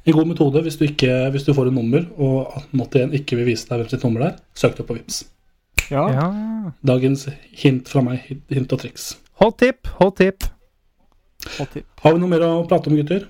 En 0.07 0.12
god 0.12 0.27
metode 0.29 0.61
hvis 0.67 0.77
du, 0.77 0.85
ikke, 0.85 1.31
hvis 1.33 1.47
du 1.47 1.55
får 1.57 1.71
et 1.71 1.77
nummer 1.77 2.03
og 2.21 2.51
1881 2.77 3.14
ikke 3.21 3.38
vil 3.38 3.47
vise 3.49 3.69
deg 3.71 3.81
hvem 3.81 3.88
sitt 3.88 4.03
nummer 4.05 4.27
er, 4.27 4.35
søk 4.55 4.77
det 4.77 4.85
på 4.88 4.97
Vips. 4.99 5.23
Ja. 5.90 6.03
ja. 6.12 6.27
Dagens 6.85 7.27
hint 7.62 7.88
fra 7.88 8.03
meg, 8.05 8.27
hint 8.53 8.73
og 8.73 8.83
triks. 8.85 9.14
Hot 9.40 9.57
tip, 9.61 9.88
hot 10.01 10.17
tip. 10.21 10.45
Hot 11.59 11.73
tipp. 11.73 11.87
Har 12.05 12.14
vi 12.14 12.21
noe 12.23 12.29
mer 12.31 12.45
å 12.47 12.53
prate 12.69 12.88
om, 12.93 12.97
gutter? 13.01 13.25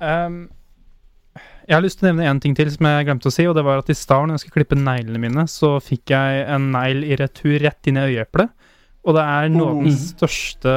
Um, 0.00 0.38
jeg 1.68 1.76
har 1.76 1.84
lyst 1.84 2.00
til 2.00 2.08
å 2.08 2.10
nevne 2.10 2.30
en 2.30 2.40
ting 2.42 2.54
til 2.58 2.70
som 2.72 2.86
jeg 2.88 3.06
glemte 3.06 3.30
å 3.30 3.34
si, 3.34 3.44
og 3.46 3.54
det 3.58 3.62
var 3.66 3.82
at 3.82 3.90
i 3.92 3.98
stad 3.98 4.26
når 4.26 4.38
jeg 4.38 4.44
skulle 4.46 4.58
klippe 4.62 4.78
neglene 4.80 5.20
mine, 5.22 5.44
så 5.50 5.76
fikk 5.82 6.14
jeg 6.14 6.46
en 6.50 6.70
negl 6.74 7.04
i 7.06 7.18
retur 7.20 7.58
rett 7.62 7.90
inn 7.90 8.00
i 8.00 8.06
øyeeplet. 8.08 8.50
Og 9.06 9.16
det 9.16 9.22
er 9.24 9.48
noe 9.52 9.68
av 9.70 9.76
den 9.80 9.92
Mhm. 9.92 10.00
største 10.10 10.72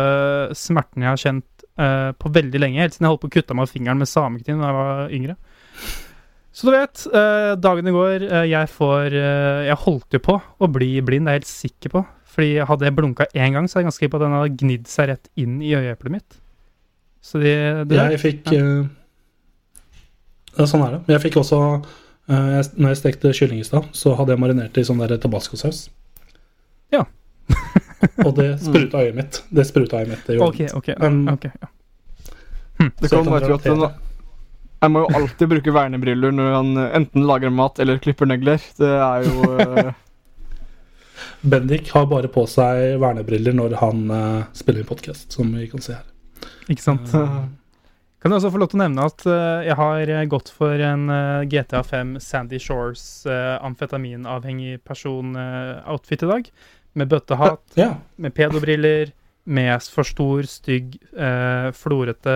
smerten 0.55 1.03
jeg 1.03 1.09
har 1.11 1.17
kjent 1.19 1.52
eh, 1.79 2.09
på 2.17 2.31
veldig 2.33 2.61
lenge. 2.61 2.81
Helt 2.83 2.95
siden 2.95 3.07
jeg 3.07 3.15
holdt 3.15 3.23
på 3.25 3.31
å 3.31 3.35
kutte 3.37 3.57
meg 3.57 3.71
fingeren 3.71 4.01
med 4.01 4.11
samekniv 4.11 4.61
da 4.61 4.69
jeg 4.71 4.79
var 4.79 5.15
yngre. 5.19 5.37
Så 6.53 6.67
du 6.69 6.73
vet, 6.75 7.05
uh, 7.09 7.55
dagene 7.57 7.91
går. 7.95 8.27
Uh, 8.29 8.43
jeg 8.45 8.69
får 8.69 9.15
eh, 9.17 9.63
Jeg 9.71 9.79
holdt 9.87 10.13
jo 10.13 10.19
på 10.21 10.35
å 10.37 10.69
bli 10.69 10.91
blind, 11.01 11.25
det 11.25 11.31
er 11.31 11.39
jeg 11.39 11.41
helt 11.41 11.49
sikker 11.49 11.93
på. 11.95 12.03
Fordi 12.33 12.51
hadde 12.69 12.85
jeg 12.87 12.97
blunka 12.97 13.25
én 13.33 13.57
gang, 13.57 13.65
så 13.69 13.77
er 13.77 13.83
jeg 13.83 13.89
ganske 13.89 14.01
sikker 14.01 14.13
på 14.13 14.19
at 14.19 14.25
den 14.25 14.35
hadde 14.37 14.57
gnidd 14.61 14.89
seg 14.89 15.09
rett 15.09 15.29
inn 15.39 15.57
i 15.65 15.73
øyeeplet 15.77 16.13
mitt. 16.13 16.37
Så 17.23 17.39
det, 17.39 17.55
det 17.89 17.97
Jeg 17.97 18.19
fikk 18.19 18.51
eh, 18.51 18.83
ja, 20.57 20.65
Sånn 20.67 20.83
er 20.83 20.97
det. 20.97 21.01
Jeg 21.13 21.23
fikk 21.23 21.39
også 21.39 21.59
eh, 21.79 22.49
jeg, 22.57 22.65
Når 22.75 22.91
jeg 22.91 22.99
stekte 22.99 23.33
kylling 23.37 23.61
i 23.63 23.67
stad, 23.67 23.87
så 23.95 24.13
hadde 24.19 24.35
jeg 24.35 24.43
marinert 24.43 24.75
det 24.75 24.83
i 24.83 24.89
sånn 24.89 25.01
der 25.01 25.15
tabascosaus. 25.21 25.87
Ja. 26.93 27.05
og 28.27 28.35
det 28.37 28.49
spruta 28.61 29.03
øyet 29.03 29.15
mitt. 29.17 29.39
Det 29.49 29.65
spruta 29.67 30.01
øyet 30.01 30.11
mitt. 30.13 30.25
Det 30.27 30.37
gjorde 30.37 30.49
OK, 30.49 30.75
OK. 30.79 30.89
Um, 30.99 31.27
okay, 31.33 31.51
ja. 31.61 31.71
Det 32.83 33.09
jeg 33.09 33.11
kan 33.11 33.31
være 33.31 33.53
at 33.53 33.67
den, 33.67 33.83
Jeg 34.83 34.91
må 34.91 35.03
jo 35.05 35.19
alltid 35.19 35.51
bruke 35.51 35.73
vernebriller 35.73 36.33
når 36.35 36.55
han 36.57 36.71
eh, 36.77 36.95
enten 36.97 37.27
lager 37.27 37.53
mat 37.53 37.79
eller 37.79 38.01
klipper 38.03 38.27
negler. 38.27 38.63
Det 38.79 38.89
er 38.89 39.27
jo 39.27 39.51
uh... 39.53 39.93
Bendik 41.53 41.91
har 41.93 42.07
bare 42.11 42.31
på 42.31 42.45
seg 42.47 42.97
vernebriller 43.03 43.55
når 43.55 43.77
han 43.79 44.05
uh, 44.11 44.43
spiller 44.55 44.83
inn 44.83 44.89
podkast, 44.89 45.31
som 45.31 45.51
vi 45.55 45.69
kan 45.71 45.83
se 45.83 45.95
her. 45.95 46.07
Ikke 46.71 46.83
sant? 46.83 47.11
Kan 47.13 48.31
jeg 48.31 48.39
også 48.39 48.53
få 48.53 48.59
lov 48.61 48.69
til 48.71 48.79
å 48.79 48.83
nevne 48.85 49.05
at 49.07 49.25
jeg 49.67 49.75
har 49.75 50.11
gått 50.31 50.51
for 50.55 50.79
en 50.79 51.11
GTA 51.51 51.81
5 51.83 52.13
Sandy 52.23 52.59
Shores 52.63 53.03
uh, 53.27 53.59
amfetaminavhengig 53.63 54.77
person-outfit 54.87 56.23
i 56.23 56.31
dag. 56.31 56.47
Med 56.95 57.09
bøttehatt, 57.09 57.63
Ja. 57.75 57.95
med 58.17 58.33
pedobriller, 58.37 59.11
med 59.45 59.81
for 59.91 60.03
stor, 60.05 60.43
stygg, 60.47 60.93
eh, 61.17 61.71
florete 61.73 62.35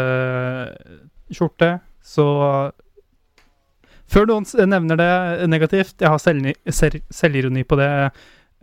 skjorte. 1.31 1.79
Så 2.03 2.25
før 4.09 4.25
noen 4.27 4.45
nevner 4.69 4.97
det 4.97 5.49
negativt, 5.49 5.95
jeg 5.99 6.09
har 6.09 6.17
selv- 6.17 7.03
selvironi 7.13 7.63
på 7.63 7.77
det, 7.77 8.11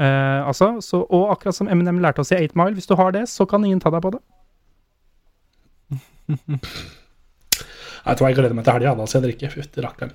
eh, 0.01 0.41
altså. 0.45 0.81
Så, 0.83 1.07
og 1.09 1.31
akkurat 1.37 1.55
som 1.55 1.69
Eminem 1.69 2.01
lærte 2.01 2.21
oss 2.21 2.33
i 2.33 2.37
8 2.43 2.57
Mile, 2.57 2.75
hvis 2.75 2.87
du 2.91 2.97
har 2.97 3.13
det, 3.13 3.23
så 3.29 3.47
kan 3.49 3.65
ingen 3.65 3.81
ta 3.81 3.91
deg 3.91 4.03
på 4.03 4.11
det. 4.13 4.21
Jeg 8.05 8.17
tror 8.19 8.29
jeg 8.29 8.37
gleder 8.37 8.53
meg 8.55 8.65
til 8.67 8.75
helga, 8.75 8.95
da 8.99 9.05
skal 9.09 9.23
jeg 9.23 9.39
drikke. 9.39 9.49
Fytti 9.55 9.81
rakkeren. 9.81 10.13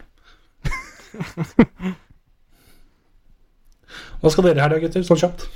Hva 4.22 4.32
skal 4.34 4.44
dere 4.48 4.60
i 4.60 4.64
helga, 4.64 4.80
gutter? 4.84 5.04
Sånn 5.08 5.20
kjapt. 5.22 5.48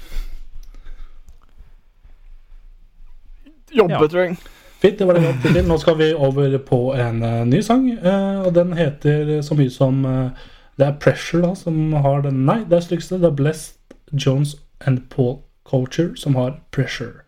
Jobbe, 3.74 3.94
Ja. 3.94 4.08
tror 4.08 4.22
jeg. 4.28 4.38
Fint, 4.84 5.00
det 5.00 5.08
var 5.08 5.14
det 5.14 5.24
godt. 5.24 5.66
Nå 5.68 5.78
skal 5.80 5.98
vi 5.98 6.14
over 6.14 6.58
på 6.60 6.94
en 7.00 7.24
uh, 7.24 7.46
ny 7.48 7.62
sang. 7.62 7.88
Uh, 8.04 8.46
og 8.46 8.54
den 8.56 8.74
heter 8.74 9.42
så 9.42 9.56
mye 9.56 9.72
som 9.72 10.06
uh, 10.06 10.30
Det 10.78 10.88
er 10.88 10.98
Pressure 11.00 11.42
da, 11.42 11.54
som 11.56 11.94
har 11.94 12.22
den 12.22 12.46
Nei, 12.46 12.64
det 12.70 12.78
er 12.78 12.86
styggeste. 12.88 13.20
Det 13.22 13.30
er 13.32 13.36
Blessed 13.38 13.78
Jones 14.12 14.56
and 14.86 15.10
Paul 15.10 15.40
Culture 15.66 16.18
som 16.18 16.36
har 16.36 16.60
Pressure. 16.72 17.22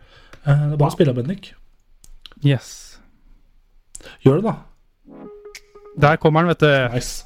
Eh, 0.46 0.54
det 0.54 0.74
er 0.74 0.78
bare 0.78 0.91
å 0.91 0.96
spille 0.96 1.13
av 1.13 1.18
Bendik. 1.20 1.54
Yes. 2.44 3.00
Gjør 4.26 4.41
det, 4.41 4.44
da. 4.52 4.56
Der 6.02 6.16
kommer 6.18 6.42
den, 6.42 6.48
vet 6.48 6.60
du. 6.60 6.90
Nice. 6.94 7.26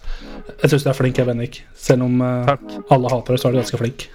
Jeg 0.61 0.69
syns 0.69 0.83
du 0.83 0.89
er 0.89 0.93
flink, 0.93 1.17
jeg, 1.17 1.25
Bendik. 1.25 1.65
Selv 1.75 2.03
om 2.05 2.21
uh, 2.21 2.45
alle 2.91 3.09
hater 3.09 3.33
deg, 3.33 3.41
så 3.41 3.47
er 3.47 3.51
du 3.51 3.61
ganske 3.63 3.77
flink. 3.77 4.09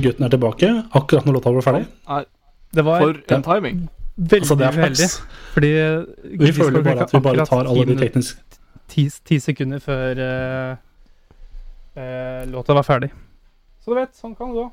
Gutten 0.00 0.24
er 0.24 0.30
tilbake 0.32 0.68
akkurat 0.96 1.26
når 1.26 1.34
låta 1.36 1.50
ble 1.52 1.62
ferdig. 1.66 1.86
Er 2.08 2.24
Det 2.72 2.84
var 2.86 3.02
for 3.02 3.34
en 3.34 3.42
timing. 3.42 3.88
Veldig 4.20 4.44
Altså, 4.44 4.58
det 4.60 4.68
er 4.68 4.78
uheldig. 4.78 5.10
Fordi 5.56 5.72
Vi 6.44 6.52
føler 6.52 6.86
bare 6.86 7.08
at 7.08 7.14
vi 7.14 7.20
bare 7.24 7.46
tar 7.48 7.66
alle 7.66 7.88
de 7.88 7.98
tekniske 7.98 8.50
ti, 8.90 9.06
ti 9.26 9.38
sekunder 9.42 9.82
før 9.82 10.20
uh, 10.20 10.76
uh, 11.96 12.42
låta 12.50 12.76
var 12.76 12.86
ferdig. 12.86 13.10
Så 13.80 13.92
du 13.92 13.98
vet, 13.98 14.14
sånn 14.16 14.36
kan 14.38 14.52
det 14.52 14.60
gå. 14.60 14.68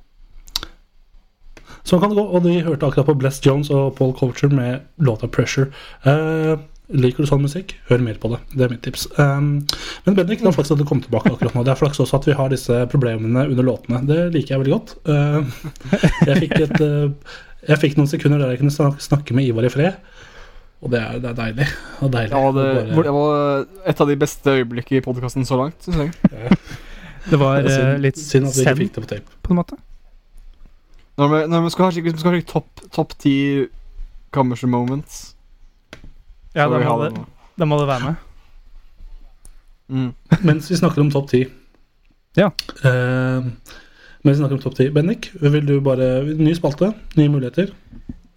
Sånn 1.87 2.01
kan 2.01 2.11
det 2.11 2.19
gå. 2.19 2.25
Og 2.25 2.47
vi 2.47 2.57
hørte 2.65 2.89
akkurat 2.89 3.09
på 3.09 3.17
Bless 3.21 3.39
Jones 3.45 3.71
og 3.73 3.93
Paul 3.99 4.15
Culture 4.17 4.53
med 4.53 4.87
låta 4.97 5.29
'Pressure'. 5.29 5.71
Uh, 6.07 6.57
liker 6.87 7.23
du 7.23 7.27
sånn 7.27 7.43
musikk, 7.43 7.73
hør 7.89 8.03
mer 8.03 8.19
på 8.21 8.29
det. 8.31 8.39
Det 8.53 8.63
er 8.63 8.71
mitt 8.71 8.83
tips. 8.85 9.07
Um, 9.19 9.65
men 10.05 10.15
Bendik, 10.15 10.39
det 10.39 10.47
er 10.47 10.55
flaks 10.55 10.71
at 10.71 10.79
du 10.79 10.85
kom 10.87 11.01
tilbake 11.03 11.33
akkurat 11.33 11.55
nå. 11.55 11.63
Det 11.67 11.73
er 11.73 11.79
flaks 11.79 11.99
også 11.99 12.19
at 12.21 12.27
vi 12.29 12.35
har 12.37 12.51
disse 12.53 12.77
problemene 12.91 13.43
under 13.49 13.67
låtene. 13.67 13.99
Det 14.07 14.19
liker 14.35 14.55
jeg 14.55 14.63
veldig 14.63 14.75
godt. 14.75 14.93
Uh, 15.03 15.43
jeg, 16.29 16.37
fikk 16.45 16.55
et, 16.61 16.77
eh, 16.79 17.33
jeg 17.67 17.79
fikk 17.81 17.97
noen 17.99 18.07
sekunder 18.11 18.39
der 18.41 18.53
jeg 18.55 18.61
kunne 18.61 18.97
snakke 19.03 19.35
med 19.35 19.47
Ivar 19.49 19.65
i 19.67 19.71
fred. 19.73 19.97
Og 20.85 20.91
det 20.93 20.99
er, 21.01 21.17
det 21.23 21.29
er 21.31 21.37
deilig. 21.39 21.65
Og 22.05 22.11
deilig. 22.13 22.31
Ja, 22.37 22.51
det, 22.53 22.65
bare- 22.93 23.03
det 23.07 23.13
var 23.15 23.65
et 23.91 24.01
av 24.03 24.07
de 24.11 24.15
beste 24.21 24.53
øyeblikkene 24.59 24.99
i 25.01 25.05
podkasten 25.05 25.45
så 25.49 25.57
langt, 25.57 25.79
syns 25.81 25.97
jeg. 25.97 26.57
Det 27.27 27.39
var 27.41 27.63
det 27.65 27.71
er 27.71 27.73
eh, 27.73 27.77
synd, 27.77 28.03
litt 28.05 28.19
synd 28.21 28.45
at 28.47 28.55
vi 28.55 28.61
ikke 28.63 28.75
fikk 28.83 28.93
det 28.93 29.01
på 29.03 29.09
tape. 29.15 29.39
på 29.43 29.51
en 29.55 29.59
måte. 29.59 29.79
Når 31.17 31.31
vi, 31.33 31.39
når 31.49 31.65
vi 31.65 31.71
skal 31.73 31.87
ha 31.87 31.91
skikkelig 31.95 32.13
vi 32.13 32.21
skal 32.21 32.29
ha 32.31 32.37
skikkelig 32.37 32.51
topp 32.53 32.85
top 32.93 33.15
ti 33.19 33.33
Commercial 34.35 34.69
moments 34.69 35.15
Ja, 36.53 36.67
da 36.69 36.77
må, 36.83 36.93
det, 37.01 37.23
da 37.57 37.65
må 37.65 37.79
det 37.81 37.87
være 37.89 38.05
med. 38.05 38.23
Mm. 39.89 40.09
Mens 40.45 40.69
vi 40.71 40.77
snakker 40.77 41.01
om 41.01 41.09
topp 41.13 41.29
ti 41.31 41.41
Ja. 42.37 42.51
Eh, 42.85 43.49
mens 44.27 44.35
vi 44.35 44.41
snakker 44.43 44.57
om 44.57 44.63
topp 44.63 44.75
ti 44.77 44.89
Bennik, 44.93 45.31
vil 45.39 45.65
du 45.67 45.77
bare 45.83 46.21
Ny 46.27 46.53
spalte, 46.57 46.91
nye 47.15 47.31
muligheter. 47.31 47.71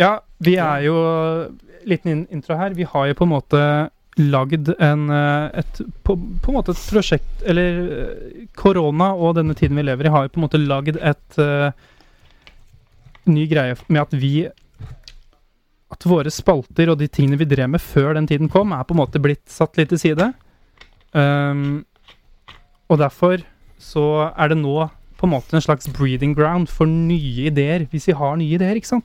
Ja, 0.00 0.20
vi 0.38 0.56
er 0.62 0.86
jo 0.86 0.96
Liten 1.88 2.26
intro 2.28 2.58
her. 2.60 2.74
Vi 2.76 2.84
har 2.84 3.08
jo 3.08 3.16
på 3.16 3.26
en 3.26 3.32
måte 3.32 3.62
lagd 4.20 4.68
en 4.82 5.04
et, 5.10 5.80
på, 6.04 6.16
på 6.42 6.50
en 6.50 6.56
måte 6.58 6.74
et 6.74 6.82
prosjekt 6.90 7.44
Eller 7.48 7.78
korona 8.58 9.14
og 9.14 9.38
denne 9.38 9.54
tiden 9.56 9.78
vi 9.78 9.86
lever 9.86 10.08
i, 10.08 10.12
har 10.12 10.26
jo 10.26 10.32
på 10.34 10.40
en 10.40 10.44
måte 10.44 10.60
lagd 10.60 10.98
et 10.98 11.38
uh, 11.40 11.70
ny 13.30 13.46
greie 13.48 13.78
med 13.88 14.02
at 14.02 14.12
vi 14.12 14.34
At 15.94 16.04
våre 16.10 16.32
spalter 16.34 16.92
og 16.92 17.00
de 17.00 17.08
tingene 17.08 17.40
vi 17.40 17.48
drev 17.48 17.72
med 17.72 17.80
før 17.82 18.12
den 18.18 18.28
tiden 18.28 18.52
kom, 18.52 18.74
er 18.76 18.84
på 18.84 18.94
en 18.94 19.02
måte 19.02 19.22
blitt 19.22 19.46
satt 19.50 19.78
litt 19.80 19.90
til 19.90 19.98
side. 19.98 20.28
Um, 21.10 21.82
og 22.90 23.00
derfor 23.00 23.42
så 23.80 24.04
er 24.30 24.52
det 24.52 24.60
nå 24.60 24.84
på 25.20 25.28
en 25.28 25.34
måte 25.34 25.52
en 25.58 25.62
slags 25.64 25.86
breathing 25.92 26.32
ground 26.36 26.70
for 26.72 26.88
nye 26.88 27.50
ideer, 27.50 27.84
hvis 27.92 28.08
vi 28.08 28.16
har 28.16 28.38
nye 28.40 28.56
ideer, 28.56 28.78
ikke 28.80 28.88
sant? 28.94 29.04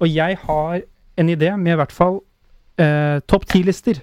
Og 0.00 0.10
jeg 0.12 0.36
har 0.44 0.82
en 1.16 1.30
idé 1.32 1.48
med 1.56 1.72
i 1.72 1.80
hvert 1.80 1.94
fall 1.96 2.18
eh, 2.78 3.20
topp 3.26 3.46
ti-lister. 3.48 4.02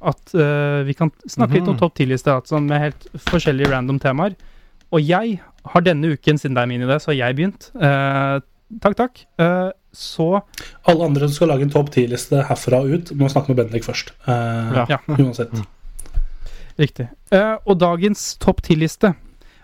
At 0.00 0.32
eh, 0.32 0.80
vi 0.88 0.94
kan 0.96 1.10
snakke 1.28 1.58
litt 1.58 1.68
om 1.68 1.74
Mhm. 1.76 1.80
topp 1.82 1.94
ti-lister 1.98 2.32
altså 2.38 2.60
med 2.62 2.80
helt 2.80 3.08
forskjellige 3.28 3.68
random 3.72 3.98
temaer. 4.00 4.34
Og 4.90 5.02
jeg 5.04 5.40
har 5.74 5.80
denne 5.84 6.14
uken, 6.14 6.38
siden 6.40 6.54
det 6.56 6.62
er 6.62 6.70
min 6.70 6.80
idé, 6.86 6.96
så 7.02 7.10
har 7.12 7.18
jeg 7.20 7.36
begynt. 7.36 7.68
Eh, 7.76 8.40
takk, 8.80 8.96
takk. 8.96 9.20
Eh, 9.38 9.70
så 9.92 10.40
Alle 10.88 11.04
andre 11.04 11.28
som 11.28 11.34
skal 11.34 11.48
lage 11.52 11.62
en 11.66 11.70
topp 11.74 11.90
ti-liste 11.92 12.40
herfra 12.48 12.80
og 12.80 12.94
ut, 12.94 13.12
må 13.18 13.28
snakke 13.28 13.48
med 13.52 13.56
Bendik 13.60 13.84
først. 13.84 14.12
Eh, 14.26 14.86
Ja. 14.88 14.98
Uansett. 15.08 15.52
Riktig. 16.78 17.08
Eh, 17.34 17.56
og 17.66 17.78
dagens 17.80 18.36
topp 18.40 18.62
ti-liste 18.62 19.14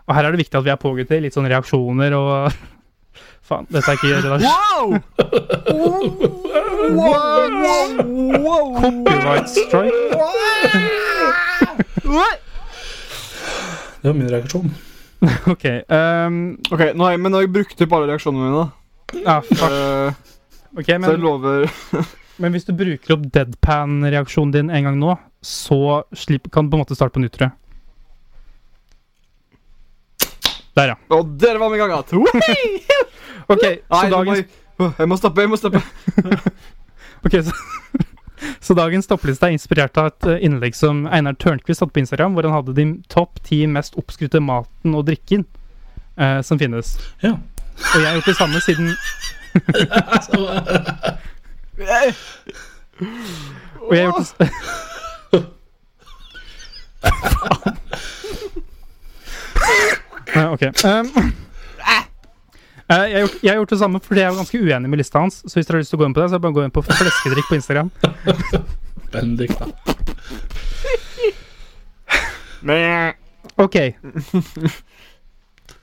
Og 0.05 0.15
her 0.17 0.27
er 0.27 0.35
det 0.35 0.43
viktig 0.45 0.59
at 0.59 0.67
vi 0.67 0.73
er 0.73 0.81
på, 0.81 0.93
gutter. 0.99 1.21
Litt 1.25 1.37
sånn 1.37 1.49
reaksjoner 1.51 2.17
og 2.19 2.33
Faen, 3.49 3.67
dette 3.69 3.93
er 3.93 3.99
ikke 3.99 4.21
redaksjon. 4.25 5.01
Wow! 6.85 7.21
wow! 7.65 7.89
wow! 8.45 8.65
Copyright 8.81 9.49
strike. 9.49 10.19
Det 14.01 14.11
var 14.11 14.17
min 14.19 14.29
reaksjon. 14.33 14.75
OK. 15.53 15.65
Um, 15.89 16.59
Ok, 16.69 16.83
nå 16.93 17.07
har 17.07 17.15
jeg, 17.15 17.23
men 17.25 17.33
nå 17.33 17.41
har 17.41 17.47
jeg 17.47 17.55
brukt 17.55 17.85
opp 17.87 17.97
alle 17.97 18.11
reaksjonene 18.13 18.51
mine. 18.51 18.67
ja, 19.25 19.39
fuck. 19.49 19.73
Uh, 19.73 20.13
men, 20.75 20.85
så 20.85 21.15
jeg 21.15 21.23
lover 21.23 21.69
men 22.43 22.55
hvis 22.55 22.67
du 22.67 22.73
bruker 22.77 23.15
opp 23.15 23.29
deadpan-reaksjonen 23.37 24.55
din 24.57 24.71
en 24.75 24.89
gang 24.89 24.97
nå, 24.99 25.15
så 25.45 26.03
kan 26.11 26.67
du 26.67 26.73
på 26.73 26.79
en 26.79 26.83
måte 26.83 26.97
starte 26.99 27.15
på 27.15 27.23
nytt, 27.23 27.37
tror 27.37 27.47
jeg. 27.49 27.55
Der, 30.75 30.89
ja. 30.93 30.97
Og 31.15 31.29
der 31.39 31.59
var 31.63 31.71
vi 31.71 31.77
i 31.79 31.81
gang 31.83 31.93
igjen. 31.95 32.27
OK, 33.53 33.63
så 33.63 34.01
Nei, 34.01 34.11
dagens 34.11 34.39
jeg, 34.41 34.49
jeg 34.99 35.09
må 35.09 35.17
stoppe. 35.21 35.41
jeg 35.45 35.51
må 35.53 35.57
stoppe 35.61 35.81
Ok, 37.25 37.35
så, 37.47 37.53
så 38.67 38.75
dagens 38.77 39.07
toppliste 39.09 39.47
er 39.47 39.55
inspirert 39.55 39.97
av 40.01 40.07
et 40.11 40.27
eh, 40.33 40.41
innlegg 40.49 40.75
som 40.77 41.05
Einar 41.07 41.37
Tørnquist 41.41 41.81
hadde 41.85 41.95
på 41.95 42.03
Instagram, 42.03 42.35
hvor 42.37 42.49
han 42.49 42.57
hadde 42.59 42.75
de 42.77 42.87
topp 43.13 43.39
ti 43.47 43.63
mest 43.71 43.95
oppskrytte 44.01 44.41
maten 44.45 44.97
og 44.99 45.07
drikken 45.09 45.45
eh, 46.19 46.41
som 46.45 46.59
finnes. 46.61 46.97
Ja. 47.23 47.37
Og 47.39 48.01
jeg 48.01 48.07
har 48.09 48.19
gjort 48.19 48.29
det 48.33 48.37
samme 48.39 48.61
siden 48.63 48.91
Og 53.85 53.95
jeg 53.95 54.07
har 54.07 54.13
gjort 54.13 54.39
det 54.39 54.51
s- 54.51 55.45
Ja, 60.35 60.51
OK. 60.51 60.63
Um, 60.85 61.11
eh, 61.85 62.05
jeg, 62.89 63.15
har 63.15 63.21
gjort, 63.21 63.37
jeg 63.43 63.51
har 63.51 63.59
gjort 63.61 63.75
det 63.75 63.79
samme 63.81 64.01
fordi 64.03 64.21
jeg 64.21 64.31
er 64.31 64.39
ganske 64.41 64.61
uenig 64.61 64.91
med 64.91 65.01
lista 65.01 65.23
hans. 65.23 65.43
Så 65.47 65.59
hvis 65.59 65.69
dere 65.69 65.79
har 65.79 65.85
lyst 65.85 65.95
til 65.95 66.01
å 66.01 66.03
gå 66.03 66.09
inn 66.09 66.17
på 66.17 66.23
det, 66.23 66.29
så 66.31 66.35
er 66.35 66.41
det 66.41 66.47
bare 66.47 66.55
å 66.55 66.59
gå 66.59 66.65
inn 66.67 66.75
på 66.75 66.85
fleskedrikk 66.89 67.51
på 67.51 67.59
Instagram. 67.61 67.93
Bendik, 69.15 69.55
da. 69.61 69.67
OK. 73.63 73.77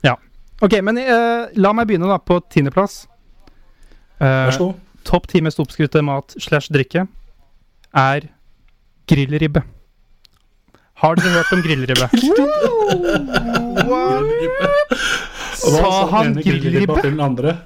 Ja. 0.02 0.16
Ok, 0.62 0.76
men 0.82 0.98
uh, 0.98 1.48
la 1.58 1.72
meg 1.74 1.88
begynne 1.90 2.10
da 2.10 2.18
på 2.22 2.38
tiendeplass. 2.52 3.04
Uh, 4.20 4.26
Vær 4.26 4.56
så 4.56 4.66
god. 4.68 4.80
Topp 5.06 5.26
ti 5.30 5.40
mest 5.42 5.58
oppskrytte 5.58 6.02
mat 6.06 6.36
slash 6.38 6.70
drikke 6.70 7.08
er 7.98 8.28
grillribbe. 9.10 9.64
Har 11.02 11.18
dere 11.18 11.32
hørt 11.34 11.52
om 11.56 11.62
grillribbe? 11.64 12.06
Sa 15.62 15.90
han 16.12 16.34
grillribbe? 16.38 16.94
til 17.02 17.10
den 17.10 17.20
andre? 17.22 17.56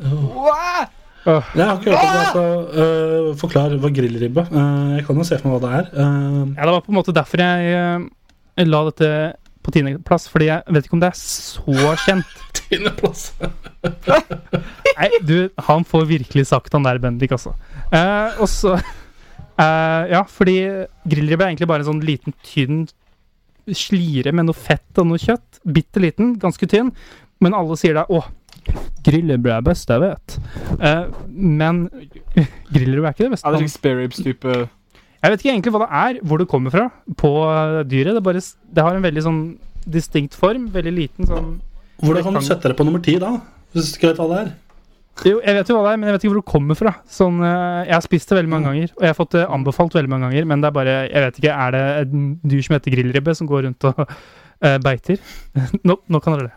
Åh. 0.00 0.86
Jeg 1.26 1.66
har 1.66 1.76
ikke 1.76 1.92
hørt 1.92 2.00
om 2.00 2.00
det. 2.00 2.20
Altså, 2.20 2.44
uh, 2.72 3.36
forklar 3.40 3.74
hva 3.80 3.90
grillribbe 3.92 4.44
uh, 4.48 4.94
Jeg 4.96 5.04
kan 5.06 5.18
jo 5.20 5.26
se 5.28 5.36
for 5.40 5.50
meg 5.50 5.56
hva 5.56 5.62
det 5.66 5.72
er. 5.80 5.84
Uh, 5.92 6.44
Ja, 6.56 6.62
det 6.64 6.72
var 6.76 6.84
på 6.86 6.92
en 6.94 6.98
måte 7.00 7.14
derfor 7.16 7.42
jeg 7.44 7.74
eh, 7.76 8.64
la 8.68 8.80
dette 8.88 9.10
på 9.60 9.72
tiendeplass, 9.74 10.24
fordi 10.32 10.46
jeg 10.48 10.72
vet 10.72 10.86
ikke 10.88 10.96
om 10.96 11.02
det 11.02 11.10
er 11.10 11.18
så 11.20 11.96
kjent. 12.06 12.30
Tiendeplass. 12.60 13.26
Nei, 14.96 15.10
du, 15.28 15.36
han 15.68 15.84
får 15.84 16.06
virkelig 16.08 16.46
sagt 16.48 16.72
han 16.76 16.86
der, 16.88 17.00
Bendik, 17.02 17.32
altså. 17.36 17.52
Eh, 17.92 18.40
og 18.40 18.48
så 18.48 18.78
eh, 19.60 20.10
Ja, 20.14 20.24
fordi 20.28 20.56
grillribbe 21.08 21.44
er 21.44 21.52
egentlig 21.52 21.70
bare 21.70 21.84
en 21.84 21.92
sånn 21.92 22.04
liten, 22.04 22.36
tynn 22.46 22.86
slire 23.76 24.32
med 24.34 24.48
noe 24.48 24.56
fett 24.56 24.98
og 25.00 25.10
noe 25.10 25.20
kjøtt. 25.20 25.60
Bitte 25.68 26.02
liten, 26.02 26.34
ganske 26.40 26.66
tynn. 26.70 26.92
Men 27.40 27.56
alle 27.56 27.76
sier 27.80 27.96
da 27.96 28.04
'Å, 28.04 28.24
grillribbe 29.04 29.52
er 29.54 29.64
best 29.64 29.88
jeg 29.88 30.02
vet'. 30.02 30.36
Uh, 30.80 31.08
men 31.28 31.88
grillribbe 32.74 33.08
er 33.08 33.14
ikke 33.14 33.28
det 33.28 33.34
beste. 33.36 33.48
Er 33.48 33.56
det 33.56 33.64
sånn 33.64 33.72
spare 33.72 34.02
ribs-type 34.02 34.54
Jeg 35.20 35.32
vet 35.32 35.42
ikke 35.42 35.52
egentlig 35.52 35.72
hva 35.74 35.84
det 35.84 35.90
er, 36.02 36.20
hvor 36.24 36.40
det 36.40 36.48
kommer 36.48 36.72
fra 36.72 36.86
på 37.16 37.30
eh, 37.44 37.82
dyret. 37.84 38.14
Det, 38.16 38.22
bare, 38.24 38.40
det 38.40 38.84
har 38.84 38.94
en 38.96 39.04
veldig 39.04 39.24
sånn 39.26 39.40
distinkt 39.84 40.32
form. 40.32 40.70
Veldig 40.72 40.94
liten 40.96 41.28
sånn 41.28 41.58
Hvordan 42.00 42.24
kan 42.24 42.38
du 42.38 42.40
sette 42.40 42.70
det 42.72 42.76
på 42.78 42.86
nummer 42.88 43.02
ti, 43.04 43.18
da? 43.20 43.34
Hvis 43.74 43.92
du 43.92 43.98
ikke 43.98 44.14
vet 44.14 44.22
hva 44.22 44.28
det 44.30 44.38
er? 44.40 44.48
Jo, 45.26 45.36
jeg 45.44 45.52
vet 45.52 45.68
jo 45.68 45.76
hva 45.76 45.82
det 45.84 45.90
er, 45.92 45.98
men 46.00 46.08
jeg 46.08 46.14
vet 46.14 46.22
ikke 46.24 46.32
hvor 46.32 46.40
det 46.40 46.50
kommer 46.52 46.78
fra. 46.78 46.92
Sånn, 47.12 47.42
eh, 47.44 47.88
jeg 47.90 47.92
har 47.92 48.04
spist 48.04 48.30
det 48.30 48.38
veldig 48.38 48.52
mange 48.52 48.70
ganger, 48.70 48.92
og 48.96 49.04
jeg 49.04 49.12
har 49.12 49.18
fått 49.18 49.34
det 49.36 49.42
anbefalt 49.52 49.96
veldig 49.98 50.12
mange 50.12 50.30
ganger, 50.30 50.46
men 50.48 50.62
det 50.62 50.70
er 50.70 50.76
bare 50.78 50.94
Jeg 51.10 51.24
vet 51.26 51.40
ikke, 51.42 51.58
er 51.66 51.76
det 51.76 51.82
en 52.00 52.24
dyr 52.52 52.62
som 52.64 52.76
heter 52.76 52.94
grillribbe, 52.96 53.34
som 53.36 53.50
går 53.50 53.66
rundt 53.66 53.88
og 53.90 54.00
uh, 54.00 54.78
beiter? 54.86 55.20
nå, 55.88 55.98
nå 56.08 56.22
kan 56.24 56.38
dere 56.38 56.48
det. 56.48 56.56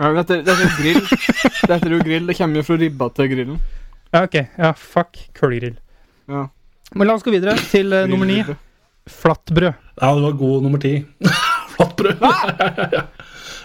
ja, 0.00 0.10
men 0.10 0.18
dette, 0.18 0.40
dette 0.48 0.66
er 0.66 0.76
grill. 0.80 1.00
Dette 1.70 1.78
er 1.78 1.94
jo 1.94 2.02
grill. 2.02 2.28
Det 2.30 2.38
kommer 2.40 2.60
jo 2.60 2.66
fra 2.66 2.80
ribba 2.82 3.10
til 3.14 3.30
grillen. 3.30 3.62
Ja, 4.10 4.24
OK. 4.24 4.36
Ja, 4.42 4.74
fuck 4.74 5.18
kullgrill. 5.38 5.78
Ja. 6.30 6.48
Men 6.94 7.08
la 7.08 7.16
oss 7.18 7.26
gå 7.26 7.34
videre 7.34 7.54
til 7.70 7.94
uh, 7.94 8.04
nummer 8.10 8.26
ni. 8.30 8.40
Flatbrød. 9.10 9.70
Ja, 10.00 10.10
det 10.16 10.26
var 10.26 10.38
god 10.42 10.66
nummer 10.66 10.82
ti. 10.82 10.96
Flatbrød. 11.76 12.18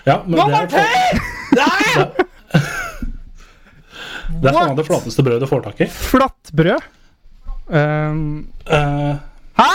ja, 0.06 0.22
men 0.26 0.38
det 0.38 0.84
er, 2.54 2.78
det 4.30 4.52
er 4.52 4.56
faen 4.56 4.78
det 4.78 4.86
flateste 4.88 5.26
brødet 5.26 5.44
du 5.44 5.50
får 5.50 5.66
tak 5.66 5.82
i. 5.82 5.90
Flatbrød. 5.90 6.88
Um, 7.70 8.48
Hæ? 9.60 9.68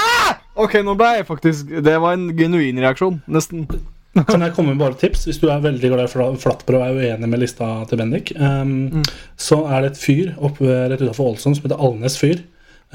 OK, 0.58 0.72
nå 0.82 0.94
ble 0.98 1.10
jeg 1.18 1.26
faktisk 1.28 1.68
Det 1.84 1.92
var 2.02 2.16
en 2.16 2.28
genuin 2.38 2.78
reaksjon. 2.82 3.20
Nesten. 3.30 3.66
kan 4.28 4.42
jeg 4.42 4.54
komme 4.54 4.74
med 4.74 4.82
bare 4.82 4.98
tips? 4.98 5.24
Hvis 5.26 5.40
du 5.42 5.48
er 5.50 5.62
veldig 5.62 5.90
glad 5.90 6.04
i 6.06 6.10
fla- 6.12 6.34
flatbrød 6.38 6.78
og 6.78 6.84
er 6.86 6.98
uenig 7.14 7.30
med 7.30 7.42
lista 7.42 7.70
til 7.90 7.98
Bendik, 7.98 8.30
ehm, 8.38 9.02
så 9.36 9.64
er 9.66 9.82
det 9.82 9.92
et 9.92 10.02
fyr 10.02 10.34
oppe 10.38 10.68
rett 10.90 11.02
utenfor 11.02 11.32
Ålesund 11.32 11.58
som 11.58 11.66
heter 11.66 11.82
Alnes 11.82 12.18
fyr. 12.20 12.44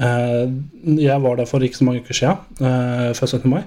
Uh, 0.00 0.48
jeg 0.96 1.20
var 1.20 1.36
der 1.36 1.44
for 1.48 1.60
ikke 1.60 1.76
så 1.76 1.84
mange 1.84 2.00
uker 2.00 2.16
siden, 2.16 2.38
uh, 2.62 3.10
før 3.12 3.26
17. 3.36 3.50
mai. 3.52 3.66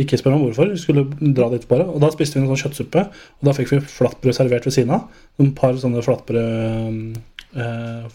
Ikke 0.00 0.16
spør 0.16 0.32
meg 0.38 0.46
hvorfor, 0.46 0.70
vi 0.72 0.78
skulle 0.80 1.02
dra 1.36 1.50
dit 1.52 1.66
bare. 1.68 1.84
Og 1.92 2.00
da 2.00 2.08
spiste 2.14 2.38
vi 2.38 2.46
en 2.46 2.48
sånn 2.54 2.62
kjøttsuppe, 2.62 3.02
og 3.12 3.44
da 3.48 3.52
fikk 3.58 3.74
vi 3.74 3.80
flatbrød 3.92 4.38
servert 4.38 4.64
ved 4.64 4.72
siden 4.72 4.94
av. 4.96 5.02
Et 5.42 5.50
par 5.58 5.76
sånne 5.76 6.00
flatbrød 6.06 7.18
eh, 7.60 8.06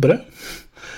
brød. 0.00 0.22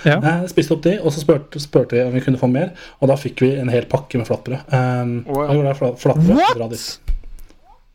ja. 0.07 0.15
Eh, 0.21 0.45
spiste 0.47 0.77
opp 0.77 0.85
de, 0.85 0.93
og 1.01 1.11
så 1.11 1.19
spurte, 1.25 1.59
spurte 1.59 1.97
vi 1.97 2.05
om 2.05 2.15
vi 2.15 2.23
kunne 2.23 2.39
få 2.39 2.47
mer, 2.47 2.71
og 3.01 3.11
da 3.11 3.17
fikk 3.19 3.43
vi 3.43 3.51
en 3.59 3.73
hel 3.73 3.89
pakke 3.91 4.21
med 4.21 4.29
flatbrød. 4.29 4.71
Um, 4.71 5.11
oh, 5.27 5.41
ja. 5.43 5.49
Da 5.51 5.57
gjorde 5.57 5.67
det 5.73 5.77
fla- 5.81 5.93
flatbrød. 6.05 6.37
What? 6.39 6.55
Dra 6.61 6.69
dit. 6.71 6.87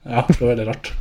Ja, 0.07 0.27
det 0.29 0.37
var 0.42 0.53
veldig 0.53 0.66
rart. 0.68 0.92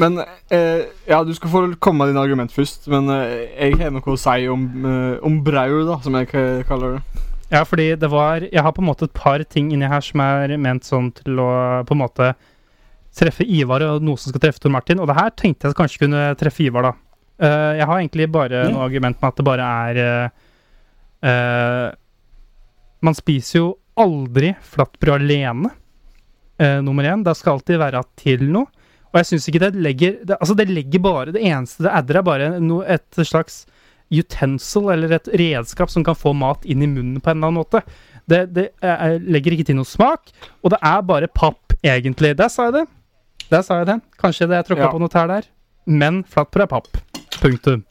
Men 0.00 0.20
eh, 0.54 0.84
Ja, 1.10 1.24
du 1.26 1.34
skal 1.34 1.50
få 1.52 1.64
komme 1.82 2.04
med 2.06 2.14
dine 2.14 2.22
argument 2.22 2.54
først, 2.54 2.86
men 2.88 3.10
eh, 3.12 3.50
jeg 3.58 3.80
har 3.82 3.90
noe 3.92 4.14
å 4.14 4.20
si 4.20 4.46
om, 4.48 4.62
eh, 4.86 5.18
om 5.26 5.40
brau, 5.44 5.80
da, 5.90 5.98
som 6.06 6.14
jeg 6.22 6.30
kaller 6.70 7.00
det. 7.00 7.26
Ja, 7.50 7.64
fordi 7.66 7.88
det 7.98 8.08
var 8.12 8.44
Jeg 8.46 8.62
har 8.62 8.72
på 8.72 8.82
en 8.82 8.86
måte 8.86 9.08
et 9.08 9.14
par 9.16 9.42
ting 9.50 9.72
inni 9.74 9.88
her 9.90 10.00
som 10.04 10.20
er 10.22 10.56
ment 10.56 10.86
sånn 10.86 11.10
til 11.16 11.40
å 11.42 11.50
på 11.86 11.96
en 11.96 12.02
måte 12.04 12.32
treffe 13.16 13.42
Ivar, 13.42 13.82
og 13.82 14.04
noe 14.06 14.16
som 14.20 14.30
skal 14.30 14.44
treffe 14.44 14.62
Tor 14.62 14.70
Martin. 14.70 15.00
Og 15.02 15.08
det 15.10 15.16
her 15.18 15.32
tenkte 15.34 15.66
jeg 15.66 15.74
kanskje 15.74 16.04
kunne 16.04 16.28
treffe 16.38 16.62
Ivar, 16.62 16.86
da. 16.86 16.92
Uh, 17.42 17.72
jeg 17.80 17.86
har 17.88 17.96
egentlig 17.98 18.28
bare 18.30 18.64
Ja. 18.66 18.70
noe 18.70 18.84
argument 18.84 19.18
med 19.20 19.28
at 19.32 19.36
det 19.40 19.44
bare 19.48 19.66
er 19.90 20.00
uh, 21.24 21.90
Man 23.02 23.16
spiser 23.16 23.58
jo 23.58 23.68
aldri 23.96 24.54
flatbrød 24.62 25.20
alene, 25.20 25.70
nummer 26.84 27.04
én. 27.08 27.24
Det 27.24 27.32
skal 27.36 27.56
alltid 27.56 27.78
være 27.80 28.02
til 28.20 28.44
noe. 28.52 28.68
Og 29.10 29.18
jeg 29.18 29.26
syns 29.30 29.48
ikke 29.48 29.62
det 29.64 29.70
legger 29.80 30.18
det, 30.22 30.36
Altså, 30.38 30.54
det 30.54 30.68
legger 30.68 31.02
bare 31.02 31.32
Det 31.32 31.42
eneste 31.42 31.82
det 31.86 31.92
adder, 31.92 32.18
er 32.20 32.22
bare 32.22 32.48
no, 32.60 32.82
et 32.84 33.20
slags 33.26 33.64
utensil 34.10 34.90
eller 34.92 35.12
et 35.18 35.28
redskap 35.38 35.90
som 35.92 36.04
kan 36.06 36.16
få 36.18 36.32
mat 36.34 36.64
inn 36.66 36.82
i 36.82 36.88
munnen 36.90 37.20
på 37.22 37.30
en 37.30 37.38
eller 37.38 37.50
annen 37.52 37.60
måte. 37.62 37.82
Det, 38.30 38.44
det 38.54 38.68
eh, 38.86 39.18
legger 39.22 39.56
ikke 39.56 39.68
til 39.70 39.78
noe 39.80 39.88
smak, 39.88 40.30
og 40.62 40.70
det 40.74 40.78
er 40.86 41.00
bare 41.06 41.28
papp, 41.30 41.74
egentlig. 41.82 42.34
Der 42.38 42.50
sa 42.52 42.68
jeg 42.68 42.76
det. 42.80 42.84
Der 43.50 43.62
sa 43.66 43.80
jeg 43.80 43.88
det. 43.88 43.98
Kanskje 44.22 44.46
det 44.50 44.60
jeg 44.60 44.68
tråkka 44.70 44.88
Ja. 44.88 44.90
på 44.94 45.00
noe 45.02 45.10
tær 45.10 45.30
der, 45.30 45.46
men 45.86 46.22
flatbrød 46.30 46.66
er 46.66 46.70
papp. 46.70 46.90
Punktum. 47.40 47.84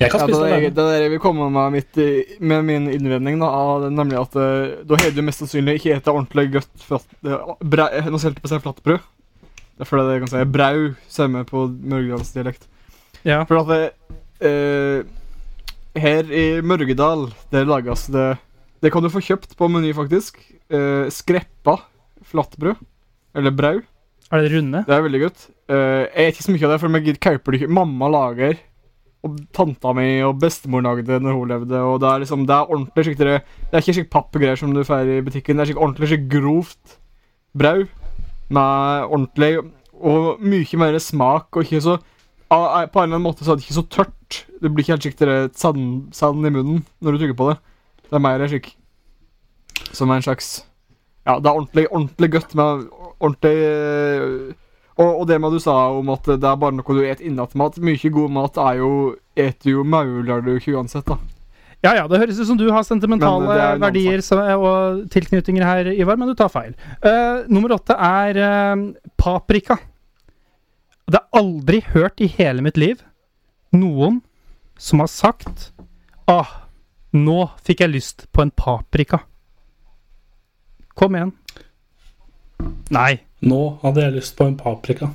Jeg 0.00 0.08
kan 0.10 0.20
Ja, 0.22 0.26
det, 0.26 0.32
spise 0.34 0.48
er, 0.48 0.60
det 0.64 0.74
det 0.76 0.80
er 0.84 0.92
det 0.96 1.00
jeg 1.04 1.10
vil 1.12 1.20
komme 1.20 1.46
med, 1.52 1.72
mitt, 1.76 1.98
med 2.40 2.64
min 2.64 2.86
innredning, 2.88 3.36
da, 3.42 3.48
av 3.52 3.82
det, 3.84 3.90
nemlig 3.92 4.16
at 4.16 4.36
eh, 4.40 4.78
da 4.88 4.96
har 4.96 5.10
du 5.12 5.20
mest 5.26 5.42
sannsynlig 5.42 5.74
ikke 5.76 5.98
spist 5.98 6.14
ordentlig 6.16 6.46
godt 6.54 6.84
flatt, 6.86 7.08
eh, 7.20 7.34
Nå 8.08 8.16
holdt 8.16 8.24
jeg 8.24 8.40
på 8.40 8.48
å 8.48 8.52
si 8.54 8.60
flatbrød. 8.64 9.04
Det 9.76 9.84
er 9.84 9.88
fordi 9.90 10.06
det 10.08 10.22
kan 10.22 10.32
si 10.32 10.44
brau, 10.56 10.80
samme 11.08 11.42
på 11.48 11.66
mørgedalsdialekt. 11.92 12.64
Ja. 13.26 13.42
For 13.48 13.60
at 13.60 13.70
det, 13.70 13.82
uh, 14.44 15.04
her 16.00 16.30
i 16.32 16.46
Mørgedal, 16.64 17.28
der 17.52 17.68
lages 17.68 18.06
det 18.12 18.38
Det 18.80 18.92
kan 18.92 19.04
du 19.04 19.10
få 19.12 19.20
kjøpt 19.20 19.56
på 19.58 19.68
Meny, 19.68 19.92
faktisk. 19.92 20.38
Uh, 20.72 21.10
skreppa 21.12 21.76
flatbrød. 22.24 22.80
Eller 23.36 23.52
brau. 23.52 23.82
Er 24.30 24.40
det 24.40 24.52
runde? 24.54 24.84
Det 24.86 24.94
er 24.94 25.04
veldig 25.04 25.20
godt. 25.20 25.46
Uh, 25.68 26.06
jeg 26.08 26.24
er 26.24 26.32
ikke 26.32 26.46
så 26.46 26.54
mye 26.54 26.64
av 26.64 26.72
det, 26.72 26.80
for 26.80 26.96
jeg 26.96 27.20
kjøper 27.20 27.52
det 27.52 27.60
ikke. 27.60 27.74
Mamma 27.76 28.08
lager, 28.08 28.56
og 29.20 29.36
tanta 29.52 29.92
mi 29.96 30.22
og 30.24 30.38
bestemor 30.40 30.84
lagde 30.84 31.18
når 31.20 31.36
hun 31.36 31.52
levde. 31.52 31.82
Og 31.84 32.00
det 32.00 32.08
er 32.08 32.22
liksom, 32.22 32.46
det 32.48 32.56
er 32.56 32.72
ordentlig 32.72 33.04
skikkelig 33.04 33.36
Det 33.42 33.74
er 33.74 33.82
ikke 33.82 33.96
skikkelig 33.98 34.14
pappgreier 34.14 34.60
som 34.60 34.72
du 34.74 34.80
får 34.86 35.12
i 35.12 35.20
butikken. 35.26 35.58
Det 35.58 35.66
er 35.66 35.70
skikkelig 35.70 35.86
ordentlig 35.86 36.10
skikkelig 36.12 36.40
grovt 36.40 36.96
brød 37.60 37.86
med 38.50 39.04
ordentlig 39.10 39.52
og 40.00 40.40
mye 40.40 40.80
mer 40.80 40.96
smak 41.02 41.56
og 41.56 41.66
ikke 41.66 41.82
så 41.84 41.98
På 42.50 42.56
en 42.56 43.06
eller 43.06 43.14
annen 43.14 43.22
måte 43.22 43.46
så 43.46 43.52
er 43.52 43.60
det 43.60 43.66
ikke 43.66 43.78
så 43.78 43.86
tørt. 43.86 44.40
Det 44.60 44.70
blir 44.70 44.82
ikke 44.82 44.96
helt 44.96 45.06
skikkelig 45.06 45.36
sand, 45.58 45.84
sand 46.16 46.46
i 46.46 46.50
munnen 46.50 46.82
når 47.00 47.14
du 47.14 47.22
tygger 47.22 47.38
på 47.38 47.50
det. 47.52 47.60
Det 48.10 48.18
er 48.18 48.24
mer 48.24 48.42
slik 48.50 48.72
Som 49.94 50.10
en 50.10 50.22
slags 50.22 50.64
Ja, 51.26 51.38
det 51.38 51.46
er 51.46 51.54
ordentlig, 51.54 51.86
ordentlig 51.90 52.32
godt 52.32 52.54
med 52.58 52.88
ordentlig 53.20 53.54
eh, 53.54 54.56
og, 55.00 55.20
og 55.22 55.26
det 55.28 55.38
med 55.40 55.54
du 55.54 55.60
sa 55.62 55.74
om 55.96 56.10
at 56.12 56.26
det 56.28 56.44
er 56.44 56.58
bare 56.60 56.76
noe 56.76 56.96
du 56.96 57.04
et 57.06 57.22
innatmat. 57.24 57.78
Mye 57.80 58.12
god 58.12 58.32
mat 58.34 58.58
er 58.60 58.80
jo 58.82 58.90
Eter 59.38 59.70
jo 59.72 59.84
mauler 59.86 60.42
du 60.44 60.50
ikke 60.56 60.74
uansett, 60.76 61.06
da. 61.08 61.16
Ja, 61.80 61.94
ja, 61.96 62.02
det 62.10 62.18
høres 62.20 62.36
ut 62.36 62.48
som 62.50 62.58
du 62.60 62.66
har 62.68 62.84
sentimentale 62.84 63.54
annen 63.54 63.80
verdier 63.80 64.20
som, 64.24 64.42
og 64.60 65.06
tilknytninger 65.14 65.64
her, 65.64 65.88
Ivar, 65.94 66.18
men 66.20 66.28
du 66.28 66.34
tar 66.36 66.50
feil. 66.52 66.74
Uh, 67.00 67.46
nummer 67.48 67.72
åtte 67.78 67.96
er 67.96 68.36
uh, 68.36 68.82
paprika. 69.16 69.78
Det 71.10 71.18
er 71.18 71.40
aldri 71.40 71.80
hørt 71.92 72.20
i 72.22 72.28
hele 72.36 72.62
mitt 72.62 72.78
liv 72.78 73.00
noen 73.74 74.20
som 74.80 75.02
har 75.02 75.10
sagt 75.10 75.70
Ah, 76.30 76.50
nå 77.10 77.40
fikk 77.66 77.80
jeg 77.82 77.90
lyst 77.90 78.24
på 78.30 78.44
en 78.44 78.52
paprika. 78.54 79.18
Kom 80.94 81.16
igjen. 81.18 81.32
Nei. 82.94 83.16
Nå 83.42 83.58
hadde 83.82 84.04
jeg 84.04 84.14
lyst 84.20 84.36
på 84.38 84.46
en 84.46 84.54
paprika. 84.60 85.08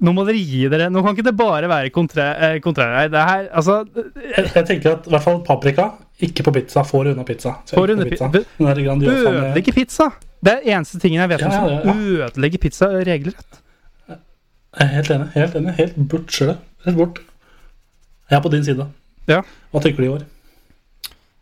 Nå 0.00 0.14
må 0.16 0.24
dere 0.24 0.40
gi 0.40 0.62
dere. 0.72 0.86
Nå 0.94 1.02
kan 1.04 1.12
ikke 1.12 1.26
det 1.26 1.34
bare 1.36 1.68
være 1.68 1.90
kontrær. 1.92 2.38
Eh, 2.46 2.56
kontrær. 2.64 2.94
Det 3.12 3.26
her, 3.28 3.44
altså 3.52 3.80
Jeg, 3.92 4.46
jeg 4.54 4.64
tenker 4.70 4.94
at 4.94 5.08
i 5.10 5.12
hvert 5.12 5.26
fall 5.26 5.40
paprika, 5.44 5.90
ikke 6.22 6.46
på 6.46 6.54
pizza. 6.54 6.84
Får 6.86 7.12
unna 7.12 7.26
pizza. 7.28 7.58
Får 7.74 7.92
unna 7.96 8.08
pizza. 8.08 8.30
Ødelegge 8.62 9.74
pizza! 9.76 10.08
Det 10.40 10.52
er 10.54 10.76
eneste 10.78 11.00
tingen 11.02 11.20
jeg 11.24 11.32
vet 11.34 11.42
om 11.42 11.50
Ja, 11.50 11.56
som 11.58 11.68
ja, 11.68 11.80
ja. 11.82 12.28
ødelegger 12.30 12.62
pizza 12.62 12.88
regelrett. 13.04 13.58
Jeg 14.76 14.84
er 14.84 14.92
helt 14.98 15.10
enig. 15.10 15.28
Helt 15.34 15.54
enig. 15.56 15.72
Helt 15.78 15.94
bort 16.10 16.32
sjøl. 16.32 16.56
Helt 16.84 16.96
bort. 16.96 17.20
Jeg 18.30 18.36
er 18.36 18.42
på 18.44 18.52
din 18.52 18.64
side. 18.64 18.88
Ja. 19.28 19.40
Hva 19.72 19.80
tenker 19.84 20.02
du 20.02 20.08
i 20.08 20.12
år? 20.12 20.26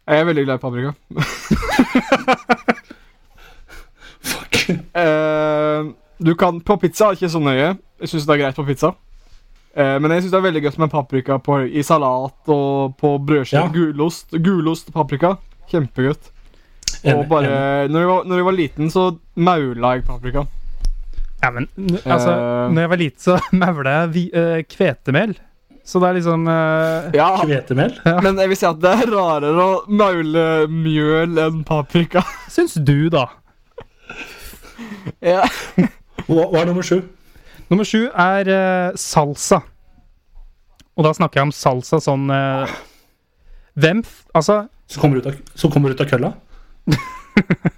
Jeg 0.07 0.21
er 0.21 0.29
veldig 0.29 0.45
glad 0.47 0.55
i 0.55 0.62
paprika. 0.62 0.93
Fuck. 4.31 4.55
Uh, 4.95 5.91
du 6.23 6.35
kan 6.39 6.61
På 6.61 6.77
pizza 6.77 7.05
er 7.05 7.17
det 7.17 7.23
ikke 7.23 7.33
så 7.35 7.43
nøye. 7.43 7.75
Jeg 8.01 8.09
syns 8.12 8.27
det 8.29 8.37
er 8.37 8.43
greit 8.45 8.59
på 8.59 8.67
pizza. 8.69 8.93
Eh, 9.77 9.97
men 10.01 10.12
jeg 10.15 10.23
syns 10.23 10.33
det 10.33 10.39
er 10.39 10.47
veldig 10.47 10.62
godt 10.65 10.79
med 10.81 10.93
paprika 10.93 11.37
på, 11.37 11.59
i 11.69 11.83
salat 11.85 12.53
og 12.53 12.95
på 12.97 13.11
brødskive. 13.19 13.61
Ja. 13.61 13.73
Gulost. 13.73 14.33
Gulost 14.45 14.89
og 14.89 14.95
paprika. 14.95 15.35
Kjempegodt. 15.69 16.31
Og 17.12 17.27
bare 17.29 17.89
når 17.89 18.01
jeg, 18.01 18.09
var, 18.09 18.25
når 18.25 18.37
jeg 18.37 18.47
var 18.47 18.57
liten, 18.57 18.91
så 18.91 19.11
maula 19.35 19.93
jeg 19.97 20.07
paprika. 20.07 20.47
Ja, 21.42 21.51
men 21.53 21.66
altså, 22.05 22.33
uh, 22.33 22.70
når 22.72 22.81
jeg 22.87 22.90
var 22.92 23.01
liten, 23.03 23.20
så 23.22 23.37
maula 23.61 23.92
jeg 24.01 24.12
vi- 24.14 24.31
eh, 24.35 24.62
kvetemel. 24.68 25.35
Så 25.87 26.01
det 26.03 26.09
er 26.09 26.16
liksom 26.16 26.49
uh, 26.51 27.12
Ja, 27.14 27.29
Kvetemel? 27.44 27.92
men 28.25 28.40
jeg 28.42 28.51
vil 28.51 28.59
si 28.59 28.66
at 28.66 28.81
det 28.83 28.90
er 29.05 29.11
rarere 29.12 29.62
å 29.62 29.77
maule 29.87 30.46
mjøl 30.72 31.37
enn 31.44 31.61
paprika. 31.68 32.25
Syns 32.51 32.75
du, 32.75 33.07
da? 33.12 33.29
Ja. 35.22 35.44
Hva, 36.27 36.49
hva 36.51 36.64
er 36.64 36.66
nummer 36.72 36.83
sju? 36.87 36.99
Nummer 37.70 37.87
sju 37.87 38.09
er 38.11 38.51
uh, 38.51 38.99
salsa. 38.99 39.61
Og 40.96 41.05
da 41.07 41.12
snakker 41.14 41.38
jeg 41.42 41.49
om 41.51 41.55
salsa 41.55 41.99
sånn 42.01 42.27
Hvem 43.77 43.99
f 44.01 44.12
Altså, 44.33 44.62
Som 44.88 45.03
kommer 45.03 45.18
ut 45.20 45.27
av, 45.29 45.35
som 45.55 45.70
kommer 45.75 45.92
ut 45.92 46.01
av 46.01 46.09
kølla? 46.09 46.31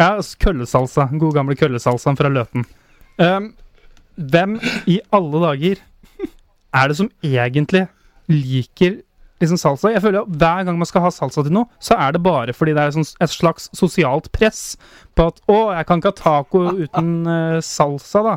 ja, 0.00 0.10
køllesalsa. 0.42 1.08
God 1.18 1.34
gamle 1.36 1.56
køllesalsaen 1.58 2.16
fra 2.18 2.30
Løten. 2.32 2.64
Um, 3.18 3.52
hvem 4.18 4.56
i 4.90 4.98
alle 5.14 5.40
dager 5.44 5.82
er 6.74 6.88
det 6.90 6.96
som 6.98 7.10
egentlig 7.24 7.84
liker 8.30 8.98
liksom 9.42 9.58
salsa? 9.60 9.92
Jeg 9.94 10.02
føler 10.02 10.24
at 10.24 10.34
Hver 10.40 10.64
gang 10.66 10.78
man 10.78 10.86
skal 10.90 11.04
ha 11.04 11.10
salsa 11.14 11.42
til 11.46 11.54
noe, 11.54 11.70
så 11.82 11.94
er 11.98 12.12
det 12.16 12.22
bare 12.22 12.54
fordi 12.56 12.74
det 12.74 12.82
er 12.84 12.94
sånn, 12.96 13.06
et 13.22 13.30
slags 13.32 13.68
sosialt 13.78 14.30
press 14.34 14.76
på 15.14 15.28
at 15.30 15.40
'Å, 15.46 15.58
jeg 15.78 15.86
kan 15.86 15.98
ikke 16.02 16.12
ha 16.14 16.18
taco 16.22 16.64
uten 16.84 17.10
uh, 17.26 17.58
salsa', 17.62 18.22
da. 18.26 18.36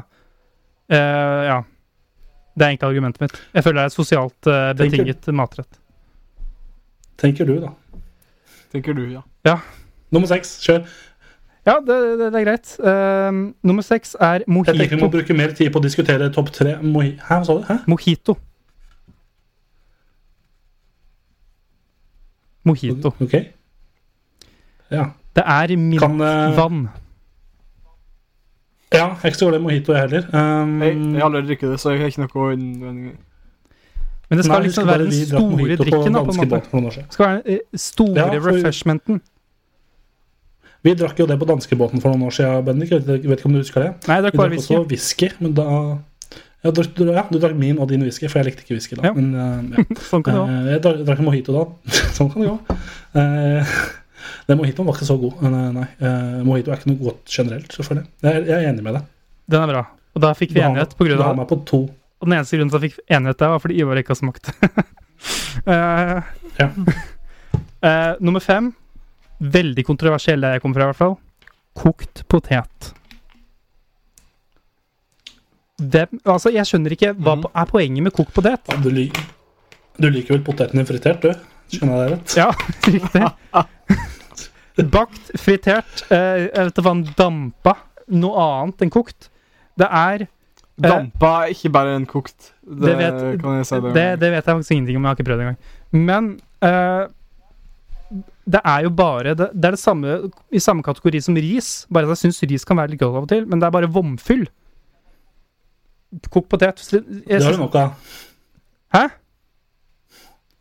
Uh, 0.91 1.43
ja. 1.49 1.59
Det 2.51 2.65
er 2.65 2.73
egentlig 2.73 2.89
argumentet 2.89 3.21
mitt. 3.23 3.37
Jeg 3.55 3.63
føler 3.63 3.77
det 3.79 3.83
er 3.83 3.91
et 3.93 3.95
sosialt 3.95 4.41
Tenker- 4.43 4.75
betinget 4.81 5.29
matrett. 5.33 5.77
Tenker 7.17 7.45
du, 7.47 7.53
da. 7.61 7.69
Tenker 8.73 8.93
du, 8.97 9.05
ja. 9.45 9.55
Nummer 10.11 10.27
seks. 10.27 10.57
Kjør. 10.65 10.83
Ja, 11.65 11.75
det, 11.85 11.95
det, 12.19 12.27
det 12.33 12.39
er 12.39 12.45
greit. 12.45 12.71
Uh, 12.81 13.51
nummer 13.67 13.83
seks 13.85 14.15
er 14.19 14.41
mojito. 14.47 14.71
Jeg 14.73 14.79
tenker 14.81 14.95
vi 14.97 15.03
må 15.03 15.11
bruke 15.13 15.33
mer 15.37 15.51
tid 15.57 15.69
på 15.73 15.77
å 15.77 15.83
diskutere 15.83 16.31
topp 16.33 16.49
tre. 16.55 16.77
Moi 16.81 17.11
Hæ, 17.21 17.35
hva 17.35 17.43
sa 17.45 17.57
du? 17.59 17.65
Hæ? 17.67 17.75
Mojito. 17.91 18.37
Mojito. 22.63 23.11
Ok. 23.21 23.33
Ja. 24.91 25.05
Det 25.35 25.43
er 25.47 25.75
mintvann. 25.77 26.21
Eh, 26.21 26.57
vann. 26.57 26.81
Ja, 28.93 29.05
jeg 29.07 29.17
er 29.23 29.29
ikke 29.31 29.37
så 29.39 29.47
glad 29.47 29.59
i 29.59 29.63
mojito, 29.63 29.93
jeg 29.95 30.01
heller. 30.01 30.25
Um, 30.35 30.81
Jeg, 30.81 30.95
jeg 30.97 31.21
har 31.21 31.29
aldri 31.29 31.41
drukket 31.47 31.69
det, 31.71 31.79
så 31.79 31.93
jeg 31.93 32.01
har 32.01 32.09
ikke 32.11 32.25
noe 32.25 32.53
innvendinger. 32.57 33.13
Men 34.29 34.37
det 34.39 34.45
skal 34.45 34.57
nei, 34.57 34.65
liksom 34.67 34.87
være 34.87 35.03
den 35.05 35.13
store 35.27 35.77
drikken. 35.79 36.13
da, 36.13 36.23
på 36.23 36.31
en 36.31 36.37
måte. 36.41 36.59
Det 36.59 37.13
skal 37.15 37.25
være 37.25 37.41
den 37.45 37.53
eh, 37.55 37.79
store 37.79 38.15
Ja, 38.19 38.25
for- 38.39 38.51
refreshmenten. 38.51 39.21
Vi 40.83 40.93
drakk 40.97 41.19
jo 41.21 41.27
det 41.29 41.37
på 41.37 41.45
danskebåten 41.45 42.01
for 42.01 42.09
noen 42.13 42.25
år 42.25 42.33
siden, 42.33 42.63
Bendik. 42.65 42.89
Jeg 42.91 43.03
vet, 43.05 43.37
ikke 43.39 43.45
om 43.49 43.53
du 43.53 43.59
husker 43.61 43.83
det? 43.85 43.89
Nei, 44.09 44.15
jeg 44.17 44.23
drakk 44.25 44.33
Vi 44.33 44.39
drakk 44.41 44.53
whisky. 44.55 44.75
også 44.77 44.87
whisky, 44.89 45.29
men 45.43 45.53
da 45.57 45.65
ja, 46.63 46.69
du, 46.71 46.81
du, 46.97 47.03
ja, 47.09 47.23
du 47.29 47.37
drakk 47.41 47.55
min 47.57 47.79
og 47.81 47.89
din 47.89 48.01
whisky, 48.05 48.27
for 48.29 48.37
jeg 48.41 48.51
likte 48.51 48.61
ikke 48.65 48.75
whisky 48.77 48.97
da. 48.97 49.07
Ja. 49.09 49.13
Men 49.17 49.31
uh, 49.33 49.77
ja. 49.77 49.85
Sånn 50.11 50.25
kan 50.25 50.37
det. 50.37 50.43
Eh, 50.57 50.67
jeg 50.75 50.83
drakk, 50.85 50.99
drakk 51.07 51.21
en 51.23 51.27
mojito 51.29 51.55
da. 51.55 51.63
sånn 52.17 52.29
kan 52.33 52.41
det 52.43 52.49
gå. 52.51 52.77
Uh, 53.17 53.71
den 54.49 54.59
mojitoen 54.61 54.89
var 54.89 54.97
ikke 54.97 55.09
så 55.09 55.17
god. 55.21 55.41
Eh, 55.45 55.55
nei, 55.77 55.87
Uh, 56.01 56.41
mojito 56.45 56.73
er 56.73 56.81
ikke 56.81 56.91
noe 56.93 57.01
godt 57.05 57.33
generelt, 57.37 57.73
selvfølgelig. 57.77 58.07
Jeg, 58.25 58.33
er- 58.41 58.45
jeg 58.49 58.57
er 58.59 58.69
enig 58.73 58.85
med 58.85 58.97
deg. 58.97 59.09
Den 59.53 59.61
er 59.65 59.73
bra. 59.75 59.83
Og 60.17 60.21
da 60.25 60.33
fikk 60.37 60.53
vi 60.57 60.61
enighet 60.65 60.93
på 60.97 61.05
grunn 61.07 61.17
Du 61.21 61.23
har 61.23 61.33
av 61.35 61.37
meg 61.41 61.49
på 61.49 61.59
to. 61.69 61.81
Og 62.21 62.27
den 62.29 62.37
eneste 62.39 62.57
grunnen 62.57 62.73
til 62.73 62.77
at 62.81 62.85
jeg 62.85 62.93
fikk 62.97 63.15
enighet 63.17 63.39
der, 63.41 63.53
var 63.53 63.61
fordi 63.63 63.77
Ivar 63.81 64.01
ikke 64.01 64.13
har 64.13 64.19
smakt. 64.21 64.49
uh, 65.65 66.21
Ja. 66.59 66.67
eh, 67.81 68.13
nummer 68.21 68.39
fem. 68.43 68.71
Veldig 69.41 69.85
kontroversiell 69.87 70.43
der 70.43 70.57
jeg 70.57 70.63
kommer 70.63 70.77
fra, 70.77 70.87
i 70.87 70.91
hvert 70.91 71.01
fall. 71.01 71.15
Kokt 71.81 72.23
potet. 72.29 72.91
Hvem, 75.81 76.19
altså, 76.29 76.51
jeg 76.53 76.67
skjønner 76.69 76.93
ikke 76.93 77.13
hva 77.17 77.39
mm. 77.39 77.47
er 77.57 77.69
poenget 77.69 78.05
med 78.05 78.13
kokt 78.13 78.35
potet. 78.35 78.61
Ja, 78.69 78.77
du, 78.83 78.91
lik, 78.93 79.17
du 79.97 80.11
liker 80.13 80.37
vel 80.37 80.43
poteten 80.45 80.77
din 80.77 80.89
fritert, 80.89 81.25
du? 81.25 81.31
Skjønner 81.71 82.03
jeg 82.03 82.03
det 82.03 82.17
rett? 82.17 82.35
Ja, 82.37 82.49
riktig. 82.97 83.23
Bakt, 84.93 85.31
fritert, 85.41 86.05
eh, 86.13 86.45
jeg 86.47 86.67
vet 86.67 86.75
ikke 86.75 86.85
hva, 86.85 86.93
dampa. 87.17 87.75
Noe 88.11 88.45
annet 88.45 88.85
enn 88.85 88.93
kokt. 88.93 89.29
Det 89.79 89.87
er 89.87 90.27
Dampa 90.81 91.31
er 91.43 91.51
ikke 91.53 91.69
bare 91.73 91.95
en 91.95 92.05
kokt. 92.09 92.53
Det, 92.61 92.87
Det 92.87 92.93
vet- 92.97 93.41
kan 93.41 93.57
jeg 93.59 93.65
si. 93.65 93.75
Det, 93.75 93.93
Det, 93.93 94.05
det 94.19 94.29
vet 94.31 94.45
jeg 94.45 94.55
faktisk 94.55 94.71
ingenting 94.71 94.97
om, 94.97 95.03
jeg 95.03 95.09
har 95.09 95.15
ikke 95.15 95.29
prøvd 95.29 95.41
engang. 95.41 95.57
Men 95.91 96.29
eh, 96.61 97.03
det 98.45 98.61
er 98.65 98.85
jo 98.87 98.91
bare 98.97 99.35
det, 99.37 99.49
det 99.53 99.69
er 99.69 99.75
det 99.75 99.81
samme 99.81 100.17
i 100.49 100.59
samme 100.59 100.83
kategori 100.85 101.21
som 101.21 101.37
ris. 101.37 101.69
Bare 101.93 102.07
at 102.09 102.15
jeg 102.15 102.25
syns 102.25 102.41
ris 102.49 102.65
kan 102.67 102.79
være 102.79 102.93
litt 102.93 103.01
godt 103.01 103.19
av 103.19 103.25
og 103.27 103.29
til, 103.29 103.45
men 103.49 103.61
det 103.61 103.67
er 103.67 103.75
bare 103.75 103.89
vomfyll. 103.91 104.47
Kokt 106.33 106.49
potet 106.51 106.81
jeg 106.91 107.03
Det 107.05 107.43
har 107.43 107.55
du 107.55 107.61
nok 107.61 107.77
av. 107.79 108.15
Hæ? 108.91 109.03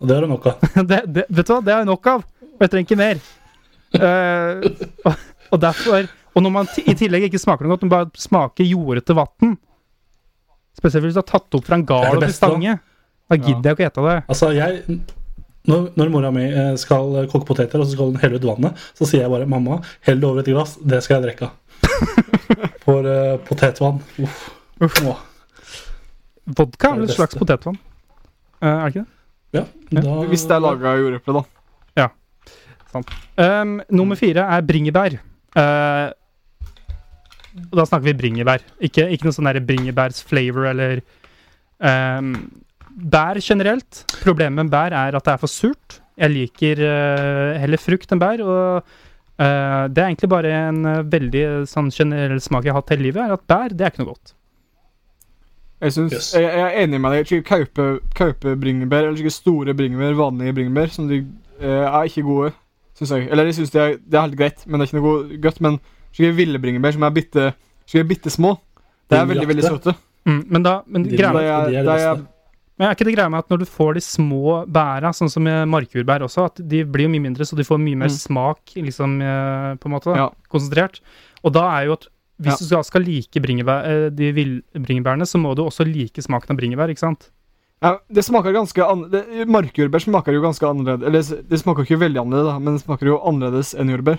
Og 0.01 0.09
det 0.09 0.17
har 0.17 0.27
du 0.27 0.31
nok 0.31 0.47
av. 0.47 0.69
det, 0.91 1.01
det, 1.09 1.27
vet 1.29 1.49
du 1.49 1.55
hva, 1.55 1.61
det 1.65 1.75
har 1.75 1.83
jeg 1.83 1.91
nok 1.91 2.11
av. 2.13 2.25
Og 2.51 2.65
jeg 2.65 2.73
trenger 2.73 2.89
ikke 2.89 3.01
mer. 3.01 3.23
uh, 3.91 4.69
og, 5.09 5.15
og 5.51 5.59
derfor 5.65 6.05
Og 6.39 6.45
når 6.45 6.53
man 6.55 6.69
i 6.87 6.93
tillegg 6.95 7.25
ikke 7.27 7.41
smaker 7.43 7.67
noe 7.67 7.73
godt, 7.75 7.83
men 7.83 7.91
bare 7.91 8.23
smaker 8.23 8.69
jordete 8.69 9.17
vann 9.19 9.57
Spesielt 10.79 11.09
hvis 11.09 11.17
du 11.17 11.19
har 11.19 11.27
tatt 11.27 11.57
opp 11.59 11.67
fra 11.67 11.75
en 11.81 11.83
gard 11.89 12.15
og 12.15 12.23
til 12.23 12.37
stange. 12.37 12.77
Da 13.27 13.39
gidder 13.39 13.73
jeg 13.73 13.77
ikke 13.77 13.83
å 13.83 13.89
ete 13.89 14.05
det. 14.07 14.15
Altså, 14.31 14.51
jeg 14.55 15.01
når, 15.69 15.91
når 15.99 16.13
mora 16.13 16.31
mi 16.33 16.47
eh, 16.49 16.73
skal 16.81 17.21
eh, 17.21 17.29
koke 17.31 17.49
poteter, 17.49 17.81
og 17.81 17.89
så 17.89 17.95
skal 17.95 18.13
hun 18.13 18.21
helle 18.23 18.41
ut 18.41 18.47
vannet, 18.49 18.81
så 18.97 19.09
sier 19.09 19.27
jeg 19.27 19.33
bare 19.33 19.49
'mamma, 19.49 19.81
hell 20.07 20.21
det 20.21 20.29
over 20.29 20.41
et 20.41 20.49
glass'. 20.49 20.79
Det 20.81 21.03
skal 21.05 21.19
jeg 21.19 21.31
drikke 21.31 21.51
av. 21.51 21.57
For 22.85 23.07
uh, 23.07 23.37
potetvann 23.47 24.01
Uff. 24.21 24.49
Åh. 24.81 25.21
Vodka 26.57 26.91
er 26.91 27.01
vel 27.01 27.09
et 27.09 27.15
slags 27.15 27.37
potetvann? 27.39 27.77
Uh, 28.61 28.69
er 28.69 28.81
det 28.81 28.91
ikke 28.91 29.05
det? 29.05 29.09
Ja, 29.53 29.65
da, 29.91 30.15
Hvis 30.31 30.47
det 30.49 30.57
er 30.57 30.63
laga 30.63 30.95
av 30.95 31.01
jordeple, 31.03 31.41
da. 31.41 31.61
Um, 33.41 33.81
nummer 33.91 34.19
fire 34.19 34.45
er 34.51 34.65
bringebær. 34.67 35.17
Uh, 35.55 36.11
da 37.71 37.87
snakker 37.87 38.09
vi 38.09 38.17
bringebær. 38.19 38.65
Ikke, 38.83 39.07
ikke 39.11 39.29
noe 39.29 39.37
sånn 39.37 39.51
bringebærs 39.67 40.23
flavor 40.27 40.69
eller 40.71 41.03
um, 41.79 42.35
Bær 42.91 43.39
generelt. 43.43 44.05
Problemet 44.23 44.65
med 44.65 44.73
bær 44.73 44.93
er 44.97 45.17
at 45.17 45.25
det 45.25 45.33
er 45.35 45.41
for 45.43 45.51
surt. 45.51 46.01
Jeg 46.21 46.31
liker 46.35 46.81
uh, 46.85 47.59
heller 47.63 47.81
frukt 47.81 48.11
enn 48.13 48.21
bær. 48.21 48.43
Og 48.45 48.83
uh, 48.83 49.85
det 49.89 50.03
er 50.03 50.09
egentlig 50.11 50.29
bare 50.29 50.51
en 50.69 50.81
eh, 50.85 51.03
veldig 51.09 51.45
sånn 51.71 51.89
generell 51.95 52.41
smak 52.45 52.67
jeg 52.67 52.75
har 52.75 52.83
hatt 52.83 52.91
hele 52.93 53.07
livet, 53.09 53.23
er 53.25 53.37
at 53.39 53.47
bær 53.49 53.73
det 53.73 53.87
er 53.87 53.93
ikke 53.95 54.03
noe 54.05 54.13
godt. 54.15 54.35
Jeg, 55.81 55.95
synes, 55.97 56.13
Yes. 56.13 56.27
jeg, 56.37 56.43
jeg 56.45 56.65
er 56.67 56.83
enig 56.83 56.99
med 57.01 57.15
deg. 57.15 57.31
Ikke 57.41 57.63
kaupe, 58.13 58.57
bringebær 58.61 59.07
eller 59.09 59.23
ikke 59.23 59.33
store 59.33 59.73
bringebær, 59.79 60.13
vanlige 60.19 60.53
bringebær, 60.59 60.91
som 60.93 61.07
de 61.09 61.23
uh, 61.63 61.87
er 61.87 62.11
ikke 62.11 62.27
gode. 62.27 62.51
Syns 62.99 63.15
jeg. 63.17 63.31
Eller 63.33 63.49
jeg 63.49 63.57
syns 63.63 63.73
det, 63.73 63.81
er- 63.87 63.97
det 64.05 64.19
er 64.19 64.27
helt 64.27 64.37
greit, 64.43 64.67
men 64.67 64.77
det 64.83 64.85
er 64.85 64.91
ikke 64.91 65.01
noe 65.01 65.41
godt. 65.47 65.63
Men 65.65 65.79
ikke 66.13 66.35
ville 66.37 66.61
bringebær 66.61 66.93
som 66.99 67.07
er 67.09 67.15
bitte, 67.17 67.47
bitte 68.11 68.31
små, 68.35 68.59
det 69.09 69.19
er 69.19 69.25
veldig, 69.31 69.47
veldig 69.55 69.65
søte. 69.65 69.95
Mm, 70.29 70.43
men 70.53 70.63
da 70.67 70.75
men 70.87 71.05
De 71.09 71.17
er, 71.17 71.33
de 71.33 71.77
er 71.81 71.89
er. 71.97 72.21
Men 72.81 72.89
er 72.89 72.95
ikke 72.97 73.05
det 73.05 73.13
greia 73.15 73.29
med 73.29 73.43
at 73.45 73.51
når 73.53 73.59
du 73.61 73.67
får 73.69 73.99
de 73.99 74.01
små 74.01 74.65
bæra, 74.67 75.11
sånn 75.13 75.29
som 75.29 75.45
markjordbær 75.45 76.25
også, 76.25 76.47
at 76.49 76.63
de 76.67 76.81
blir 76.89 77.05
jo 77.05 77.11
mye 77.13 77.21
mindre, 77.29 77.45
så 77.45 77.55
de 77.59 77.67
får 77.69 77.77
mye 77.79 77.99
mer 78.01 78.09
Mm. 78.09 78.17
smak, 78.17 78.73
liksom, 78.81 79.21
eh, 79.21 79.75
på 79.77 79.85
en 79.85 79.93
måte, 79.93 80.09
da, 80.09 80.17
Ja. 80.17 80.31
konsentrert. 80.51 81.01
Og 81.45 81.53
da 81.53 81.67
er 81.77 81.85
jo 81.87 81.93
at 81.93 82.07
hvis 82.41 82.71
Ja. 82.71 82.79
du 82.79 82.83
skal, 82.83 83.03
like 83.03 83.37
bringebær, 83.37 83.85
eh, 83.85 84.09
de 84.09 84.33
villbringebærene, 84.33 85.29
så 85.29 85.37
må 85.39 85.55
du 85.55 85.63
også 85.63 85.85
like 85.85 86.23
smaken 86.25 86.51
av 86.51 86.57
bringebær, 86.57 86.89
ikke 86.89 86.99
sant? 87.05 87.29
ja, 87.83 87.99
det 88.13 88.25
smaker 88.25 88.53
ganske 88.53 88.83
an 88.83 89.11
Markjordbær 89.49 90.01
smaker 90.01 90.33
jo 90.33 90.43
ganske 90.43 90.61
annerledes 90.69 91.03
Eller 91.33 91.43
det 91.49 91.59
smaker 91.61 91.85
ikke 91.85 91.99
veldig 92.01 92.21
annerledes, 92.21 92.53
da, 92.53 92.59
men 92.59 92.77
det 92.77 92.83
smaker 92.85 93.07
jo 93.07 93.19
annerledes 93.21 93.75
enn 93.79 93.89
jordbær. 93.89 94.19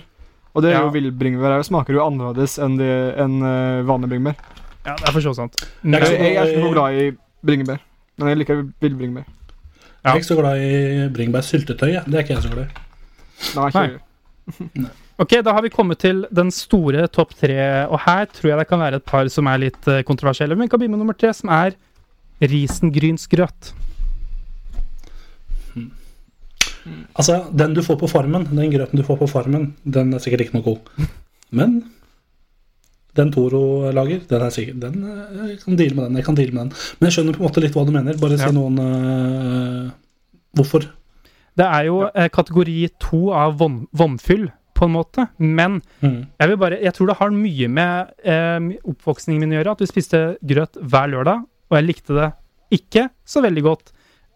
Og 0.54 0.62
det 0.62 0.70
er 0.74 0.80
Ja. 0.80 0.82
jo 0.82 0.90
villbringebær 0.90 1.58
òg. 1.58 1.64
Smaker 1.64 1.94
jo 1.94 2.00
annerledes 2.00 2.58
enn 2.58 2.76
det- 2.76 3.16
enn 3.18 3.42
eh, 3.42 3.82
vanlige 3.84 4.10
bringebær. 4.10 4.34
Ja, 4.84 4.96
det 4.96 5.08
er 5.08 5.12
for 5.12 5.20
så 5.20 5.34
sant. 5.34 5.54
Jeg 5.84 5.94
er 5.94 6.06
Jeg, 6.06 6.20
jeg 6.20 6.36
er 6.36 6.46
ikke 6.46 6.62
noe 6.64 6.74
glad 6.74 6.92
i 6.92 7.16
bringebær, 7.46 7.78
men 8.18 8.32
jeg 8.32 8.40
liker 8.42 8.64
villbringebær. 8.82 9.28
Jeg 10.02 10.10
er 10.10 10.18
ikke 10.18 10.26
så 10.26 10.38
glad 10.38 10.64
i 10.66 11.08
bringebærsyltetøy. 11.14 11.92
jeg. 11.92 12.02
Det 12.06 12.18
er 12.18 12.24
ikke 12.24 12.34
jeg 12.34 12.42
så 12.42 12.50
glad 12.52 12.64
i. 12.64 12.82
Nei, 13.56 13.68
ikke 13.68 14.72
Nei. 14.82 14.90
Ok, 15.22 15.36
da 15.44 15.52
har 15.54 15.62
vi 15.62 15.70
kommet 15.70 16.00
til 16.02 16.24
den 16.34 16.50
store 16.50 17.04
topp 17.12 17.36
tre, 17.38 17.54
og 17.86 18.00
her 18.06 18.24
tror 18.32 18.48
jeg 18.50 18.58
det 18.58 18.66
kan 18.70 18.80
være 18.80 18.98
et 18.98 19.06
par 19.06 19.28
som 19.30 19.46
er 19.46 19.60
litt 19.68 19.88
eh, 19.90 20.02
kontroversielle. 20.08 20.56
Men 20.56 20.66
vi 20.66 20.72
kan 20.72 20.80
begynne 20.82 20.96
med 20.96 21.04
nummer 21.04 21.18
tre, 21.18 21.30
som 21.36 21.52
er 21.52 21.76
risengrynsgrøt. 22.42 23.70
Altså, 27.14 27.36
den 27.54 27.76
du 27.76 27.82
får 27.86 28.00
på 28.00 28.10
farmen, 28.10 28.48
den 28.50 28.72
grøten 28.72 28.98
du 28.98 29.06
får 29.06 29.20
på 29.20 29.30
farmen, 29.30 29.68
den 29.84 30.10
er 30.16 30.22
sikkert 30.22 30.46
ikke 30.46 30.58
noe 30.58 30.66
god. 30.66 31.10
Men 31.54 31.76
den 33.14 33.30
Toro 33.34 33.90
lager, 33.92 34.22
den 34.28 34.42
er 34.46 34.50
sikkert 34.54 34.80
Den 34.80 35.02
eh, 35.04 35.48
Jeg 35.50 35.58
kan 35.64 35.76
deale 35.76 35.94
med 35.98 36.04
den. 36.08 36.16
jeg 36.16 36.24
kan 36.24 36.34
deale 36.38 36.52
med 36.56 36.62
den. 36.62 36.72
Men 37.00 37.08
jeg 37.10 37.16
skjønner 37.18 37.36
på 37.36 37.42
en 37.42 37.48
måte 37.50 37.60
litt 37.64 37.74
hva 37.76 37.84
du 37.86 37.92
mener. 37.92 38.16
Bare 38.20 38.38
Ja. 38.38 38.48
si 38.48 38.54
noen 38.56 38.78
uh, 38.80 39.90
Hvorfor? 40.56 40.86
Det 41.56 41.66
er 41.66 41.84
jo 41.90 41.98
ja. 42.06 42.28
kategori 42.32 42.76
to 43.00 43.30
av 43.36 43.58
vom, 43.60 43.86
vomfyll, 43.92 44.46
på 44.74 44.86
en 44.88 44.94
måte. 44.96 45.28
Men 45.38 45.82
Mm. 46.02 46.26
jeg 46.40 46.58
bare 46.58 46.80
Jeg 46.82 46.94
tror 46.94 47.06
det 47.08 47.16
har 47.18 47.30
mye 47.30 47.68
med 47.68 48.10
eh, 48.24 48.78
oppvoksningen 48.88 49.40
min 49.40 49.52
å 49.52 49.60
gjøre. 49.62 49.72
At 49.72 49.80
vi 49.80 49.86
spiste 49.86 50.22
grøt 50.42 50.74
hver 50.80 51.08
lørdag, 51.12 51.44
og 51.70 51.76
jeg 51.76 51.86
likte 51.86 52.14
det 52.16 52.32
ikke 52.72 53.10
så 53.24 53.42
veldig 53.44 53.62
godt 53.62 53.92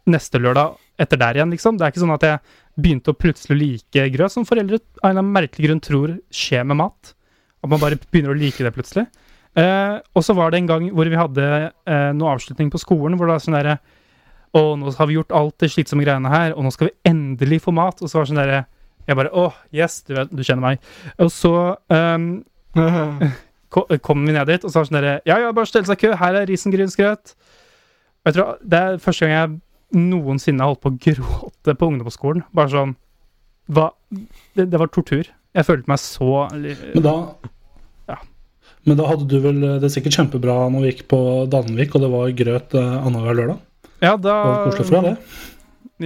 neste 0.07 0.39
lørdag 0.39 0.77
etter 1.01 1.17
der 1.17 1.35
igjen, 1.35 1.51
liksom. 1.51 1.77
Det 1.77 1.85
er 1.85 1.91
ikke 1.93 2.05
sånn 2.05 2.15
at 2.15 2.23
jeg 2.23 2.39
begynte 2.79 3.11
å 3.13 3.17
plutselig 3.19 3.59
like 3.59 4.05
grøt, 4.13 4.31
som 4.33 4.45
foreldre 4.45 4.79
av 5.03 5.17
en 5.17 5.33
merkelig 5.33 5.67
grunn 5.69 5.81
tror 5.81 6.19
skjer 6.31 6.65
med 6.65 6.77
mat. 6.77 7.15
At 7.67 7.73
man 7.75 7.83
bare 7.83 7.99
begynner 7.99 8.33
å 8.33 8.39
like 8.39 8.63
det 8.65 8.73
plutselig. 8.77 9.07
Eh, 9.57 9.97
og 10.15 10.23
så 10.25 10.35
var 10.37 10.53
det 10.53 10.59
en 10.63 10.67
gang 10.69 10.89
hvor 10.95 11.09
vi 11.09 11.17
hadde 11.19 11.45
eh, 11.65 12.11
noe 12.17 12.35
avslutning 12.37 12.69
på 12.73 12.79
skolen, 12.83 13.17
hvor 13.17 13.27
det 13.29 13.37
var 13.39 13.45
sånn 13.45 13.57
derre 13.57 13.79
Å, 14.57 14.61
nå 14.79 14.89
har 14.97 15.09
vi 15.11 15.17
gjort 15.19 15.33
alt 15.37 15.57
det 15.61 15.69
slitsomme 15.73 16.05
greiene 16.07 16.31
her, 16.33 16.53
og 16.57 16.65
nå 16.65 16.71
skal 16.73 16.89
vi 16.91 16.95
endelig 17.11 17.59
få 17.65 17.73
mat. 17.77 17.99
Og 18.01 18.09
så 18.09 18.17
var 18.21 18.25
det 18.27 18.31
sånn 18.31 18.41
derre 18.41 18.61
Jeg 19.09 19.17
bare 19.19 19.33
Å, 19.37 19.47
yes, 19.75 19.99
du, 20.09 20.15
vet, 20.17 20.31
du 20.33 20.43
kjenner 20.47 20.65
meg. 20.65 20.87
Og 21.21 21.29
så 21.35 21.53
um, 21.93 22.29
ko- 23.75 23.87
kom 24.05 24.25
vi 24.29 24.33
ned 24.37 24.49
dit, 24.53 24.65
og 24.65 24.71
så 24.73 24.79
var 24.81 24.87
det 24.87 24.91
sånn 24.93 24.99
derre 25.01 25.17
Ja, 25.29 25.39
ja, 25.43 25.53
bare 25.57 25.69
stell 25.73 25.85
seg 25.89 25.99
i 25.99 26.07
kø, 26.07 26.13
her 26.21 26.39
er 26.41 26.49
risengrynsgrøt. 26.53 27.35
Og 27.37 28.31
jeg 28.31 28.37
tror 28.39 28.57
det 28.65 28.81
er 28.83 29.01
første 29.03 29.27
gang 29.27 29.35
jeg 29.37 29.57
noensinne 30.07 30.65
har 30.65 30.73
holdt 30.73 30.83
på 30.85 30.91
å 30.95 31.01
gråte 31.09 31.75
på 31.79 31.91
ungdomsskolen. 31.93 32.45
Bare 32.57 32.73
sånn 32.73 32.97
hva, 33.73 33.89
det, 34.57 34.69
det 34.71 34.79
var 34.79 34.91
tortur. 34.95 35.29
Jeg 35.57 35.67
følte 35.67 35.91
meg 35.91 36.01
så 36.03 36.31
Men 36.53 37.05
da. 37.07 37.15
Men 38.87 38.99
da 39.01 39.09
hadde 39.09 39.27
du 39.27 39.37
vel 39.43 39.61
det 39.83 39.91
sikkert 39.91 40.15
kjempebra 40.21 40.61
når 40.71 40.85
vi 40.85 40.91
gikk 40.93 41.07
på 41.11 41.21
Danvik, 41.51 41.95
og 41.97 42.05
det 42.05 42.11
var 42.13 42.35
grøt 42.39 42.77
uh, 42.79 42.99
annenhver 43.03 43.39
lørdag? 43.41 43.63
Ja, 43.99 44.15
da 44.15 44.19
Det 44.19 44.51
var 44.51 44.67
koselig 44.69 44.89
for 44.89 44.97
deg, 44.97 45.17
det. 45.17 45.55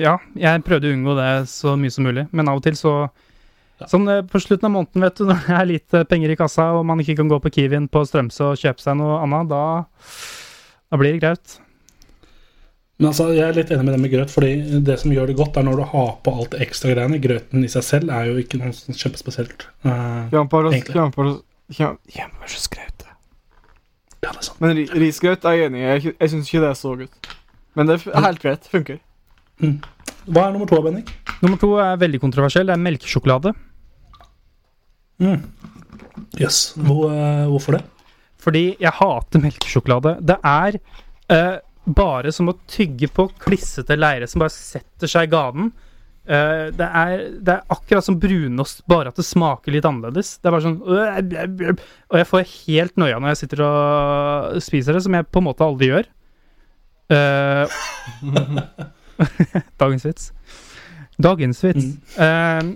Ja, 0.01 0.15
jeg 0.39 0.63
prøvde 0.67 0.87
å 0.87 0.95
unngå 0.95 1.17
det 1.19 1.31
så 1.51 1.75
mye 1.79 1.93
som 1.93 2.07
mulig, 2.07 2.29
men 2.31 2.51
av 2.51 2.61
og 2.61 2.65
til 2.67 2.79
så 2.79 2.95
Ja. 3.81 3.87
Sånn 3.89 4.05
eh, 4.13 4.19
på 4.29 4.37
slutten 4.37 4.67
av 4.69 4.75
måneden, 4.75 5.01
vet 5.07 5.17
du, 5.17 5.23
når 5.31 5.39
det 5.47 5.55
er 5.57 5.69
litt 5.71 5.95
eh, 5.97 6.03
penger 6.05 6.35
i 6.35 6.37
kassa, 6.37 6.67
og 6.77 6.83
man 6.85 7.01
ikke 7.01 7.15
kan 7.17 7.31
gå 7.33 7.39
på 7.41 7.49
Kiwien 7.55 7.87
på 7.89 8.03
Strømsø 8.05 8.51
og 8.51 8.61
kjøpe 8.61 8.85
seg 8.85 8.99
noe 9.01 9.23
annet, 9.25 9.49
da, 9.49 9.63
da 10.93 10.99
blir 11.01 11.17
det 11.17 11.23
graut. 11.23 11.55
Men 13.01 13.09
altså, 13.09 13.31
jeg 13.33 13.47
er 13.47 13.57
litt 13.57 13.73
enig 13.73 13.87
med 13.89 13.95
det 13.97 14.01
med 14.03 14.13
grøt, 14.13 14.29
fordi 14.35 14.81
det 14.85 14.99
som 15.01 15.15
gjør 15.17 15.31
det 15.31 15.39
godt, 15.39 15.57
er 15.57 15.65
når 15.65 15.81
du 15.81 15.85
har 15.95 16.11
på 16.21 16.35
alt 16.37 16.53
det 16.53 16.61
ekstra 16.67 16.93
greiene. 16.93 17.23
Grøten 17.25 17.65
i 17.65 17.71
seg 17.73 17.87
selv 17.87 18.13
er 18.13 18.29
jo 18.29 18.35
ikke 18.43 18.61
noe 18.61 18.75
sånn 18.77 18.99
kjempespesielt. 19.01 19.65
Eh, 19.89 20.29
Egentlig. 20.77 20.99
Kjempeskraut. 21.71 23.07
ja, 23.07 24.31
det 24.33 24.37
er 24.37 24.43
sant. 24.43 24.61
Men 24.61 24.75
ri 24.77 24.87
risgrøt 25.05 25.47
er 25.49 25.57
jeg 25.57 25.71
enig 25.71 25.81
i. 25.81 25.87
Jeg, 25.87 26.15
jeg 26.17 26.33
syns 26.33 26.51
ikke 26.51 26.65
det 26.65 26.71
er 26.71 26.79
så 26.81 26.95
godt. 26.99 27.31
Men 27.79 27.89
det 27.89 28.01
er 28.01 28.27
helt 28.27 28.43
greit. 28.43 28.67
Funker. 28.73 28.99
Hva 29.61 30.47
er 30.47 30.55
nummer 30.55 30.69
to, 30.69 30.81
Benning? 30.85 31.07
Nummer 31.41 31.61
to 31.61 31.73
er 31.81 32.01
veldig 32.01 32.21
kontroversiell. 32.23 32.69
Det 32.69 32.75
er 32.75 32.83
melkesjokolade. 32.83 33.55
Mm. 35.21 35.43
Jøss. 36.41 36.61
Hvor, 36.81 37.11
eh, 37.13 37.47
hvorfor 37.53 37.79
det? 37.79 37.85
Fordi 38.41 38.65
jeg 38.81 38.93
hater 38.97 39.43
melkesjokolade. 39.43 40.17
Det 40.27 40.37
er 40.45 40.79
eh, 41.31 41.57
bare 41.85 42.33
som 42.33 42.51
å 42.51 42.57
tygge 42.71 43.09
på 43.13 43.29
klissete 43.41 43.97
leire 43.99 44.29
som 44.31 44.43
bare 44.43 44.55
setter 44.55 45.11
seg 45.11 45.29
i 45.29 45.33
ganen. 45.35 45.73
Eh, 46.29 46.67
det, 46.77 46.85
er, 46.87 47.23
det 47.41 47.55
er 47.55 47.73
akkurat 47.73 48.05
som 48.05 48.19
brunost, 48.21 48.83
bare 48.91 49.11
at 49.11 49.19
det 49.19 49.25
smaker 49.27 49.73
litt 49.75 49.87
annerledes. 49.89 50.37
Det 50.39 50.51
er 50.51 50.55
bare 50.55 50.67
sånn 50.67 50.81
øh. 50.85 51.71
Og 52.13 52.19
jeg 52.21 52.29
får 52.29 52.51
helt 52.51 53.01
noia 53.01 53.19
når 53.19 53.33
jeg 53.33 53.41
sitter 53.45 53.65
og 53.67 54.61
spiser 54.65 54.97
det, 54.97 55.05
som 55.07 55.17
jeg 55.17 55.29
på 55.31 55.41
en 55.41 55.49
måte 55.49 55.67
aldri 55.67 55.91
gjør. 55.91 56.11
Uh, 57.11 57.65
Dagens 59.81 60.07
vits. 60.07 60.29
Dagens 61.21 61.65
vits. 61.65 61.89
Eh, 62.21 62.69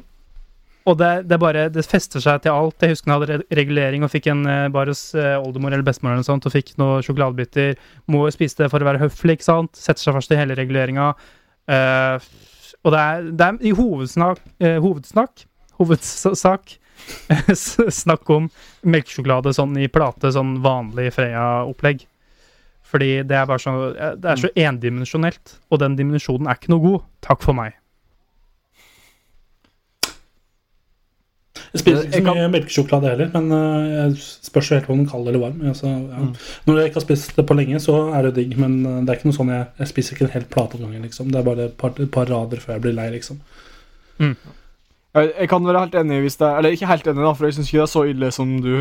og 0.84 0.98
det, 1.00 1.12
det 1.30 1.38
bare 1.40 1.68
Det 1.72 1.84
fester 1.86 2.20
seg 2.20 2.42
til 2.44 2.52
alt. 2.52 2.82
Jeg 2.82 2.92
husker 2.92 3.12
jeg 3.12 3.22
hadde 3.22 3.56
regulering 3.56 4.02
og 4.04 4.10
fikk 4.12 4.26
en 4.32 4.42
bar 4.74 4.90
hos 4.90 5.14
oldemor 5.14 5.72
eller 5.72 5.86
bestemor 5.86 6.12
eller 6.12 6.20
noe 6.20 6.28
sånt, 6.28 6.44
og 6.44 6.52
fikk 6.52 6.74
noen 6.80 7.06
sjokoladebiter. 7.06 7.78
Må 8.12 8.26
spise 8.34 8.64
det 8.64 8.68
for 8.72 8.84
å 8.84 8.90
være 8.90 9.00
høflig, 9.06 9.38
ikke 9.38 9.46
sant? 9.46 9.72
Setter 9.78 10.04
seg 10.04 10.18
fast 10.18 10.34
i 10.34 10.40
hele 10.42 10.58
reguleringa. 10.58 11.14
Eh, 11.72 12.28
og 12.84 12.94
det 12.94 13.00
er, 13.00 13.28
det 13.32 13.48
er 13.48 13.58
i 13.64 13.74
hovedsnak, 13.74 14.40
eh, 14.60 14.78
hovedsnakk 14.84 15.46
Hovedsak 15.74 16.76
snakk 17.90 18.30
om 18.30 18.48
melkesjokolade 18.86 19.52
sånn 19.56 19.74
i 19.82 19.88
plate, 19.90 20.30
sånn 20.34 20.60
vanlig 20.64 21.10
Freia-opplegg. 21.16 22.04
Fordi 22.86 23.08
det 23.26 23.38
er 23.40 23.48
bare 23.50 23.62
så 23.62 23.72
eh, 23.90 24.12
Det 24.20 24.30
er 24.30 24.42
så 24.44 24.52
endimensjonelt, 24.54 25.56
og 25.70 25.82
den 25.82 25.96
dimensjonen 25.98 26.46
er 26.46 26.60
ikke 26.60 26.70
noe 26.74 26.84
god. 26.84 27.08
Takk 27.26 27.42
for 27.42 27.58
meg. 27.58 27.74
Jeg 31.74 31.80
spiser 31.82 32.04
ikke 32.06 32.12
så 32.14 32.20
så 32.20 32.24
kan- 32.24 32.36
mye 32.38 32.50
melkesjokolade 32.54 33.08
heller, 33.10 33.30
men 33.34 33.52
eh, 33.52 33.94
jeg 33.98 34.16
spørs 34.46 34.68
jo 34.70 34.76
helt 34.78 34.90
om 34.90 34.96
den 35.00 35.06
er 35.06 35.10
kald 35.10 35.28
eller 35.28 35.40
varm. 35.42 35.60
Altså, 35.66 35.86
ja. 35.90 36.18
Mm. 36.22 36.34
Når 36.68 36.76
jeg 36.78 36.90
ikke 36.90 37.00
har 37.00 37.06
spist 37.08 37.36
det 37.36 37.46
på 37.48 37.56
lenge, 37.58 37.80
så 37.82 37.96
er 38.14 38.22
det 38.28 38.34
digg, 38.36 38.56
men 38.62 38.76
eh, 38.86 39.00
det 39.02 39.10
er 39.10 39.18
ikke 39.18 39.30
noe 39.30 39.38
sånn 39.40 39.50
jeg, 39.50 39.66
jeg 39.82 39.90
spiser 39.90 40.14
ikke 40.14 40.28
en 40.28 40.34
hel 40.36 40.44
plate 40.54 40.78
om 40.78 40.84
gangen. 40.86 41.02
Liksom. 41.02 41.32
Det 41.34 41.40
er 41.40 41.48
bare 41.48 41.66
et 41.66 41.76
par, 41.80 41.90
et 41.98 42.12
par 42.14 42.30
rader 42.30 42.62
før 42.62 42.76
jeg 42.76 42.84
blir 42.86 42.94
lei, 42.94 43.08
liksom. 43.16 43.40
Jeg, 44.20 45.32
jeg 45.40 45.48
kan 45.50 45.66
være 45.66 45.82
helt 45.84 45.94
enig 45.98 46.20
hvis 46.22 46.36
det 46.38 46.46
er 46.46 46.58
Eller 46.58 46.70
ikke 46.74 46.86
helt 46.86 47.06
enig, 47.10 47.22
da, 47.26 47.32
for 47.34 47.46
jeg 47.48 47.54
syns 47.56 47.68
ikke 47.70 47.80
det 47.80 47.86
er 47.88 47.92
så 47.92 48.02
ille 48.10 48.30
som 48.34 48.54
du 48.62 48.72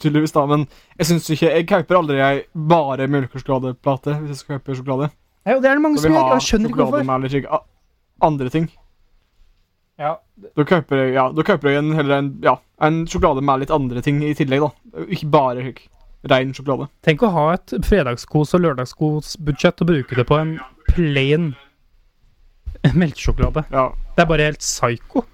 tydeligvis, 0.00 0.32
da. 0.32 0.46
Men 0.48 0.66
jeg 0.98 1.06
syns 1.10 1.28
ikke 1.30 1.52
Jeg 1.52 1.66
kjøper 1.68 1.98
aldri 2.00 2.20
ei 2.24 2.42
bare 2.54 3.06
melkesjokoladeplate 3.08 4.16
hvis 4.22 4.32
jeg 4.32 4.40
skal 4.42 4.58
kjøpe 4.58 4.76
sjokolade. 4.80 5.10
Ja, 5.46 5.58
det 5.60 5.68
er 5.70 5.76
det 5.78 5.84
mange 5.84 6.00
som 6.00 6.12
gjør. 6.12 6.32
Jeg 6.34 6.46
skjønner 6.48 6.72
ikke 6.72 6.84
hvorfor. 6.88 7.04
med 7.04 7.48
andre 8.20 8.48
ting. 8.48 8.68
Ja, 9.98 10.16
Da 10.54 10.64
kjøper 10.64 11.00
jeg, 11.02 11.14
ja, 11.16 11.24
da 11.34 11.42
kjøper 11.42 11.72
jeg 11.72 11.82
en, 11.82 11.92
heller 11.98 12.20
en, 12.20 12.28
ja, 12.44 12.56
en 12.86 13.00
sjokolade 13.10 13.42
med 13.42 13.64
litt 13.64 13.72
andre 13.74 14.02
ting 14.04 14.20
i 14.22 14.34
tillegg, 14.38 14.62
da. 14.62 15.06
Ikke 15.10 15.30
bare 15.34 15.64
slik, 15.64 15.80
ren 16.30 16.52
sjokolade. 16.54 16.86
Tenk 17.02 17.24
å 17.26 17.32
ha 17.34 17.46
et 17.56 17.74
fredagskos- 17.86 18.54
og 18.54 18.62
lørdagskosbudsjett 18.62 19.82
og 19.82 19.90
bruke 19.90 20.20
det 20.20 20.26
på 20.28 20.38
en 20.38 20.54
plain 20.92 21.50
melkesjokolade. 22.94 23.66
Ja. 23.74 23.88
Det 24.14 24.22
er 24.22 24.30
bare 24.30 24.48
helt 24.52 24.62
psycho. 24.62 25.26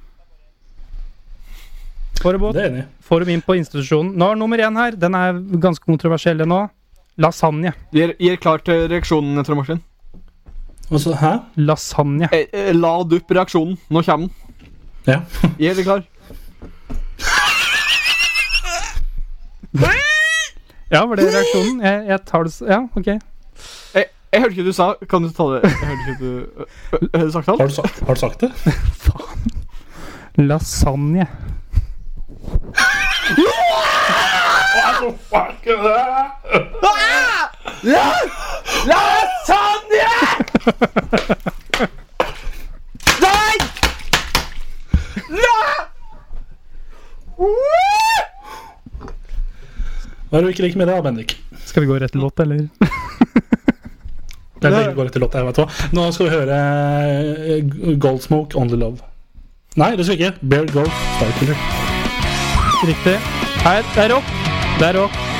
Får 2.24 2.38
Det 2.40 2.62
er 2.62 2.70
enig 2.70 2.86
får 3.04 3.24
dem 3.24 3.34
inn 3.34 3.44
på 3.44 3.56
institusjonen. 3.58 4.14
Nå 4.18 4.30
er 4.32 4.38
nummer 4.40 4.60
én 4.60 4.78
her. 4.80 4.96
Den 4.96 5.16
er 5.18 5.40
ganske 5.62 5.84
kontroversiell 5.86 6.40
nå. 6.48 6.64
Lasagne. 7.20 7.74
Gir, 7.94 8.14
gir 8.18 8.40
klar 8.42 8.62
til 8.64 8.88
reaksjonen, 8.90 9.38
Trond 9.46 9.60
Martin. 9.60 9.82
Altså, 10.90 11.14
hæ? 11.20 11.34
Lasagne. 11.60 12.28
Eh, 12.32 12.48
eh, 12.52 12.72
lad 12.74 13.12
opp 13.14 13.36
reaksjonen. 13.38 13.76
Nå 13.90 14.02
kommer 14.02 14.26
den. 14.26 14.32
Ja. 15.06 15.20
Er 15.60 15.74
dere 15.74 15.82
klar? 15.82 16.02
Ja, 20.90 21.04
var 21.06 21.14
det 21.16 21.24
reaksjonen? 21.34 21.80
Jeg, 21.82 22.04
jeg 22.08 22.18
tar 22.26 22.42
det 22.42 22.60
Ja, 22.68 22.78
OK. 22.96 23.06
Jeg, 23.06 24.04
jeg 24.32 24.40
hørte 24.40 24.50
ikke 24.50 24.66
du 24.66 24.72
sa 24.72 24.92
Kan 25.10 25.22
du 25.22 25.32
ta 25.32 25.42
det? 25.42 25.62
Jeg 25.62 25.88
hørte 25.88 26.00
ikke 26.08 26.24
du 26.24 26.30
øh, 26.36 26.66
øh, 26.92 27.08
Har 27.14 27.24
du 27.26 27.32
sagt 27.32 27.48
alt? 27.48 27.60
Har 27.60 27.66
du 27.68 27.74
sagt, 27.74 28.00
har 28.06 28.14
du 28.14 28.20
sagt 28.20 28.40
det? 28.40 28.52
Lasagne. 30.36 31.26
Hva 50.30 50.38
er 50.38 50.42
det 50.42 50.46
du 50.46 50.52
ikke 50.54 50.64
liker 50.66 50.80
med 50.80 50.88
det, 50.90 50.98
Bendik? 51.04 51.36
Skal 51.64 51.84
vi 51.84 51.90
gå 51.90 51.98
rett 51.98 52.12
til 52.14 52.22
låt, 52.22 52.40
eller? 52.44 52.68
Det 54.64 54.70
er 54.70 54.76
lenge 54.78 54.94
går 54.96 55.08
til 55.12 55.20
låt, 55.20 55.34
jeg 55.36 55.44
vet 55.44 55.58
hva. 55.60 55.64
Nå 55.92 56.04
skal 56.14 56.24
vi 56.24 56.32
høre 56.32 56.58
eh, 57.52 57.98
Goldsmoke, 58.00 58.56
Only 58.56 58.78
Love. 58.80 59.02
Nei, 59.76 59.90
det 59.98 60.06
skal 60.06 60.16
vi 60.16 60.24
ikke. 60.24 60.48
Bear 60.54 60.70
Gold, 60.72 60.88
Starkiller. 61.18 61.58
Riktig. 62.88 63.16
Her, 63.66 63.84
det 63.92 64.04
er 64.06 64.14
rock. 64.14 64.34
Det 64.80 64.88
er 64.88 65.00
rock. 65.02 65.33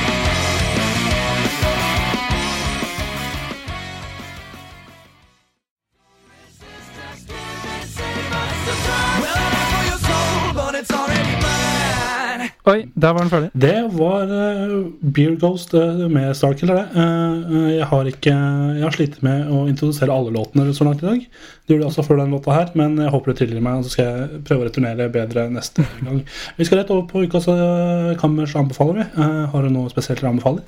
Oi, 12.65 12.87
der 12.97 13.12
var 13.12 13.21
den 13.21 13.29
ferdig. 13.29 13.51
Det 13.61 13.75
var 13.93 14.31
uh, 14.31 14.87
Beer 15.12 15.35
Ghost 15.37 15.75
uh, 15.77 16.07
med 16.09 16.31
Starkiller, 16.33 16.79
det. 16.79 16.87
Uh, 16.97 17.59
eh, 17.59 17.75
jeg 17.77 17.89
har 17.91 18.09
ikke 18.09 18.33
Jeg 18.33 18.85
har 18.87 18.95
slitt 18.97 19.19
med 19.27 19.51
å 19.53 19.67
introdusere 19.69 20.15
alle 20.15 20.33
låtene 20.33 20.73
så 20.73 20.87
langt 20.89 21.05
i 21.05 21.07
dag. 21.11 21.21
Det 21.21 21.75
gjorde 21.75 21.85
jeg 21.85 21.91
også 21.91 22.07
før 22.09 22.23
den 22.23 22.33
låta 22.33 22.57
her, 22.57 22.73
men 22.81 22.97
jeg 23.05 23.12
håper 23.12 23.35
du 23.35 23.37
tilgir 23.43 23.61
meg, 23.61 23.83
og 23.83 23.85
så 23.85 23.93
skal 23.93 24.09
jeg 24.09 24.41
prøve 24.49 24.65
å 24.65 24.69
returnere 24.71 25.12
bedre 25.12 25.45
neste 25.53 25.85
gang. 26.07 26.25
Vi 26.57 26.65
skal 26.65 26.81
rett 26.81 26.93
over 26.97 27.05
på 27.11 27.27
ukas 27.29 27.51
uh, 27.53 28.17
Kammers 28.23 28.57
anbefaler 28.57 29.03
vi. 29.03 29.09
Uh, 29.21 29.45
har 29.53 29.69
du 29.69 29.75
noe 29.77 29.93
spesielt 29.93 30.25
å 30.25 30.33
anbefale? 30.33 30.65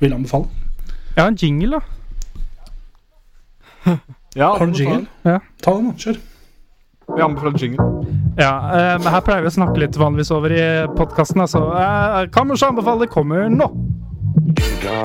Vil 0.00 0.16
anbefale? 0.16 0.48
Har 1.18 1.28
en 1.28 1.36
jingle, 1.36 1.76
da. 1.76 1.84
Ja, 4.34 4.56
Har 4.56 4.66
du 4.66 4.72
jingle? 4.80 5.04
Ja. 5.28 5.42
Ta 5.62 5.76
den, 5.76 5.92
da. 5.92 6.00
Kjør. 6.00 6.24
Vi 7.16 7.22
anbefaler 7.22 7.58
jingle. 7.58 7.86
Ja, 8.38 8.52
eh, 8.72 8.94
men 9.02 9.12
her 9.12 9.20
pleier 9.26 9.44
vi 9.44 9.52
å 9.52 9.56
snakke 9.58 9.78
litt 9.84 9.98
vanligvis 10.00 10.32
over 10.34 10.54
i 10.54 10.64
podkasten. 10.96 11.44
Altså, 11.44 11.62
eh, 11.78 12.24
Kammers 12.34 12.64
anbefaler 12.66 13.10
kommer 13.12 13.48
nå. 13.52 13.70
Ja. 14.84 15.02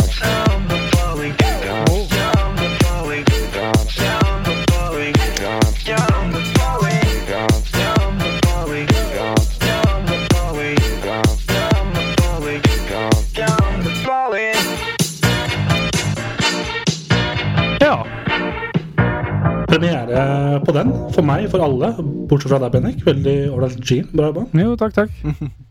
Premiere 19.79 20.59
på 20.65 20.75
den, 20.75 20.91
for 21.15 21.23
meg, 21.23 21.47
for 21.51 21.63
alle, 21.63 21.93
bortsett 22.27 22.51
fra 22.51 22.59
deg, 22.65 22.75
Bennik. 22.75 23.01
Veldig 23.07 23.39
ålreit 23.53 23.79
jean. 23.79 24.07
Bra 24.11 24.33
jobba. 24.33 24.45
Jo, 24.59 24.75
takk, 24.79 24.95
takk. 24.97 25.11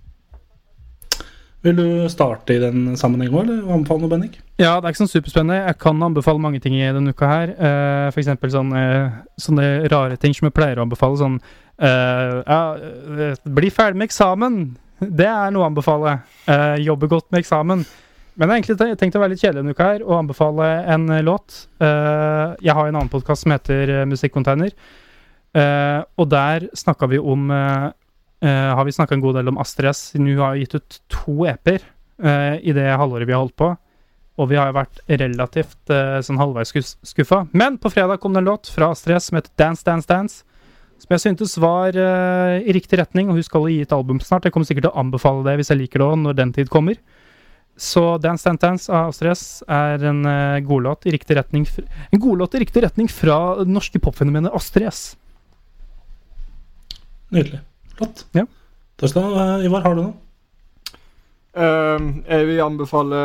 Vil 1.67 1.75
du 1.75 2.09
starte 2.09 2.55
i 2.55 2.61
den 2.63 2.95
sammenhengen 2.97 3.35
òg, 3.35 3.45
eller 3.45 3.73
anbefale 3.75 4.05
noe, 4.05 4.13
Bennik? 4.13 4.39
Ja, 4.63 4.77
det 4.79 4.87
er 4.89 4.95
ikke 4.95 5.03
sånn 5.03 5.11
superspennende. 5.11 5.59
Jeg 5.67 5.79
kan 5.83 6.05
anbefale 6.07 6.41
mange 6.41 6.61
ting 6.65 6.77
i 6.79 6.87
denne 6.87 7.13
uka 7.13 7.29
her. 7.29 7.55
Uh, 7.59 8.09
for 8.15 8.23
eksempel 8.23 8.53
sånne, 8.55 8.83
sånne 9.43 9.67
rare 9.91 10.17
ting 10.23 10.37
som 10.37 10.49
jeg 10.49 10.57
pleier 10.57 10.79
å 10.79 10.87
anbefale. 10.87 11.19
Sånn 11.21 11.41
uh, 11.43 12.41
Ja, 12.47 12.61
eh, 12.79 13.41
bli 13.59 13.73
ferdig 13.75 14.01
med 14.01 14.09
eksamen! 14.09 14.61
Det 14.99 15.27
er 15.29 15.53
noe 15.55 15.67
å 15.67 15.69
anbefale. 15.69 16.21
Uh, 16.47 16.79
jobbe 16.81 17.11
godt 17.11 17.29
med 17.35 17.43
eksamen. 17.43 17.85
Men 18.39 18.47
jeg 18.47 18.53
har 18.53 18.61
egentlig 18.63 18.99
tenkt 19.01 19.17
å 19.19 19.21
være 19.25 19.35
litt 19.35 19.43
kjedelig 19.43 19.65
en 19.65 19.75
uke 19.75 19.87
her 19.89 20.03
og 20.07 20.15
anbefale 20.21 20.67
en 20.95 21.09
eh, 21.11 21.25
låt. 21.27 21.65
Uh, 21.83 22.55
jeg 22.63 22.71
har 22.71 22.87
en 22.87 22.95
annen 22.95 23.11
podkast 23.11 23.43
som 23.43 23.51
heter 23.51 23.91
uh, 23.91 24.05
Musikkonteiner. 24.07 24.71
Eh, 25.59 26.01
og 26.21 26.29
der 26.31 26.69
snakka 26.77 27.09
vi 27.09 27.19
om 27.19 27.49
uh, 27.51 27.89
eh, 28.45 28.71
Har 28.77 28.85
vi 28.85 28.93
snakka 28.93 29.17
en 29.17 29.23
god 29.25 29.39
del 29.39 29.49
om 29.49 29.59
Astrid 29.59 29.91
S, 29.91 30.11
siden 30.13 30.29
hun 30.29 30.43
har 30.43 30.59
gitt 30.61 30.77
ut 30.77 30.99
to 31.11 31.47
EP-er 31.49 31.81
eh, 31.81 32.59
i 32.63 32.75
det 32.77 32.89
halvåret 33.01 33.27
vi 33.29 33.35
har 33.35 33.43
holdt 33.43 33.57
på. 33.59 33.73
Og 34.39 34.51
vi 34.53 34.59
har 34.61 34.71
jo 34.71 34.77
vært 34.77 35.01
relativt 35.09 35.91
eh, 35.91 36.21
sånn 36.23 36.39
halvveis 36.39 36.75
skuffa. 37.03 37.47
Men 37.51 37.81
på 37.83 37.91
fredag 37.91 38.21
kom 38.23 38.37
det 38.37 38.45
en 38.45 38.53
låt 38.53 38.71
fra 38.71 38.93
Astrid 38.95 39.19
S 39.19 39.33
som 39.33 39.41
heter 39.41 39.55
Dance, 39.59 39.83
Dance, 39.87 40.07
Dance. 40.07 40.45
Som 40.99 41.15
jeg 41.15 41.25
syntes 41.25 41.57
var 41.63 41.97
eh, 41.97 42.61
i 42.63 42.75
riktig 42.75 43.01
retning, 43.01 43.31
og 43.31 43.39
hun 43.39 43.47
skal 43.47 43.67
gi 43.71 43.81
et 43.83 43.95
album 43.95 44.23
snart. 44.23 44.47
Jeg 44.47 44.55
kommer 44.55 44.69
sikkert 44.69 44.89
til 44.89 44.95
å 44.95 45.03
anbefale 45.03 45.47
det 45.47 45.59
hvis 45.59 45.73
jeg 45.73 45.83
liker 45.83 46.03
det 46.03 46.11
òg, 46.13 46.21
når 46.23 46.39
den 46.39 46.55
tid 46.55 46.71
kommer. 46.71 46.99
Så 47.79 48.03
Dance, 48.19 48.43
Dance, 48.49 48.61
Dance 48.67 48.91
av 48.93 49.13
Astrid 49.13 49.31
S 49.31 49.43
er 49.71 50.03
en 50.11 50.25
uh, 50.27 50.59
godlåt 50.67 51.07
i 51.07 51.13
riktig 51.15 51.37
retning 51.39 51.63
fr- 51.69 51.87
En 52.11 52.19
godlåt 52.21 52.57
i 52.59 52.63
riktig 52.65 52.83
retning 52.83 53.07
fra 53.13 53.37
det 53.61 53.69
norske 53.71 54.01
popfenomenet 54.03 54.55
Astrid 54.55 54.89
S. 54.91 55.03
Nydelig. 57.31 57.61
Flott. 57.95 58.25
Ja. 58.35 58.45
Takk 58.99 59.13
skal 59.13 59.23
du 59.29 59.37
ha. 59.39 59.45
Eh, 59.61 59.67
Ivar, 59.69 59.85
har 59.87 59.95
du 59.95 60.03
noe? 60.03 60.15
Uh, 61.59 62.19
jeg 62.27 62.49
vil 62.51 62.61
anbefale 62.65 63.23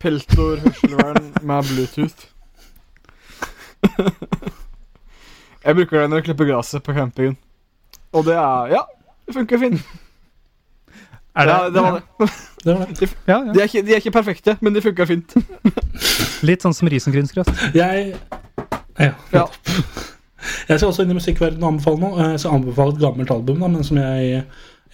Peltor 0.00 0.60
hørselvern 0.62 1.30
med 1.42 1.68
Bluetooth. 1.68 2.26
jeg 5.64 5.74
bruker 5.78 6.00
det 6.00 6.08
når 6.08 6.20
jeg 6.20 6.28
klipper 6.30 6.48
gresset 6.52 6.84
på 6.86 6.94
campingen. 6.96 7.36
Og 8.16 8.24
det 8.28 8.36
er 8.40 8.72
Ja, 8.78 8.82
det 9.26 9.36
funker 9.36 9.60
fint. 9.60 9.84
Er 11.38 11.46
det, 11.46 11.54
ja, 11.54 11.70
det 11.70 11.82
var 11.84 11.98
det. 11.98 12.30
Det 12.64 12.74
var 12.74 12.88
det. 12.90 13.06
Ja, 13.28 13.36
ja. 13.46 13.52
De 13.54 13.60
er, 13.62 13.68
ikke, 13.68 13.82
de 13.86 13.92
er 13.94 14.00
ikke 14.02 14.10
perfekte, 14.16 14.56
men 14.60 14.74
de 14.74 14.80
funker 14.82 15.06
fint. 15.06 15.34
Litt 16.48 16.64
sånn 16.66 16.74
som 16.74 16.88
risengrynsgrøt. 16.90 17.52
Jeg 17.78 18.16
Ja. 18.98 19.12
Ja. 19.32 19.44
Jeg 20.68 20.80
skal 20.80 20.88
også 20.90 21.04
inn 21.06 21.12
i 21.14 21.16
musikkverdenen 21.18 21.62
og 21.62 21.70
anbefale 21.76 22.02
noe. 22.02 22.26
Så 22.34 22.44
skal 22.48 22.58
anbefale 22.58 22.96
et 22.96 23.00
gammelt 23.02 23.30
album, 23.30 23.62
da, 23.62 23.70
men 23.70 23.86
som 23.86 24.00
jeg 24.00 24.42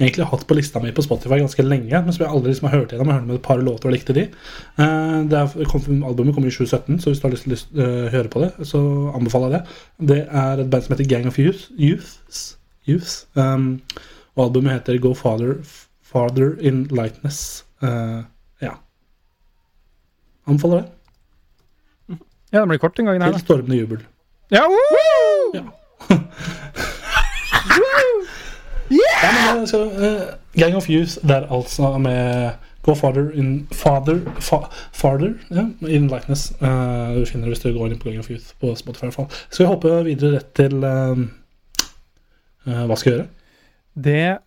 egentlig 0.01 0.25
har 0.25 0.33
hatt 0.35 0.47
på 0.49 0.57
lista 0.59 0.81
mi 0.83 0.91
på 0.95 1.05
Spotify 1.07 1.39
ganske 1.41 1.65
lenge. 1.65 1.93
Men 2.05 2.13
som 2.13 2.25
jeg 2.25 2.33
aldri 2.37 2.53
liksom 2.53 2.69
har 2.69 2.77
hørt 2.81 2.93
gjennom. 2.95 3.11
Jeg 3.13 3.19
hørte 3.21 3.31
med 3.31 3.39
et 3.39 3.45
par 3.47 3.61
låter 3.65 3.89
og 3.91 3.95
likte 3.95 4.17
de. 4.17 4.25
Eh, 4.29 5.19
Det 5.31 5.41
er, 5.41 5.69
kom, 5.71 6.03
albumet 6.11 6.35
kom 6.37 6.45
i 6.49 6.53
2017, 6.53 6.99
så 7.01 7.13
hvis 7.13 7.21
du 7.23 7.27
har 7.29 7.35
lyst 7.37 7.49
til 7.49 7.57
å 7.81 7.87
eh, 7.87 8.11
høre 8.13 8.33
på 8.33 8.43
det, 8.45 8.51
så 8.69 8.81
anbefaler 9.17 9.51
jeg 9.51 9.61
det. 9.61 9.79
Det 10.13 10.21
er 10.29 10.65
et 10.65 10.71
band 10.73 10.85
som 10.87 10.97
heter 10.97 11.09
Gang 11.15 11.29
of 11.31 11.39
Youth. 11.41 11.69
Youths. 11.79 12.43
Youths. 12.89 13.23
Um, 13.39 13.79
og 14.35 14.49
albumet 14.49 14.75
heter 14.81 14.99
Go 15.01 15.15
Farther, 15.15 15.61
Farther 16.15 16.55
in 16.63 16.85
Lightness. 16.95 17.65
Uh, 17.83 18.23
ja. 18.63 18.77
Anbefaler 20.47 20.85
det. 20.85 20.91
Ja, 22.53 22.61
det 22.61 22.69
blir 22.69 22.79
kort 22.79 22.97
den 22.97 23.07
gangen 23.07 23.23
her, 23.23 23.33
Til 23.33 23.41
stormende 23.41 23.77
jubel. 23.77 23.99
Ja, 24.51 24.61
woo! 24.71 25.55
Ja, 25.55 25.63
men 29.53 29.63
eh, 29.63 29.67
så, 29.67 29.85
uh, 29.85 30.61
Gang 30.61 30.77
of 30.77 30.91
Youth 30.91 31.29
der 31.29 31.53
altså 31.53 31.99
med 31.99 32.51
Go 32.83 32.95
Father 32.95 33.31
in 33.31 33.69
Father 33.73 34.21
fa, 34.41 34.57
Farther 34.93 35.33
ja, 35.51 35.65
in 35.89 36.09
Lightness. 36.09 36.53
Uh, 36.61 36.67
du 37.19 37.27
finner 37.27 37.49
det 37.49 37.57
hvis 37.57 37.65
du 37.65 37.73
går 37.73 37.87
inn 37.87 37.99
på 37.99 38.09
Gang 38.09 38.19
of 38.19 38.31
Youth 38.31 38.55
på 38.61 38.75
Spotify. 38.75 39.11
fall. 39.11 39.27
Skal 39.51 39.65
vi 39.65 39.69
hoppe 39.73 40.05
videre 40.05 40.37
rett 40.37 40.55
til 40.55 40.85
uh, 40.85 41.19
eh, 42.67 42.85
hva 42.87 42.97
skal 42.97 43.13
vi 43.13 43.17
gjøre? 43.17 43.29
Det 43.95 44.39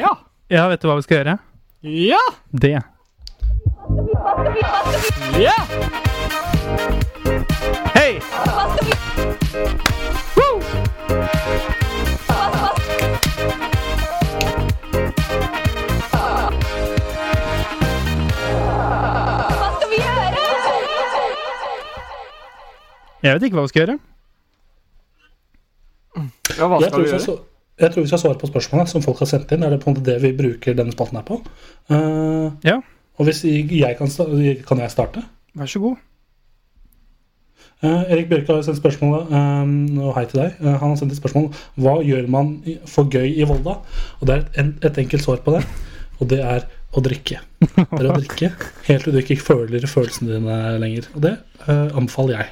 Ja! 0.00 0.12
Ja, 0.48 0.68
vet 0.68 0.82
du 0.82 0.88
hva 0.90 0.96
vi 0.98 1.04
skal 1.06 1.22
gjøre? 1.22 1.36
Ja! 1.84 2.20
Det. 2.52 2.76
Ja! 5.40 5.56
Hei! 7.94 8.20
Gjøre? 19.94 20.34
Jeg 23.24 23.38
vet 23.38 23.46
ikke 23.48 23.56
hva 23.56 23.64
vi 23.64 23.72
skal 23.72 23.86
gjøre. 23.86 23.96
Ja, 26.58 26.66
hva 26.68 26.78
skal 26.84 27.00
vi 27.00 27.08
gjøre? 27.08 27.36
Jeg 27.80 27.90
tror 27.90 28.02
vi 28.04 28.08
skal 28.10 28.20
svare 28.22 28.38
på 28.38 28.46
spørsmålene 28.50 28.88
som 28.90 29.02
folk 29.02 29.18
har 29.24 29.26
sendt 29.30 29.50
inn. 29.56 29.62
Er 29.66 29.70
det 29.74 29.80
på 29.82 29.90
en 29.90 29.96
måte 29.96 30.06
det 30.06 30.20
vi 30.22 30.32
bruker 30.38 30.76
denne 30.78 30.92
spalten 30.94 31.18
her 31.18 31.26
på? 31.28 31.40
Uh, 31.90 32.50
Ja. 32.64 32.80
Og 33.18 33.28
hvis 33.28 33.44
jeg 33.46 33.96
kan, 33.98 34.08
kan 34.66 34.78
jeg 34.82 34.90
starte? 34.90 35.20
Vær 35.54 35.68
så 35.70 35.78
god. 35.78 35.96
Uh, 37.84 38.02
Erik 38.10 38.28
Bjørke 38.30 38.54
har 38.56 38.62
sendt 38.64 38.78
spørsmålet, 38.80 39.28
um, 39.34 39.98
og 40.06 40.14
hei 40.16 40.24
til 40.30 40.40
deg. 40.40 40.54
Uh, 40.62 40.72
han 40.80 40.88
har 40.92 40.96
sendt 40.98 41.12
et 41.12 41.18
spørsmål 41.20 41.50
Hva 41.84 41.98
gjør 42.06 42.26
man 42.32 42.54
for 42.88 43.10
gøy 43.12 43.28
i 43.38 43.44
Volda? 43.46 43.76
Og 44.20 44.24
det 44.26 44.34
er 44.34 44.40
et, 44.46 44.58
en- 44.62 44.78
et 44.88 44.98
enkelt 45.04 45.22
svar 45.26 45.42
på 45.44 45.54
det, 45.58 45.60
og 46.18 46.30
det 46.30 46.40
er 46.40 46.64
å 46.94 47.02
drikke. 47.04 47.40
Det 47.60 47.84
er 48.00 48.08
å 48.08 48.16
drikke 48.16 48.50
Helt 48.88 49.04
til 49.04 49.12
du 49.14 49.20
ikke 49.20 49.36
føler 49.42 49.84
følelsene 49.90 50.36
dine 50.38 50.58
lenger. 50.80 51.10
Og 51.14 51.22
det 51.26 51.34
uh, 51.68 51.90
anbefaler 51.98 52.38
jeg 52.38 52.50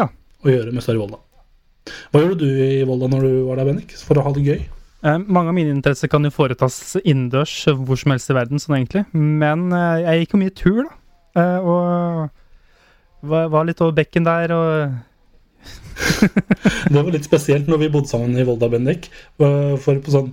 Ja. 0.00 0.08
å 0.44 0.50
gjøre 0.52 0.72
med 0.74 0.82
Større 0.84 1.04
Volda. 1.04 1.20
Hva 2.12 2.22
gjorde 2.24 2.40
du 2.42 2.48
i 2.64 2.82
Volda 2.88 3.10
når 3.12 3.26
du 3.26 3.32
var 3.48 3.60
der, 3.60 3.70
Bennik? 3.70 3.94
For 4.04 4.18
å 4.18 4.26
ha 4.26 4.34
det 4.36 4.44
gøy? 4.46 4.60
Eh, 5.06 5.18
mange 5.26 5.52
av 5.52 5.54
mine 5.54 5.74
interesser 5.74 6.10
kan 6.10 6.26
jo 6.26 6.34
foretas 6.34 6.96
innendørs 7.04 7.54
eh, 7.70 7.76
hvor 7.76 8.00
som 8.00 8.14
helst 8.14 8.32
i 8.32 8.38
verden, 8.38 8.62
sånn 8.62 8.80
egentlig. 8.80 9.04
Men 9.14 9.68
eh, 9.70 10.04
jeg 10.04 10.24
gikk 10.24 10.34
jo 10.34 10.42
mye 10.42 10.56
tur, 10.58 10.80
da. 10.86 10.96
Eh, 11.38 11.68
og 11.68 13.28
var, 13.28 13.48
var 13.52 13.68
litt 13.68 13.80
over 13.84 13.94
bekken 13.98 14.26
der 14.26 14.54
og 14.54 14.96
Det 16.88 16.94
var 16.94 17.08
litt 17.10 17.26
spesielt 17.26 17.66
når 17.70 17.80
vi 17.82 17.88
bodde 17.94 18.10
sammen 18.10 18.36
i 18.38 18.44
Volda, 18.46 18.68
Bendik. 18.70 19.08
Uh, 19.42 19.74
For 19.82 19.98
på 20.02 20.14
sånn 20.14 20.30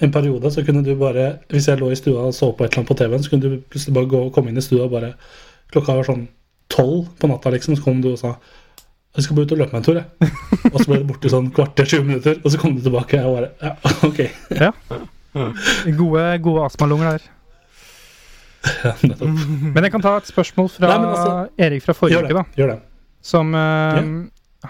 en 0.00 0.12
periode 0.12 0.50
så 0.52 0.64
kunne 0.64 0.84
du 0.84 0.94
bare 0.96 1.40
Hvis 1.52 1.68
jeg 1.68 1.80
lå 1.80 1.90
i 1.92 1.98
stua 1.98 2.26
og 2.28 2.36
så 2.36 2.50
på 2.56 2.64
et 2.64 2.70
eller 2.70 2.82
annet 2.82 2.90
på 2.92 2.96
TV-en, 3.00 3.24
så 3.24 3.32
kunne 3.32 3.48
du 3.48 3.64
plutselig 3.68 3.96
bare 3.96 4.08
gå 4.12 4.20
og 4.26 4.30
komme 4.36 4.52
inn 4.52 4.60
i 4.60 4.64
stua 4.64 4.86
og 4.86 4.94
bare 4.94 5.14
Klokka 5.72 5.96
var 5.98 6.08
sånn 6.08 6.26
tolv 6.70 7.10
på 7.18 7.28
natta, 7.30 7.50
liksom, 7.50 7.76
så 7.76 7.84
kom 7.84 8.00
du 8.02 8.12
og 8.12 8.20
sa 8.20 8.36
jeg 9.16 9.24
skal 9.26 9.36
bare 9.36 9.48
ut 9.48 9.52
og 9.56 9.58
løpe 9.60 9.74
meg 9.74 9.80
en 9.80 9.86
tur, 9.88 9.98
jeg. 9.98 10.30
Og 10.70 10.76
så 10.78 10.86
ble 10.86 10.98
det 11.00 11.06
borte 11.08 11.30
sånn 11.32 11.48
kvarter, 11.54 11.88
20 11.96 12.04
minutter, 12.06 12.36
og 12.44 12.52
så 12.52 12.60
kom 12.62 12.76
du 12.76 12.82
tilbake. 12.84 13.18
Og 13.26 13.38
bare 13.38 13.50
Ja, 13.58 13.72
ok. 14.06 14.20
Gode, 15.98 16.24
gode 16.44 16.64
astmalunger 16.66 17.16
der. 17.16 17.28
Ja, 18.84 18.92
nettopp. 19.02 19.40
Men 19.74 19.86
jeg 19.86 19.92
kan 19.94 20.02
ta 20.04 20.16
et 20.20 20.28
spørsmål 20.28 20.68
fra 20.74 20.90
Nei, 20.92 21.08
altså, 21.14 21.32
Erik 21.64 21.84
fra 21.86 21.94
forrige 21.96 22.22
uke, 22.26 22.36
da. 22.36 22.44
Gjør 22.58 22.74
det. 22.74 22.78
Som 23.24 23.54
eh, 23.56 23.98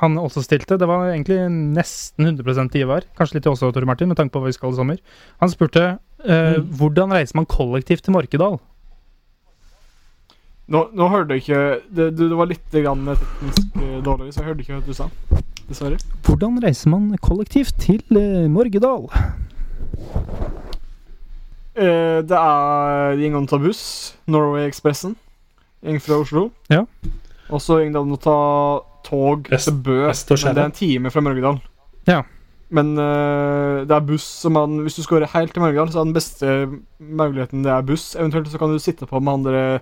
han 0.01 0.19
også 0.23 0.45
stilte. 0.47 0.79
Det 0.79 0.87
var 0.89 1.09
egentlig 1.11 1.41
nesten 1.51 2.29
100 2.31 2.79
Ivar. 2.79 3.07
Kanskje 3.19 3.39
litt 3.39 3.47
til 3.47 3.55
også, 3.57 3.73
Tore 3.75 3.89
Martin, 3.89 4.09
med 4.13 4.19
tanke 4.21 4.35
på 4.35 4.43
hva 4.43 4.51
vi 4.51 4.57
skal 4.57 4.73
i 4.73 4.79
sommer. 4.79 5.01
Han 5.43 5.53
spurte 5.53 5.85
uh, 5.97 5.99
Mm. 6.21 6.67
hvordan 6.77 7.13
reiser 7.17 7.37
man 7.39 7.47
kollektivt 7.49 8.05
til 8.05 8.13
Morkedal. 8.13 8.59
Nå, 10.71 10.85
nå 10.95 11.07
hørte 11.11 11.35
jeg 11.35 11.43
ikke 11.43 11.61
Det, 11.91 12.05
du, 12.15 12.29
det 12.31 12.37
var 12.39 12.47
litt 12.51 12.77
grann 12.77 13.01
teknisk 13.11 13.81
eh, 13.83 13.97
dårlig, 14.07 14.29
så 14.35 14.43
jeg 14.43 14.49
hørte 14.53 14.63
ikke 14.65 14.77
hva 14.77 14.85
du 14.87 14.95
sa. 14.95 15.09
Dessverre. 15.71 15.99
Hvordan 16.27 16.59
reiser 16.63 16.91
man 16.93 17.09
kollektivt 17.23 17.75
til 17.83 18.03
eh, 18.19 18.47
Morgedal? 18.51 19.09
Eh, 21.75 22.21
det 22.27 22.37
er 22.39 23.19
går 23.21 23.39
an 23.41 23.49
ta 23.51 23.59
buss. 23.63 23.83
Norway-ekspressen. 24.31 25.15
Går 25.87 26.01
fra 26.05 26.19
Oslo. 26.23 26.49
Ja. 26.71 26.85
Og 27.51 27.63
så 27.63 27.81
det 27.95 28.03
an 28.03 28.15
å 28.15 28.21
ta 28.21 28.37
tog 29.07 29.49
Vest- 29.51 29.71
til 29.71 29.79
Bø. 29.87 30.01
Men 30.11 30.55
det 30.55 30.63
er 30.63 30.69
en 30.69 30.77
time 30.77 31.11
fra 31.15 31.23
Morgedal. 31.25 31.61
Ja. 32.11 32.23
Men 32.71 32.93
eh, 32.99 33.81
det 33.89 33.95
er 33.97 34.05
buss 34.07 34.23
som 34.45 34.55
man 34.55 34.77
Hvis 34.85 34.95
du 34.95 35.03
skal 35.03 35.25
gå 35.25 35.31
helt 35.33 35.51
til 35.55 35.63
Mørgedal, 35.65 35.91
så 35.91 36.01
er 36.03 36.07
den 36.11 36.15
beste 36.15 36.53
muligheten 37.01 37.65
det 37.67 37.73
er 37.75 37.87
buss. 37.87 38.13
Eventuelt 38.15 38.51
så 38.53 38.61
kan 38.63 38.71
du 38.71 38.79
sitte 38.83 39.09
på 39.11 39.19
med 39.21 39.33
han 39.35 39.47
dere 39.49 39.81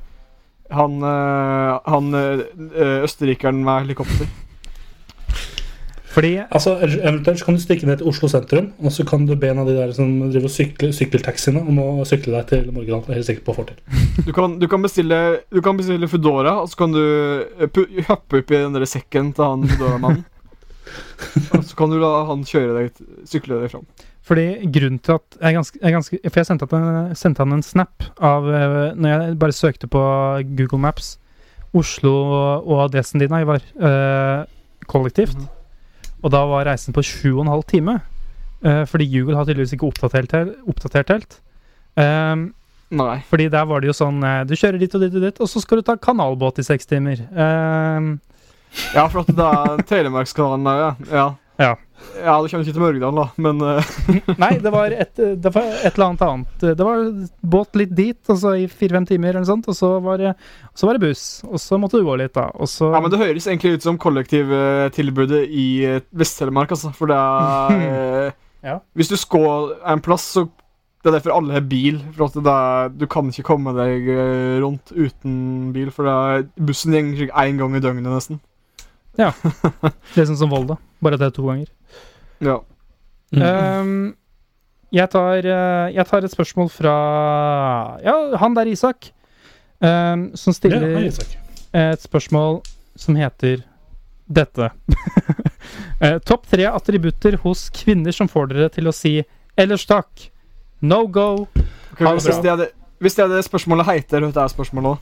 Han, 0.75 1.01
eh, 1.03 1.79
han 1.89 2.15
eh, 2.15 3.01
østerrikeren 3.07 3.65
med 3.65 3.87
helikopter. 3.87 4.29
Fordi 6.09 6.33
Altså, 6.51 6.75
Eventuelt 6.83 7.39
så 7.39 7.45
kan 7.45 7.55
du 7.55 7.61
stikke 7.63 7.87
ned 7.87 8.01
til 8.01 8.09
Oslo 8.11 8.29
sentrum, 8.29 8.73
og 8.83 8.93
så 8.93 9.05
kan 9.07 9.27
du 9.27 9.37
be 9.37 9.51
en 9.53 9.61
av 9.63 9.69
de 9.69 9.77
der 9.77 9.93
som 9.95 10.09
driver 10.33 10.51
sykler, 10.51 10.93
sykkeltaxiene 10.97 11.61
om 11.61 11.79
å 11.79 12.07
sykle 12.09 12.35
deg 12.35 12.49
til 12.51 12.73
Morgendal. 12.73 13.05
Det 13.07 13.13
er 13.13 13.21
helt 13.21 13.29
sikker 13.29 13.45
på 13.47 13.55
å 13.55 13.59
få 13.61 13.67
til. 13.69 13.79
Du 14.27 14.33
kan, 14.35 14.59
du 14.59 14.67
kan 14.69 14.83
bestille 14.83 15.19
Du 15.55 15.61
kan 15.63 15.77
bestille 15.79 16.09
Foodora, 16.11 16.59
og 16.63 16.73
så 16.73 16.83
kan 16.83 16.97
du 16.97 17.03
eh, 17.03 17.69
opp 17.69 17.79
hoppe 18.09 18.43
oppi 18.43 18.59
den 18.59 18.75
der 18.75 18.89
sekken 18.89 19.33
til 19.37 19.45
han 19.45 19.69
Foodora-mannen. 19.69 20.25
og 21.55 21.65
så 21.69 21.77
kan 21.77 21.93
du 21.93 22.01
la 22.01 22.13
han 22.31 22.45
kjøre 22.49 22.75
deg, 22.81 23.03
sykle 23.29 23.61
deg 23.63 23.73
fram. 23.77 23.87
Fordi 24.29 24.45
grunnen 24.75 25.01
til 25.01 25.17
at 25.17 25.39
jeg 25.41 25.57
ganske, 25.57 25.79
jeg 25.81 25.95
ganske 25.95 26.19
For 26.27 26.41
jeg 26.41 26.49
sendte, 26.51 26.69
en, 26.77 27.17
sendte 27.17 27.45
han 27.45 27.57
en 27.57 27.65
snap 27.65 28.05
av 28.21 28.49
eh, 28.53 28.75
Når 28.93 29.09
jeg 29.15 29.39
bare 29.41 29.57
søkte 29.57 29.89
på 29.89 30.03
Google 30.59 30.83
Maps 30.85 31.15
Oslo 31.77 32.13
og 32.65 32.79
adressen 32.87 33.21
din, 33.21 33.35
Ivar, 33.37 33.61
øh, 33.77 34.47
kollektivt. 34.89 35.37
Mhm. 35.37 35.49
Og 36.25 36.33
da 36.33 36.41
var 36.49 36.65
reisen 36.65 36.95
på 36.97 37.05
sju 37.05 37.35
og 37.35 37.43
en 37.45 37.53
halv 37.53 37.67
time. 37.69 37.99
Eh, 38.65 38.87
fordi 38.89 39.07
Google 39.13 39.37
har 39.37 39.45
tydeligvis 39.45 39.75
ikke 39.77 39.87
oppdatert, 39.87 40.55
oppdatert 40.67 41.13
helt. 41.13 41.37
Um, 41.99 42.55
Nei. 42.91 43.19
fordi 43.29 43.49
der 43.53 43.65
var 43.69 43.81
det 43.83 43.89
jo 43.91 43.95
sånn 43.97 44.23
eh, 44.23 44.45
Du 44.47 44.55
kjører 44.55 44.79
dit 44.79 44.93
og 44.95 45.03
dit 45.03 45.15
og 45.19 45.25
dit, 45.27 45.41
og 45.43 45.49
så 45.51 45.61
skal 45.61 45.81
du 45.81 45.83
ta 45.83 45.97
kanalbåt 45.99 46.61
i 46.63 46.65
seks 46.67 46.87
timer. 46.87 47.21
Um, 47.35 48.21
Ja, 48.95 49.07
for 49.09 49.25
at 49.25 49.31
det 49.33 49.45
er 49.45 49.83
Telemarkskanalen 49.89 50.67
der, 50.67 50.81
ja. 50.83 50.91
ja. 51.11 51.29
Ja. 51.59 51.75
Ja, 52.19 52.35
du 52.43 52.49
kommer 52.51 52.65
ikke 52.65 52.75
til 52.75 52.83
Mørgdalen, 52.83 53.19
da, 53.19 53.27
men 53.43 53.63
eh, 53.63 53.91
Nei, 54.43 54.51
det 54.63 54.71
var, 54.75 54.93
et, 54.95 55.15
det 55.19 55.53
var 55.55 55.67
et 55.67 55.93
eller 55.93 56.07
annet 56.09 56.25
annet. 56.27 56.65
Det 56.79 56.87
var 56.87 57.05
båt 57.55 57.79
litt 57.79 57.95
dit, 57.95 58.19
og 58.31 58.41
så 58.41 58.55
i 58.59 58.67
fire-fem 58.71 59.07
timer, 59.09 59.31
eller 59.33 59.45
noe 59.45 59.51
sånt, 59.53 59.69
og 59.71 59.77
så 59.79 59.93
var, 60.03 60.21
det, 60.23 60.33
så 60.79 60.89
var 60.89 60.99
det 60.99 61.05
buss. 61.07 61.25
Og 61.47 61.63
så 61.63 61.79
måtte 61.81 62.01
du 62.01 62.07
gå 62.07 62.17
litt, 62.21 62.35
da. 62.37 62.49
Så 62.71 62.91
Ja, 62.95 63.03
men 63.05 63.13
det 63.15 63.21
høres 63.23 63.47
egentlig 63.47 63.77
ut 63.79 63.87
som 63.87 64.01
kollektivtilbudet 64.03 65.45
i 65.47 65.69
eh, 65.87 66.05
Vest-Telemark, 66.19 66.75
altså. 66.75 66.93
For 66.97 67.11
det 67.11 67.19
er 67.19 67.83
eh, 68.29 68.37
Ja. 68.67 68.81
Hvis 68.99 69.11
du 69.13 69.15
skal 69.15 69.77
en 69.87 70.01
plass, 70.03 70.25
så 70.35 70.49
Det 70.99 71.13
er 71.13 71.15
derfor 71.21 71.37
alle 71.37 71.55
har 71.55 71.63
bil. 71.63 72.01
For 72.17 72.27
at 72.27 72.35
det 72.43 72.53
er, 72.53 72.89
du 72.91 73.07
kan 73.07 73.29
ikke 73.31 73.47
komme 73.47 73.71
deg 73.77 74.09
rundt 74.65 74.91
uten 74.91 75.69
bil, 75.73 75.93
for 75.95 76.09
det 76.09 76.15
er, 76.19 76.47
bussen 76.59 76.97
går 77.15 77.31
én 77.31 77.61
gang 77.61 77.77
i 77.79 77.83
døgnet, 77.85 78.11
nesten. 78.11 78.41
Det 79.19 80.23
er 80.23 80.27
sånn 80.27 80.39
som 80.43 80.51
Volda, 80.51 80.77
bare 81.03 81.15
at 81.15 81.23
det 81.23 81.31
er 81.31 81.37
to 81.39 81.47
ganger. 81.47 81.71
Ja. 82.45 82.61
Ehm, 83.37 84.15
jeg, 84.95 85.11
tar, 85.13 85.45
eh, 85.45 85.91
jeg 85.95 86.07
tar 86.09 86.25
et 86.25 86.33
spørsmål 86.33 86.71
fra 86.73 86.95
Ja, 88.05 88.15
han 88.41 88.55
der, 88.57 88.71
Isak. 88.73 89.11
um, 89.81 90.31
som 90.35 90.53
stiller 90.57 90.89
ja, 90.89 91.03
Isak. 91.07 91.37
et 91.75 92.03
spørsmål 92.03 92.63
som 92.97 93.17
heter 93.17 93.65
dette. 94.29 94.71
Eh, 96.01 96.19
Topp 96.23 96.45
tre 96.47 96.63
attributter 96.71 97.35
hos 97.43 97.65
kvinner 97.75 98.15
som 98.15 98.29
får 98.31 98.53
dere 98.53 98.69
til 98.71 98.87
å 98.87 98.93
si 98.95 99.17
'ellers 99.59 99.83
takk'. 99.85 100.29
No 100.81 101.09
go. 101.09 101.49
Okay, 101.93 102.07
hvis, 102.07 102.39
det 102.39 102.51
er 102.53 102.57
det, 102.57 102.69
hvis 103.03 103.17
det 103.19 103.25
er 103.25 103.29
det 103.33 103.41
spørsmålet 103.45 103.87
heter, 103.87 104.21
det 104.21 104.37
er 104.39 104.47
spørsmålet 104.53 104.95
òg. 104.95 104.99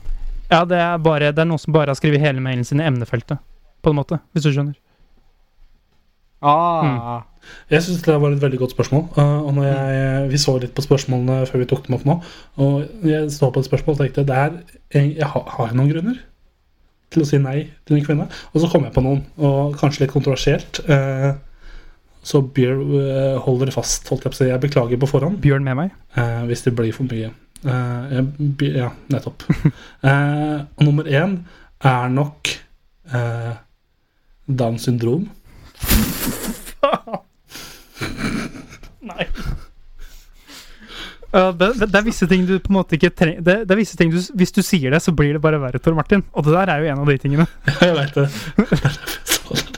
Ja, 0.49 0.63
det 0.65 0.79
er, 0.81 0.97
bare, 0.97 1.29
det 1.31 1.43
er 1.43 1.45
noen 1.45 1.61
som 1.61 1.73
bare 1.73 1.93
har 1.93 1.99
skrevet 1.99 2.19
hele 2.19 2.41
mailen 2.41 2.65
sin 2.65 2.81
i 2.81 2.87
emnefeltet, 2.89 3.37
på 3.85 3.93
en 3.93 3.99
måte, 3.99 4.17
hvis 4.33 4.47
du 4.47 4.51
skjønner. 4.55 4.73
Ah. 6.41 7.23
Jeg 7.71 7.83
syns 7.83 8.03
det 8.05 8.15
var 8.21 8.33
et 8.33 8.41
veldig 8.41 8.59
godt 8.59 8.75
spørsmål. 8.75 9.07
uh, 9.17 9.45
og 9.47 9.53
når 9.53 9.63
jeg, 9.63 10.29
Vi 10.31 10.37
så 10.37 10.57
litt 10.57 10.75
på 10.75 10.85
spørsmålene 10.85 11.45
før 11.47 11.63
vi 11.63 11.65
tok 11.65 11.87
dem 11.87 11.97
opp 11.97 12.05
nå. 12.05 12.19
Og 12.57 13.07
jeg 13.07 13.31
så 13.31 13.49
på 13.49 13.59
et 13.59 13.69
spørsmål 13.69 13.95
og 13.95 14.01
tenkte 14.03 14.25
det 14.27 14.35
er, 14.35 14.57
jeg, 14.93 15.15
jeg 15.17 15.27
har, 15.27 15.43
har 15.55 15.71
jeg 15.71 15.79
noen 15.79 15.91
grunner 15.91 16.21
til 17.13 17.23
å 17.23 17.27
si 17.27 17.39
nei 17.39 17.69
til 17.87 17.97
en 17.97 18.05
kvinne. 18.05 18.27
Og 18.53 18.61
så 18.61 18.69
kom 18.71 18.83
jeg 18.83 18.93
på 18.93 19.03
noen, 19.03 19.21
og 19.39 19.77
kanskje 19.79 20.05
litt 20.05 20.13
kontroversielt. 20.13 20.81
uh, 20.89 21.33
så 22.27 22.41
Bjørn 22.43 22.83
uh, 22.91 23.37
holder 23.45 23.71
fast. 23.71 24.07
Holdt 24.11 24.27
jeg, 24.27 24.33
på 24.33 24.35
å 24.35 24.41
si. 24.41 24.51
jeg 24.51 24.63
beklager 24.63 24.99
på 24.99 25.09
forhånd 25.09 25.39
Bjørn 25.43 25.63
med 25.63 25.79
meg. 25.79 25.95
hvis 26.49 26.65
det 26.65 26.75
blir 26.75 26.93
for 26.93 27.07
mye. 27.07 27.31
Ja, 27.63 28.91
nettopp. 29.09 29.47
Og 30.77 30.83
nummer 30.83 31.07
én 31.07 31.39
er 31.81 32.11
nok 32.11 32.51
Downs 34.47 34.85
syndrom. 34.87 35.29
Nei. 39.07 39.25
Uh, 41.27 41.51
det, 41.59 41.73
det, 41.79 41.87
det 41.91 41.97
er 41.99 42.05
visse 42.07 42.27
ting 42.31 42.45
du 42.47 42.53
på 42.63 42.71
en 42.71 42.77
måte 42.77 42.95
ikke 42.95 43.09
trenger 43.11 43.41
det, 43.43 43.55
det 43.67 43.73
er 43.75 43.79
visse 43.81 43.97
ting 43.99 44.11
du, 44.13 44.19
Hvis 44.39 44.53
du 44.55 44.61
sier 44.63 44.93
det, 44.95 45.01
så 45.03 45.11
blir 45.15 45.35
det 45.35 45.41
bare 45.43 45.59
verre, 45.59 45.79
Tor 45.83 45.95
Martin. 45.97 46.23
Og 46.31 46.45
det 46.47 46.53
der 46.55 46.71
er 46.71 46.83
jo 46.83 46.91
en 46.93 47.01
av 47.03 47.11
de 47.11 47.17
tingene. 47.21 47.47
Ja, 47.67 47.89
jeg 47.89 47.95
veit 47.97 48.15
det. 48.15 48.27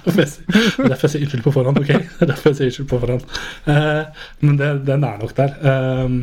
Det 0.09 0.13
er 0.13 0.89
derfor 0.89 1.05
jeg 1.05 1.09
er 1.09 1.11
sier- 1.11 1.21
er 1.21 1.25
unnskyld 1.25 1.43
på 1.45 1.53
forhånd. 1.53 1.77
ok? 1.81 1.89
Det 1.89 2.21
er 2.25 2.29
derfor 2.31 2.49
jeg 2.49 2.57
sier 2.59 2.69
unnskyld 2.69 2.89
på 2.89 2.99
forhånd. 3.01 3.23
Uh, 3.67 4.03
men 4.45 4.57
det, 4.61 4.69
den 4.87 5.03
er 5.05 5.17
nok 5.21 5.33
der. 5.37 5.57
Um, 6.05 6.19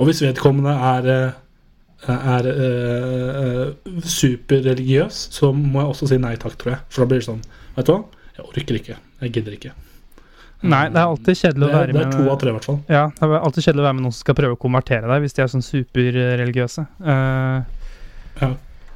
og 0.00 0.08
hvis 0.08 0.22
vedkommende 0.24 0.72
er, 0.72 1.06
eh, 1.12 1.32
er 2.10 2.48
eh, 2.50 3.92
superreligiøs, 4.02 5.20
så 5.36 5.52
må 5.54 5.84
jeg 5.84 5.92
også 5.94 6.08
si 6.10 6.18
nei 6.18 6.34
takk, 6.40 6.56
tror 6.58 6.72
jeg. 6.74 6.80
For 6.90 7.04
da 7.04 7.10
blir 7.12 7.22
det 7.22 7.28
sånn 7.28 7.42
Vet 7.76 7.86
du 7.88 7.92
hva? 7.94 8.00
Jeg 8.36 8.44
orker 8.48 8.76
ikke. 8.80 8.96
Jeg 9.22 9.32
gidder 9.36 9.54
ikke. 9.56 9.70
Nei, 10.62 10.84
det 10.94 10.98
er 11.00 11.08
alltid 11.10 11.38
kjedelig 11.40 11.64
å 11.66 11.70
Det 11.72 11.78
er, 11.78 11.92
det 11.92 12.02
er 12.02 12.10
to 12.12 12.26
av 12.30 12.36
tre, 12.38 12.50
i 12.50 12.54
hvert 12.56 12.66
fall. 12.68 12.76
Ja, 12.92 13.04
det 13.18 13.26
er 13.28 13.32
alltid 13.38 13.64
kjedelig 13.66 13.82
å 13.82 13.86
være 13.88 13.96
med 13.98 14.04
noen 14.06 14.14
som 14.14 14.22
skal 14.22 14.36
prøve 14.38 14.54
å 14.56 14.60
konvertere 14.62 15.08
deg, 15.10 15.22
hvis 15.24 15.34
de 15.38 15.42
er 15.42 15.50
sånn 15.54 15.64
superreligiøse. 15.66 16.84
Eh, 17.02 17.80
Ja. 18.42 18.50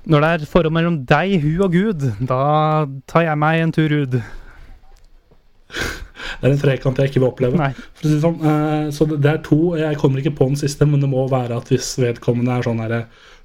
Når 0.06 0.22
det 0.22 0.28
er 0.30 0.44
forhold 0.46 0.72
mellom 0.76 1.00
deg, 1.04 1.32
hun 1.42 1.62
og 1.66 1.72
Gud, 1.74 2.04
da 2.28 2.86
tar 3.10 3.24
jeg 3.26 3.38
meg 3.42 3.62
en 3.64 3.72
tur 3.74 3.90
ut. 4.04 4.14
Det 6.40 6.48
er 6.48 6.54
en 6.54 6.60
trekant 6.60 7.00
jeg 7.00 7.10
ikke 7.10 7.22
vil 7.22 7.30
oppleve. 7.30 7.60
Nei. 7.60 7.72
For 7.96 8.08
å 8.08 8.12
si 8.12 8.20
sånn, 8.22 8.36
eh, 8.50 8.88
så 8.94 9.08
det, 9.12 9.32
er 9.32 9.42
to. 9.46 9.60
Jeg 9.80 10.00
kommer 10.00 10.22
ikke 10.22 10.36
på 10.38 10.50
den 10.50 10.60
siste, 10.60 10.88
men 10.88 11.02
det 11.02 11.10
må 11.12 11.26
være 11.32 11.58
at 11.60 11.72
hvis 11.72 11.94
vedkommende 12.02 12.58
er 12.58 12.66
sånn 12.66 12.84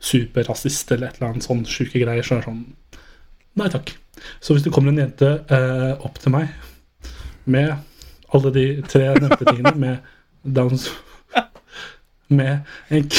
superrasist 0.02 0.92
eller 0.92 1.12
et 1.12 1.20
eller 1.20 1.34
annet 1.34 1.46
sånn 1.46 1.66
sjuke 1.70 2.02
greier, 2.02 2.26
så 2.26 2.38
er 2.38 2.42
det 2.42 2.50
sånn 2.50 2.64
Nei 3.60 3.68
takk. 3.68 3.90
Så 4.40 4.56
hvis 4.56 4.64
det 4.64 4.72
kommer 4.72 4.94
en 4.94 5.02
jente 5.02 5.28
eh, 5.52 6.06
opp 6.08 6.22
til 6.24 6.32
meg 6.32 6.54
med 7.52 7.74
alle 8.32 8.52
de 8.56 8.66
tre 8.88 9.10
nevnte 9.18 9.44
tingene, 9.44 9.74
med 9.76 10.56
Downs 10.56 10.88
Med 12.32 12.62
en, 12.90 13.10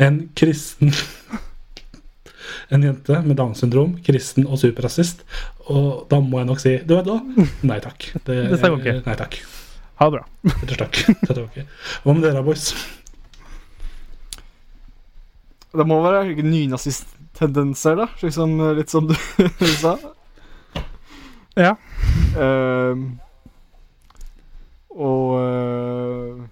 en 0.00 0.16
kristen 0.40 0.94
en 2.74 2.82
jente 2.82 3.20
med 3.22 3.36
Downs 3.38 3.60
syndrom, 3.62 3.94
kristen 4.06 4.46
og 4.48 4.58
superrasist. 4.60 5.22
Og 5.70 6.06
da 6.10 6.20
må 6.22 6.40
jeg 6.40 6.48
nok 6.48 6.62
si 6.62 6.74
Du 6.86 6.96
vet 6.96 7.08
hva? 7.10 7.20
Nei 7.66 7.78
takk. 7.84 8.08
Det, 8.26 8.38
det 8.52 8.60
stemmer 8.60 8.82
ikke. 8.82 8.98
Nei 9.06 9.16
takk. 9.18 9.38
Ha 9.96 10.08
det 10.10 10.18
bra. 10.18 10.24
Og 10.52 10.72
slett. 10.74 11.02
Dette 11.22 11.38
var 11.40 11.46
ikke. 11.46 11.66
Hva 12.04 12.14
med 12.16 12.26
dere, 12.26 12.44
boys? 12.46 12.70
Det 15.76 15.84
må 15.88 16.00
være 16.04 16.34
nynazist-tendenser, 16.44 17.96
da. 18.00 18.08
Slik 18.20 18.34
som, 18.36 18.56
litt 18.76 18.92
som 18.92 19.08
du 19.08 19.16
sa. 19.82 19.96
Ja. 21.56 21.72
Uh, 22.36 23.06
og 24.96 25.32
eh, 25.36 26.44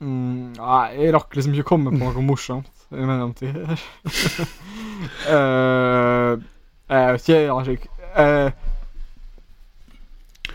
mm, 0.00 0.56
Nei, 0.58 0.84
jeg 0.98 1.14
rakk 1.16 1.36
liksom 1.36 1.54
ikke 1.54 1.66
å 1.68 1.70
komme 1.74 1.94
på 1.94 2.02
noe 2.02 2.24
morsomt 2.26 2.68
i 2.90 3.06
mellomtida. 3.06 3.62
uh, 5.30 6.34
jeg 6.90 7.14
vet 7.14 7.28
ikke, 7.28 7.40
jeg 7.46 7.68
slik 7.68 7.86
uh, 8.18 8.50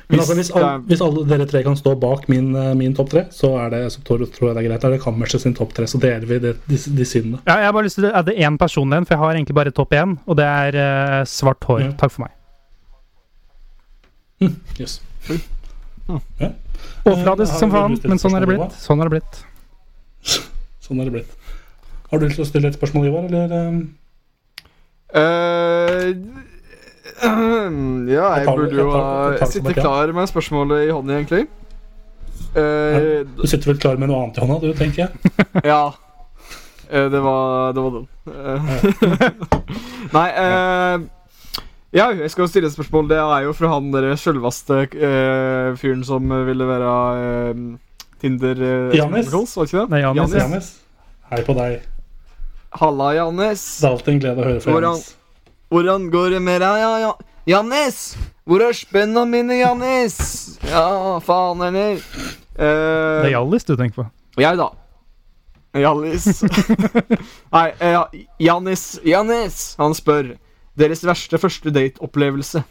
hvis, 0.08 0.20
altså, 0.20 0.36
hvis, 0.36 0.50
alle, 0.54 0.72
hvis 0.86 1.02
alle 1.02 1.24
dere 1.30 1.46
tre 1.50 1.62
kan 1.66 1.78
stå 1.78 1.96
bak 1.98 2.28
min, 2.30 2.52
eh, 2.56 2.74
min 2.78 2.94
topp 2.96 3.10
tre, 3.10 3.24
så, 3.34 3.50
er 3.64 3.72
det, 3.74 3.80
så 3.96 4.04
tror, 4.06 4.26
tror 4.30 4.50
jeg 4.50 4.58
det 4.58 4.62
er 4.62 4.68
greit. 4.68 4.84
Da 4.84 4.90
er 4.92 4.94
det 4.96 5.02
Kammerset 5.02 5.42
sin 5.42 5.56
topp 5.58 5.74
tre, 5.78 5.88
så 5.90 5.98
deler 6.02 6.28
vi 6.30 6.38
det, 6.44 6.54
de, 6.70 6.78
de 6.78 7.08
syndene. 7.10 7.42
Ja, 7.48 7.58
jeg 7.64 7.70
har 7.72 7.74
bare 7.74 7.88
lyst 7.88 7.98
til 7.98 8.10
å 8.10 8.14
adde 8.22 8.36
én 8.38 8.60
person 8.62 8.94
igjen, 8.94 9.08
for 9.08 9.18
jeg 9.18 9.24
har 9.24 9.40
egentlig 9.40 9.58
bare 9.58 9.74
topp 9.74 9.98
én, 9.98 10.18
og 10.26 10.38
det 10.38 10.46
er 10.46 10.78
uh, 10.78 11.24
svart 11.30 11.66
hår. 11.66 11.88
Ja. 11.88 11.96
Takk 12.04 12.14
for 12.14 12.28
meg. 12.28 12.34
Yes. 14.78 15.02
Overfladisk 17.06 17.52
det 17.54 17.60
som 17.60 17.72
faen, 17.74 18.00
men 18.06 18.22
sånn 18.22 18.36
er 18.38 18.46
det 18.46 18.50
blitt. 18.54 18.80
Sånn 18.82 19.02
er 19.04 19.10
det 19.10 19.18
blitt. 19.20 19.44
Sånn 20.86 21.00
er 21.02 21.10
det 21.10 21.16
blitt. 21.18 21.38
Har 22.12 22.22
du 22.22 22.28
lyst 22.28 22.38
til 22.38 22.46
å 22.46 22.50
stille 22.50 22.70
et 22.70 22.78
spørsmål, 22.78 23.08
Ivar? 23.12 23.30
Eller, 23.30 23.86
Uh, 25.16 26.18
Eh, 27.24 27.72
ja, 28.12 28.26
Jeg 28.36 28.38
jeg 28.40 28.46
tar- 28.46 28.58
burde 28.58 28.76
jo 28.76 29.48
sitte 29.48 29.74
ja. 29.76 29.82
klar 29.82 30.12
med 30.14 30.28
spørsmålet 30.28 30.88
i 30.88 30.92
hånden, 30.92 31.16
egentlig. 31.16 31.48
Uh, 32.56 33.24
du 33.36 33.48
sitter 33.48 33.68
vel 33.72 33.78
klar 33.80 33.98
med 34.00 34.10
noe 34.10 34.24
annet 34.24 34.38
i 34.38 34.42
hånda, 34.42 34.60
du, 34.62 34.74
tenker 34.74 35.06
jeg? 35.06 35.36
ja. 35.72 35.92
Uh, 36.92 37.08
det 37.12 37.22
var 37.24 37.74
Det 37.76 37.84
var 37.84 37.92
den. 37.96 38.08
Uh, 38.28 38.60
Nei 40.16 40.30
eh, 40.40 41.00
Ja, 41.96 42.10
jeg 42.12 42.28
skal 42.34 42.44
jo 42.44 42.52
stille 42.52 42.68
et 42.68 42.76
spørsmål. 42.76 43.08
Det 43.08 43.18
er 43.24 43.46
jo 43.46 43.54
fra 43.56 43.70
han 43.72 43.92
der 43.94 44.10
sjølveste 44.20 44.82
uh, 44.92 45.76
fyren 45.80 46.02
som 46.04 46.34
ville 46.48 46.68
være 46.68 46.96
uh, 47.56 47.62
Tinder 48.20 48.60
uh, 48.60 48.96
Janis? 48.96 49.32
Var 49.32 49.70
ikke 49.70 49.78
det? 49.80 49.86
Nei, 49.94 50.02
Janis. 50.04 50.20
Janis. 50.20 50.42
Janis, 50.42 50.72
hei 51.32 51.40
på 51.48 51.56
deg. 51.56 51.86
Halla, 52.76 53.14
Janis. 53.16 53.64
Det 53.80 53.88
er 53.88 53.96
alltid 53.96 54.14
en 54.14 54.22
glede 54.26 54.44
å 54.44 54.50
høre 54.50 54.66
fra 54.66 54.76
Janis. 54.76 55.08
Hvordan 55.72 56.12
går 56.12 56.36
det 56.36 56.44
med 56.44 56.60
deg, 56.62 56.84
ja, 56.84 56.92
ja? 57.06 57.14
Janis! 57.46 58.00
Hvor 58.46 58.62
er 58.66 58.74
spenna 58.74 59.24
mine, 59.30 59.56
Janis? 59.60 60.16
Ja, 60.66 61.20
faen 61.24 61.62
heller. 61.62 62.02
Uh, 62.58 63.22
Det 63.24 63.30
er 63.30 63.36
Hjallis 63.38 63.68
du 63.68 63.76
tenker 63.80 64.04
på. 64.04 64.06
Jeg, 64.42 64.60
da. 64.60 64.68
Jallis. 65.80 66.44
Nei, 67.56 67.68
uh, 67.80 68.04
Janis. 68.42 68.88
Janis! 69.06 69.62
Han 69.80 69.96
spør. 69.98 70.36
Deres 70.80 71.06
verste 71.08 71.40
første 71.40 71.72
date-opplevelse. 71.72 72.64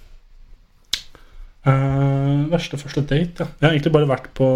Uh, 1.65 2.45
verste 2.53 2.77
første 2.77 3.01
date, 3.09 3.41
ja. 3.41 3.47
Jeg 3.61 3.67
har 3.67 3.73
egentlig 3.73 3.93
bare 3.95 4.09
vært 4.09 4.31
på 4.37 4.49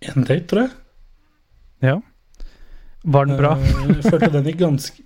én 0.00 0.24
date, 0.24 0.46
tror 0.48 0.62
jeg. 0.64 0.70
Ja. 1.84 1.96
Var 3.04 3.28
den 3.28 3.36
bra? 3.36 3.52
Uh, 3.60 3.90
jeg 3.92 4.06
følte 4.06 4.32
den 4.32 4.48
gikk 4.48 4.62
ganske 4.62 5.02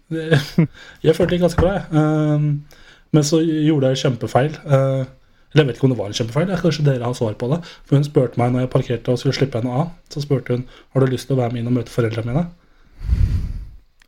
Jeg 1.07 1.17
følte 1.17 1.35
den 1.35 1.43
ganske 1.43 1.61
bra, 1.65 1.73
jeg. 1.81 1.87
Uh, 1.91 2.87
men 3.11 3.27
så 3.27 3.43
gjorde 3.43 3.91
jeg 3.91 4.05
kjempefeil. 4.05 4.55
Uh, 4.63 5.03
eller 5.51 5.65
jeg 5.65 5.67
vet 5.67 5.79
ikke 5.81 5.89
om 5.89 5.93
det 5.95 5.99
var 5.99 6.13
en 6.13 6.19
kjempefeil. 6.21 6.53
Kanskje 6.63 6.87
dere 6.87 7.09
har 7.09 7.15
svar 7.19 7.35
på 7.39 7.49
det. 7.51 7.59
For 7.83 7.99
hun 7.99 8.07
spurte 8.07 8.39
meg 8.39 8.55
når 8.55 8.69
jeg 8.69 8.75
parkerte 8.77 9.11
og 9.11 9.19
skulle 9.19 9.35
slippe 9.35 9.59
henne 9.59 9.75
av. 9.83 9.89
Så 10.13 10.23
spurte 10.23 10.55
hun 10.55 10.69
har 10.95 11.03
du 11.03 11.11
lyst 11.11 11.27
til 11.27 11.35
å 11.35 11.41
være 11.43 11.57
med 11.57 11.65
inn 11.65 11.73
og 11.73 11.81
møte 11.81 11.91
foreldrene 11.91 12.31
mine. 12.31 12.47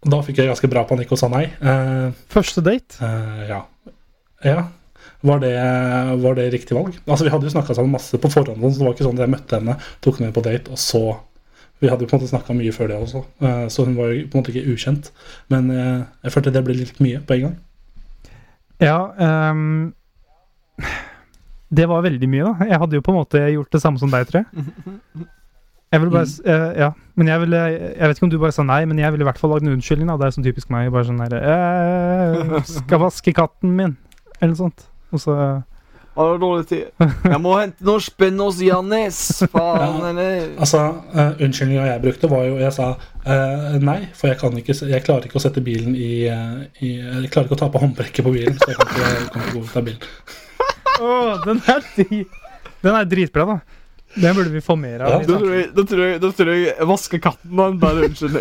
Da 0.03 0.19
fikk 0.27 0.41
jeg 0.41 0.49
ganske 0.51 0.69
bra 0.71 0.83
panikk 0.89 1.13
og 1.15 1.19
sa 1.21 1.29
nei. 1.31 1.45
Eh, 1.63 2.09
Første 2.33 2.63
date? 2.67 2.97
Eh, 3.07 3.43
ja. 3.53 3.61
ja. 4.47 4.65
Var 5.23 5.39
det, 5.45 5.53
var 6.25 6.35
det 6.35 6.49
riktig 6.51 6.75
valg? 6.75 6.97
Altså 7.07 7.23
Vi 7.29 7.31
hadde 7.31 7.47
jo 7.47 7.53
snakka 7.55 7.77
sammen 7.79 7.93
masse 7.95 8.19
på 8.19 8.31
forhånd, 8.33 8.59
så 8.59 8.81
det 8.81 8.87
var 8.89 8.97
ikke 8.97 9.07
sånn 9.07 9.21
at 9.21 9.23
jeg 9.27 9.35
møtte 9.37 9.61
henne, 9.61 9.77
tok 10.03 10.19
henne 10.19 10.33
med 10.33 10.35
på 10.39 10.43
date, 10.43 10.73
og 10.75 10.81
så 10.83 11.03
Vi 11.83 11.91
hadde 11.91 12.03
jo 12.03 12.11
på 12.11 12.17
en 12.17 12.21
måte 12.23 12.31
snakka 12.31 12.55
mye 12.55 12.73
før 12.75 12.91
det 12.91 12.97
også, 13.03 13.23
eh, 13.43 13.65
så 13.75 13.85
hun 13.87 13.95
var 13.99 14.11
jo 14.11 14.27
på 14.31 14.39
en 14.39 14.43
måte 14.43 14.53
ikke 14.55 14.75
ukjent. 14.75 15.13
Men 15.51 15.71
eh, 15.71 16.03
jeg 16.27 16.35
følte 16.35 16.53
det 16.55 16.65
ble 16.67 16.77
litt 16.79 16.99
mye 17.03 17.23
på 17.27 17.39
en 17.39 17.47
gang. 17.49 17.57
Ja 18.83 18.99
Um, 19.15 19.95
Det 21.73 21.87
var 21.89 22.03
veldig 22.05 22.29
mye, 22.29 22.45
da. 22.51 22.67
Jeg 22.69 22.79
hadde 22.83 22.99
jo 22.99 23.03
på 23.07 23.15
en 23.15 23.21
måte 23.23 23.39
gjort 23.55 23.71
det 23.73 23.81
samme 23.81 23.99
som 24.03 24.11
deg, 24.13 24.27
tror 24.29 24.43
jeg. 24.43 25.27
Jeg 25.93 26.01
vil 26.01 26.11
bare, 26.11 26.25
mm. 26.25 26.47
uh, 26.49 26.71
ja, 26.81 26.91
men 27.21 27.29
jeg 27.29 27.41
ville 27.43 27.59
Jeg 27.59 28.09
vet 28.09 28.17
ikke 28.17 28.25
om 28.25 28.31
du 28.33 28.39
bare 28.41 28.55
sa 28.57 28.65
nei, 28.65 28.85
men 28.89 29.01
jeg 29.03 29.13
ville 29.13 29.27
i 29.27 29.29
hvert 29.29 29.41
fall 29.41 29.53
lagd 29.53 29.67
en 29.67 29.75
unnskyldning. 29.75 30.09
da 30.09 30.17
Det 30.21 30.31
er 30.31 30.39
sånn 30.39 30.47
typisk 30.47 30.71
meg. 30.73 30.89
Bare 30.95 31.05
sånn 31.05 31.21
der 31.21 31.37
eh, 31.37 32.55
'Skal 32.71 33.03
vaske 33.03 33.35
katten 33.37 33.77
min', 33.77 33.99
eller 34.41 34.55
noe 34.55 34.63
sånt. 34.63 34.87
Og 35.13 35.21
så 35.21 35.37
Har 36.17 36.33
du 36.33 36.41
dårlig 36.41 36.67
tid? 36.69 36.85
Jeg 37.25 37.41
må 37.41 37.53
hente 37.59 37.85
noe 37.85 38.01
spenn 38.01 38.41
hos 38.41 38.61
Janis. 38.61 39.21
Faen 39.53 39.81
Ja. 39.81 40.07
heller. 40.07 40.49
Altså, 40.59 40.81
uh, 41.13 41.37
Unnskyldninga 41.45 41.87
jeg 41.91 42.03
brukte, 42.07 42.31
var 42.33 42.49
jo 42.49 42.57
Jeg 42.61 42.73
sa 42.73 42.89
uh, 42.97 43.77
nei, 43.81 43.99
for 44.17 44.33
jeg 44.33 44.41
kan 44.41 44.57
ikke 44.57 44.77
Jeg 44.89 45.05
klarer 45.05 45.29
ikke 45.29 45.41
å 45.41 45.45
sette 45.45 45.61
bilen 45.65 45.97
i, 45.97 46.25
eh, 46.29 46.57
i 46.81 46.95
Jeg 47.01 47.31
klarer 47.33 47.49
ikke 47.49 47.61
å 47.61 47.63
ta 47.65 47.69
på 47.69 47.85
håndbrekket 47.85 48.25
på 48.25 48.33
bilen, 48.33 48.57
så 48.61 48.73
jeg 48.73 48.81
kan 48.81 48.89
ikke, 48.89 49.13
jeg 49.13 49.29
kan 49.29 49.45
ikke 49.45 49.57
gå 49.59 49.65
ut 49.69 49.77
av 49.77 49.87
bilen. 49.91 50.09
Å, 51.03 51.13
den 51.45 51.63
er 51.69 51.87
Den 52.83 52.97
er 52.97 53.05
dritbra, 53.09 53.45
da. 53.53 53.82
Den 54.15 54.35
burde 54.37 54.51
vi 54.53 54.61
få 54.61 54.77
mer 54.77 55.01
av. 55.07 55.11
Ja, 55.15 55.19
Da 55.27 55.39
tror 55.41 55.55
jeg, 55.57 55.69
da 55.77 55.85
tror 55.89 56.05
jeg, 56.05 56.21
da 56.21 56.31
tror 56.37 56.53
jeg 56.53 56.89
vaske 56.91 57.21
katten 57.23 57.59
og 57.59 57.73
en 57.73 57.79
bare 57.81 58.09
Unnskyld. 58.09 58.37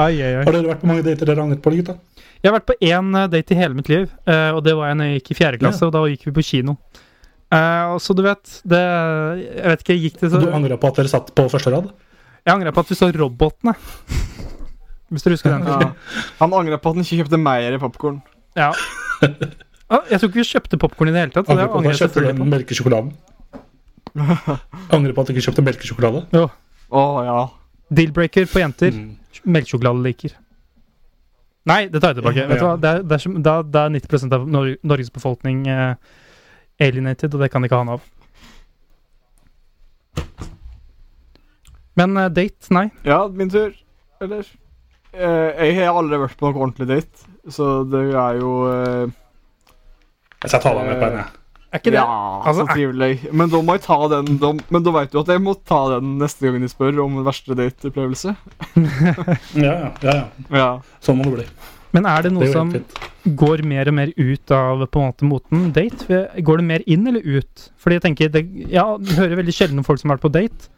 Ai, 0.00 0.14
ai, 0.22 0.30
ai. 0.38 0.44
Har 0.46 0.54
dere 0.54 0.70
vært 0.70 0.80
på 0.84 0.88
mange 0.88 1.02
dater 1.04 1.26
dere 1.26 1.36
har 1.36 1.44
angret 1.44 1.62
på, 1.64 1.72
gutta? 1.74 1.96
Jeg 2.40 2.48
har 2.48 2.54
vært 2.56 2.68
på 2.70 2.76
én 2.88 3.10
eh, 3.18 3.26
date 3.34 3.52
i 3.52 3.58
hele 3.58 3.76
mitt 3.76 3.90
liv, 3.92 4.06
eh, 4.30 4.50
og 4.56 4.62
det 4.64 4.72
var 4.78 4.88
jeg 4.88 4.96
når 5.00 5.10
jeg 5.10 5.18
gikk 5.18 5.32
i 5.34 5.36
fjerde 5.42 5.60
klasse, 5.60 5.84
og 5.84 5.92
da 5.92 6.04
gikk 6.08 6.24
vi 6.30 6.34
på 6.38 6.44
kino. 6.46 6.76
Eh, 7.52 7.84
og 7.92 7.98
så 8.00 8.14
du 8.14 8.22
vet 8.22 8.46
det 8.70 8.78
Jeg 8.78 9.64
vet 9.72 9.80
ikke, 9.82 9.94
gikk 9.98 10.18
det 10.20 10.28
så 10.30 10.38
Du 10.38 10.52
angra 10.54 10.76
på 10.78 10.86
at 10.92 11.00
dere 11.00 11.10
satt 11.10 11.32
på 11.34 11.48
første 11.50 11.72
rad? 11.74 11.88
Jeg 12.46 12.54
angra 12.54 12.70
på 12.72 12.84
at 12.84 12.92
vi 12.92 12.96
så 12.96 13.08
robotene. 13.12 13.74
Hvis 15.10 15.26
du 15.26 15.32
husker 15.34 15.56
den. 15.56 15.66
Ja. 15.66 15.90
Han 16.38 16.54
angrer 16.54 16.78
på 16.78 16.92
at 16.92 16.96
han 17.00 17.04
ikke 17.04 17.24
kjøpte 17.24 17.40
mer 17.42 17.76
popkorn. 17.82 18.20
Ja. 18.56 18.70
Ah, 19.90 20.04
jeg 20.06 20.20
tror 20.20 20.30
ikke 20.30 20.38
vi 20.38 20.46
kjøpte 20.46 20.78
popkorn 20.78 21.10
i 21.10 21.14
det 21.14 21.22
hele 21.24 21.32
tatt. 21.34 21.48
Angrer 21.50 21.70
på 21.72 21.80
at 21.80 21.88
jeg 21.90 21.98
kjøpte 22.04 22.22
den 22.28 22.38
på. 22.38 22.44
melkesjokoladen? 22.52 23.10
Angrer 24.94 25.14
på 25.16 25.22
at 25.24 25.30
jeg 25.32 25.36
ikke 25.36 25.46
kjøpte 25.48 25.64
melkesjokolade? 25.66 26.20
Å 26.90 27.02
ja. 27.26 27.38
Deal-breaker 27.90 28.46
på 28.50 28.62
jenter. 28.62 28.94
Mm. 28.94 29.10
Melkesjokolade 29.50 30.04
liker. 30.06 30.36
Nei, 31.70 31.80
det 31.92 32.00
tar 32.02 32.14
jeg 32.14 32.20
tilbake. 32.22 32.46
Vet 32.50 32.58
du 32.58 32.64
Ja. 32.64 32.70
hva? 32.70 32.78
Det 32.80 32.90
er, 32.90 33.02
det 33.02 33.18
er, 33.18 33.34
da, 33.46 33.54
da 33.62 33.84
er 33.86 33.92
90 33.98 34.32
av 34.38 34.46
Nor 34.48 34.70
Norges 34.86 35.10
befolkning 35.14 35.66
eh, 35.70 35.94
alienated, 36.80 37.34
og 37.34 37.42
det 37.44 37.50
kan 37.52 37.62
de 37.62 37.68
ikke 37.68 37.78
ha 37.82 37.86
noe 37.90 37.98
av. 37.98 38.06
Men 41.98 42.16
eh, 42.16 42.30
date, 42.32 42.70
nei. 42.74 42.86
Ja, 43.06 43.24
min 43.28 43.50
tur. 43.52 43.74
Eller? 44.22 44.46
Eh, 45.12 45.66
jeg 45.66 45.76
har 45.82 45.98
aldri 45.98 46.18
vært 46.22 46.38
på 46.38 46.48
noe 46.50 46.62
ordentlig 46.64 46.86
date, 46.90 47.26
så 47.50 47.80
det 47.90 48.06
er 48.14 48.38
jo 48.40 48.52
eh, 48.70 49.10
Jeg 50.42 50.50
skal 50.52 50.62
ta 50.64 50.72
deg 50.78 50.88
med 50.88 50.98
på 51.00 51.08
en, 51.10 51.18
jeg. 51.20 51.36
Er 51.70 51.78
ikke 51.78 51.90
det? 51.94 52.00
Ja, 52.00 52.14
Altså, 52.50 52.64
så 52.66 52.74
trivelig. 52.74 53.10
Men 53.32 53.50
da 53.52 53.60
må 53.62 53.76
jeg 53.76 53.82
ta 53.84 53.98
den 54.10 54.38
da, 54.42 54.48
Men 54.74 54.82
da 54.82 54.90
vet 54.96 55.12
du 55.12 55.20
at 55.20 55.28
jeg 55.30 55.42
må 55.44 55.52
ta 55.68 55.80
den 55.92 56.16
neste 56.18 56.48
gang 56.48 56.64
de 56.64 56.70
spør 56.72 56.98
om 57.04 57.20
verste 57.26 57.54
date-opplevelse. 57.58 58.32
Ja, 58.74 59.14
ja, 59.68 59.74
ja, 59.76 59.92
ja. 60.02 60.24
Ja. 60.50 60.70
Sånn 61.04 61.20
må 61.20 61.28
det 61.28 61.36
bli. 61.36 61.46
Men 61.94 62.06
er 62.06 62.22
det 62.26 62.32
noe 62.34 62.46
det 62.46 62.52
som 62.54 62.72
fint. 62.74 62.98
går 63.38 63.62
mer 63.66 63.88
og 63.90 63.94
mer 63.98 64.10
ut 64.16 64.50
av 64.54 64.82
på 64.90 65.00
en 65.02 65.08
måte 65.10 65.26
moten 65.26 65.68
date? 65.74 66.20
Går 66.46 66.60
det 66.62 66.66
mer 66.66 66.84
inn 66.90 67.06
eller 67.10 67.22
ut? 67.38 67.64
Fordi 67.82 67.98
jeg 67.98 68.04
tenker, 68.08 68.30
det, 68.34 68.44
ja, 68.70 68.84
du 68.98 69.10
hører 69.18 69.38
veldig 69.42 69.54
sjelden 69.54 69.82
om 69.82 69.86
folk 69.86 69.98
som 70.02 70.10
har 70.12 70.18
vært 70.18 70.26
på 70.28 70.34
date, 70.40 70.70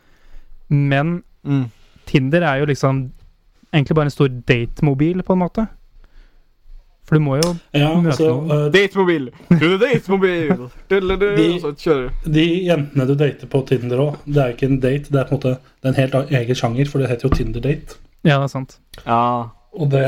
men 0.73 1.23
Mm. 1.43 1.65
Tinder 2.07 2.45
er 2.47 2.61
jo 2.61 2.67
liksom 2.71 2.99
egentlig 3.75 3.97
bare 3.99 4.07
en 4.07 4.13
stor 4.15 4.29
datemobil, 4.47 5.25
på 5.27 5.35
en 5.35 5.41
måte. 5.41 5.65
For 7.13 7.19
du 7.19 7.25
må 7.27 7.35
jo 7.37 7.51
Ja, 7.77 7.91
Møte 8.01 8.15
altså, 8.15 8.29
noen. 8.33 8.51
Uh, 8.57 8.69
Datemobil! 8.73 9.27
Du 9.51 9.67
er 9.69 9.75
datemobil! 9.83 10.53
De- 10.89 11.49
så 11.61 11.73
kjører 11.77 12.07
du. 12.25 12.31
de 12.39 12.45
jentene 12.65 13.05
du 13.11 13.13
dater 13.21 13.51
på 13.53 13.61
Tinder 13.69 14.01
òg, 14.01 14.15
det 14.25 14.41
er 14.41 14.49
jo 14.49 14.57
ikke 14.57 14.69
en 14.71 14.79
date, 14.81 15.13
det 15.13 15.21
er 15.21 15.29
på 15.29 15.37
en 15.37 15.41
måte 15.43 15.53
det 15.61 15.85
er 15.85 15.93
en 15.93 15.99
helt 16.01 16.33
egen 16.41 16.57
sjanger, 16.63 16.89
for 16.89 17.03
det 17.05 17.11
heter 17.13 17.29
jo 17.29 17.33
Tinder-date. 17.37 17.99
Ja, 18.25 18.39
det 18.39 18.47
er 18.49 18.53
sant. 18.55 18.79
Ja. 19.05 19.19
Og 19.77 19.91
det, 19.93 20.03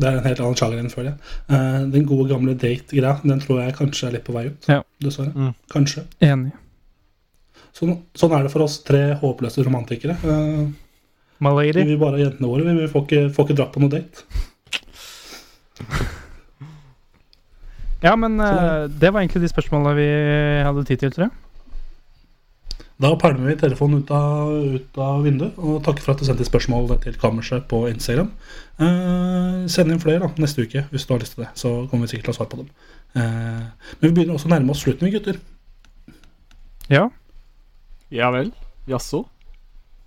det 0.00 0.08
er 0.08 0.16
en 0.22 0.24
helt 0.30 0.40
annen 0.46 0.56
sjanger 0.62 0.80
enn 0.80 0.90
før. 0.92 1.10
Eh, 1.12 1.78
den 1.92 2.06
gode, 2.08 2.28
gamle 2.32 2.54
date-greia, 2.56 3.18
den 3.26 3.40
tror 3.44 3.60
jeg 3.66 3.76
kanskje 3.76 4.08
er 4.08 4.16
litt 4.16 4.24
på 4.28 4.36
vei 4.38 4.46
ut. 4.54 4.68
Ja. 4.70 4.80
Dessverre. 5.04 5.34
Mm. 5.36 5.52
Kanskje. 5.76 6.06
Enig. 6.24 6.54
Sånn, 7.76 7.98
sånn 8.18 8.32
er 8.38 8.46
det 8.48 8.52
for 8.56 8.64
oss 8.64 8.78
tre 8.86 9.02
håpløse 9.20 9.62
romantikere. 9.66 10.16
Uh, 10.24 10.70
My 11.42 11.52
vi 11.58 11.70
lady. 11.72 11.84
vil 11.90 12.00
bare 12.00 12.16
ha 12.18 12.24
jentene 12.26 12.48
våre. 12.54 12.64
Vi 12.70 12.78
vi 12.84 12.88
får 12.92 13.04
ikke, 13.08 13.20
får 13.36 13.48
ikke 13.48 13.58
dratt 13.60 13.74
på 13.76 13.82
noe 13.84 13.92
date. 13.98 14.24
Ja, 18.00 18.16
men 18.16 18.40
eh, 18.40 18.88
det 18.88 19.12
var 19.12 19.20
egentlig 19.20 19.44
de 19.44 19.52
spørsmålene 19.52 19.96
vi 19.98 20.10
hadde 20.64 20.84
tid 20.88 21.02
til, 21.02 21.12
tror 21.14 21.28
jeg. 21.28 21.36
Da 23.00 23.14
pælmer 23.16 23.48
vi 23.48 23.56
telefonen 23.56 24.02
ut 24.02 24.10
av, 24.12 24.50
ut 24.76 24.98
av 25.00 25.22
vinduet 25.24 25.56
og 25.56 25.78
takker 25.86 26.04
for 26.04 26.12
at 26.12 26.20
du 26.20 26.26
sendte 26.28 26.44
spørsmål 26.44 26.90
til 27.00 27.16
kammerset 27.20 27.64
på 27.70 27.86
Instagram. 27.88 28.28
Eh, 28.76 29.62
send 29.72 29.92
inn 29.92 30.02
flere 30.02 30.20
da, 30.26 30.28
neste 30.40 30.66
uke 30.66 30.84
hvis 30.90 31.06
du 31.08 31.14
har 31.14 31.22
lyst 31.22 31.36
til 31.36 31.46
det. 31.46 31.50
Så 31.56 31.72
kommer 31.88 32.04
vi 32.04 32.12
sikkert 32.12 32.28
til 32.28 32.34
å 32.34 32.38
svare 32.40 32.52
på 32.52 32.60
dem. 32.60 32.68
Eh, 33.16 33.64
men 33.96 34.04
vi 34.04 34.12
begynner 34.18 34.36
også 34.36 34.50
å 34.50 34.52
nærme 34.52 34.76
oss 34.76 34.84
slutten, 34.84 35.08
vi 35.08 35.16
gutter. 35.16 35.40
Ja. 36.92 37.06
Ja 38.12 38.28
vel? 38.36 38.52
Jaså? 38.90 39.24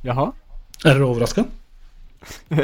Jaha? 0.06 0.30
Er 0.84 0.94
dere 0.94 1.10
overraska? 1.10 1.48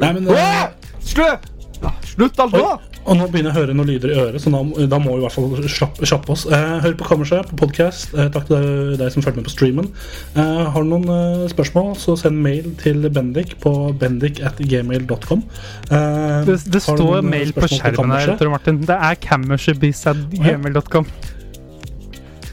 Nei, 0.00 0.12
men 0.12 0.28
uh... 0.28 0.68
Slutt! 1.02 1.59
Ja, 1.80 1.90
slutt, 2.04 2.36
altså! 2.44 2.78
Og 3.08 3.16
nå 3.16 3.24
begynner 3.32 3.48
jeg 3.48 3.56
å 3.56 3.60
høre 3.62 3.72
noen 3.74 3.88
lyder 3.88 4.10
i 4.12 4.16
øret, 4.20 4.42
så 4.44 4.50
da, 4.52 4.58
da 4.92 4.98
må 5.00 5.14
vi 5.14 5.22
i 5.22 5.24
hvert 5.24 5.32
fall 5.32 5.68
slappe, 5.72 6.04
kjappe 6.04 6.34
oss. 6.34 6.42
Eh, 6.52 6.74
hør 6.84 6.96
på 7.00 7.06
Kammerset 7.08 7.48
på 7.48 7.56
podkast. 7.62 8.12
Eh, 8.12 8.28
takk 8.34 8.44
til 8.50 8.58
deg, 8.60 8.98
deg 9.00 9.14
som 9.14 9.24
følger 9.24 9.38
med 9.40 9.46
på 9.48 9.52
streamen. 9.54 9.88
Eh, 10.36 10.60
har 10.74 10.84
du 10.84 10.90
noen 10.90 11.08
eh, 11.14 11.46
spørsmål, 11.48 11.94
så 12.02 12.18
send 12.20 12.36
mail 12.44 12.68
til 12.82 13.08
Bendik 13.16 13.54
på 13.64 13.72
bendik 13.98 14.42
at 14.44 14.60
gmail.com. 14.60 15.40
Eh, 15.88 16.44
Det, 16.50 16.58
det 16.76 16.82
står 16.84 17.00
noen, 17.00 17.24
eh, 17.24 17.30
mail 17.32 17.54
på 17.56 17.70
skjermen 17.72 18.12
her, 18.18 18.34
Tor 18.42 18.52
Martin. 18.52 18.82
Det 18.84 18.98
er 19.00 19.14
cammershebis.gmail.com. 19.24 21.08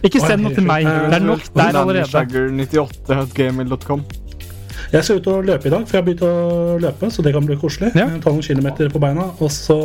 Ikke 0.07 0.21
send 0.23 0.45
noe 0.47 0.55
til 0.55 0.63
meg. 0.63 0.87
Det 0.87 1.19
er 1.19 1.27
nok 1.27 1.43
der 1.57 1.75
allerede. 1.83 2.07
Shagger98.gmail.com. 2.15 4.07
Jeg 4.93 5.03
skal 5.03 5.19
ut 5.19 5.27
og 5.31 5.47
løpe 5.47 5.67
i 5.67 5.71
dag, 5.73 5.83
for 5.87 5.97
jeg 5.97 6.01
har 6.01 6.05
begynt 6.07 6.23
å 6.23 6.77
løpe, 6.79 7.09
så 7.11 7.23
det 7.25 7.33
kan 7.35 7.47
bli 7.47 7.57
koselig. 7.59 7.89
Ja. 7.97 8.05
Ta 8.23 8.31
noen 8.31 8.45
kilometer 8.45 8.91
på 8.93 9.01
beina, 9.03 9.25
og 9.43 9.51
så 9.51 9.77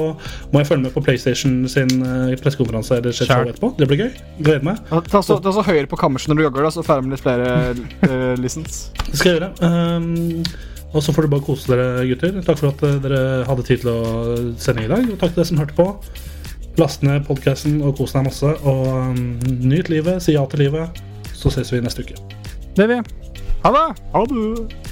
må 0.53 0.63
jeg 0.63 0.69
følge 0.69 0.85
med 0.87 0.95
på 0.95 1.03
PlayStation 1.03 1.57
sin 1.71 1.91
eh, 2.07 2.35
pressekonferanse 2.43 3.01
eller 3.01 3.17
show 3.17 3.27
Sure. 3.27 3.51
etterpå. 3.51 3.73
Det 3.79 3.89
blir 3.91 4.05
gøy. 4.05 4.11
Gleder 4.39 4.67
meg. 4.67 4.83
Ta, 4.91 5.01
ta, 5.09 5.23
så, 5.27 5.39
ta 5.43 5.55
så 5.57 5.65
høyere 5.67 5.91
på 5.91 5.99
kammerset 5.99 6.31
når 6.31 6.39
du 6.39 6.45
jogger, 6.47 6.69
da, 6.69 6.75
så 6.75 6.85
får 6.87 7.03
vi 7.03 7.15
litt 7.15 7.25
flere 7.25 7.49
uh, 7.75 8.35
listens. 8.39 8.85
Det 9.09 9.17
skal 9.19 9.33
jeg 9.33 9.41
gjøre. 9.41 9.51
Um, 9.67 10.45
og 10.93 11.01
så 11.03 11.15
får 11.17 11.25
du 11.27 11.33
bare 11.33 11.47
kose 11.47 11.73
dere, 11.73 12.05
gutter. 12.11 12.39
Takk 12.45 12.61
for 12.61 12.71
at 12.71 12.83
eh, 12.87 12.99
dere 13.03 13.23
hadde 13.49 13.65
tid 13.67 13.83
til 13.83 13.91
å 13.95 14.03
sende 14.61 14.85
i 14.85 14.91
dag. 14.93 15.07
Og 15.09 15.17
takk 15.19 15.33
til 15.33 15.41
dere 15.41 15.49
som 15.49 15.63
hørte 15.63 15.79
på. 15.79 15.89
Last 16.81 17.03
ned 17.05 17.25
podkasten 17.29 17.81
og 17.85 17.97
kos 17.99 18.15
deg 18.17 18.29
masse. 18.29 18.53
Og 18.63 18.87
um, 18.93 19.25
nyt 19.65 19.91
livet, 19.93 20.21
si 20.25 20.37
ja 20.37 20.45
til 20.53 20.67
livet. 20.67 21.03
Så 21.33 21.51
ses 21.51 21.73
vi 21.73 21.81
neste 21.83 22.05
uke. 22.05 22.21
Det 22.77 22.87
vil 22.87 23.01
jeg. 23.01 23.39
Ha 23.65 23.73
det! 23.73 23.87
Ha 24.13 24.25
det! 24.29 24.92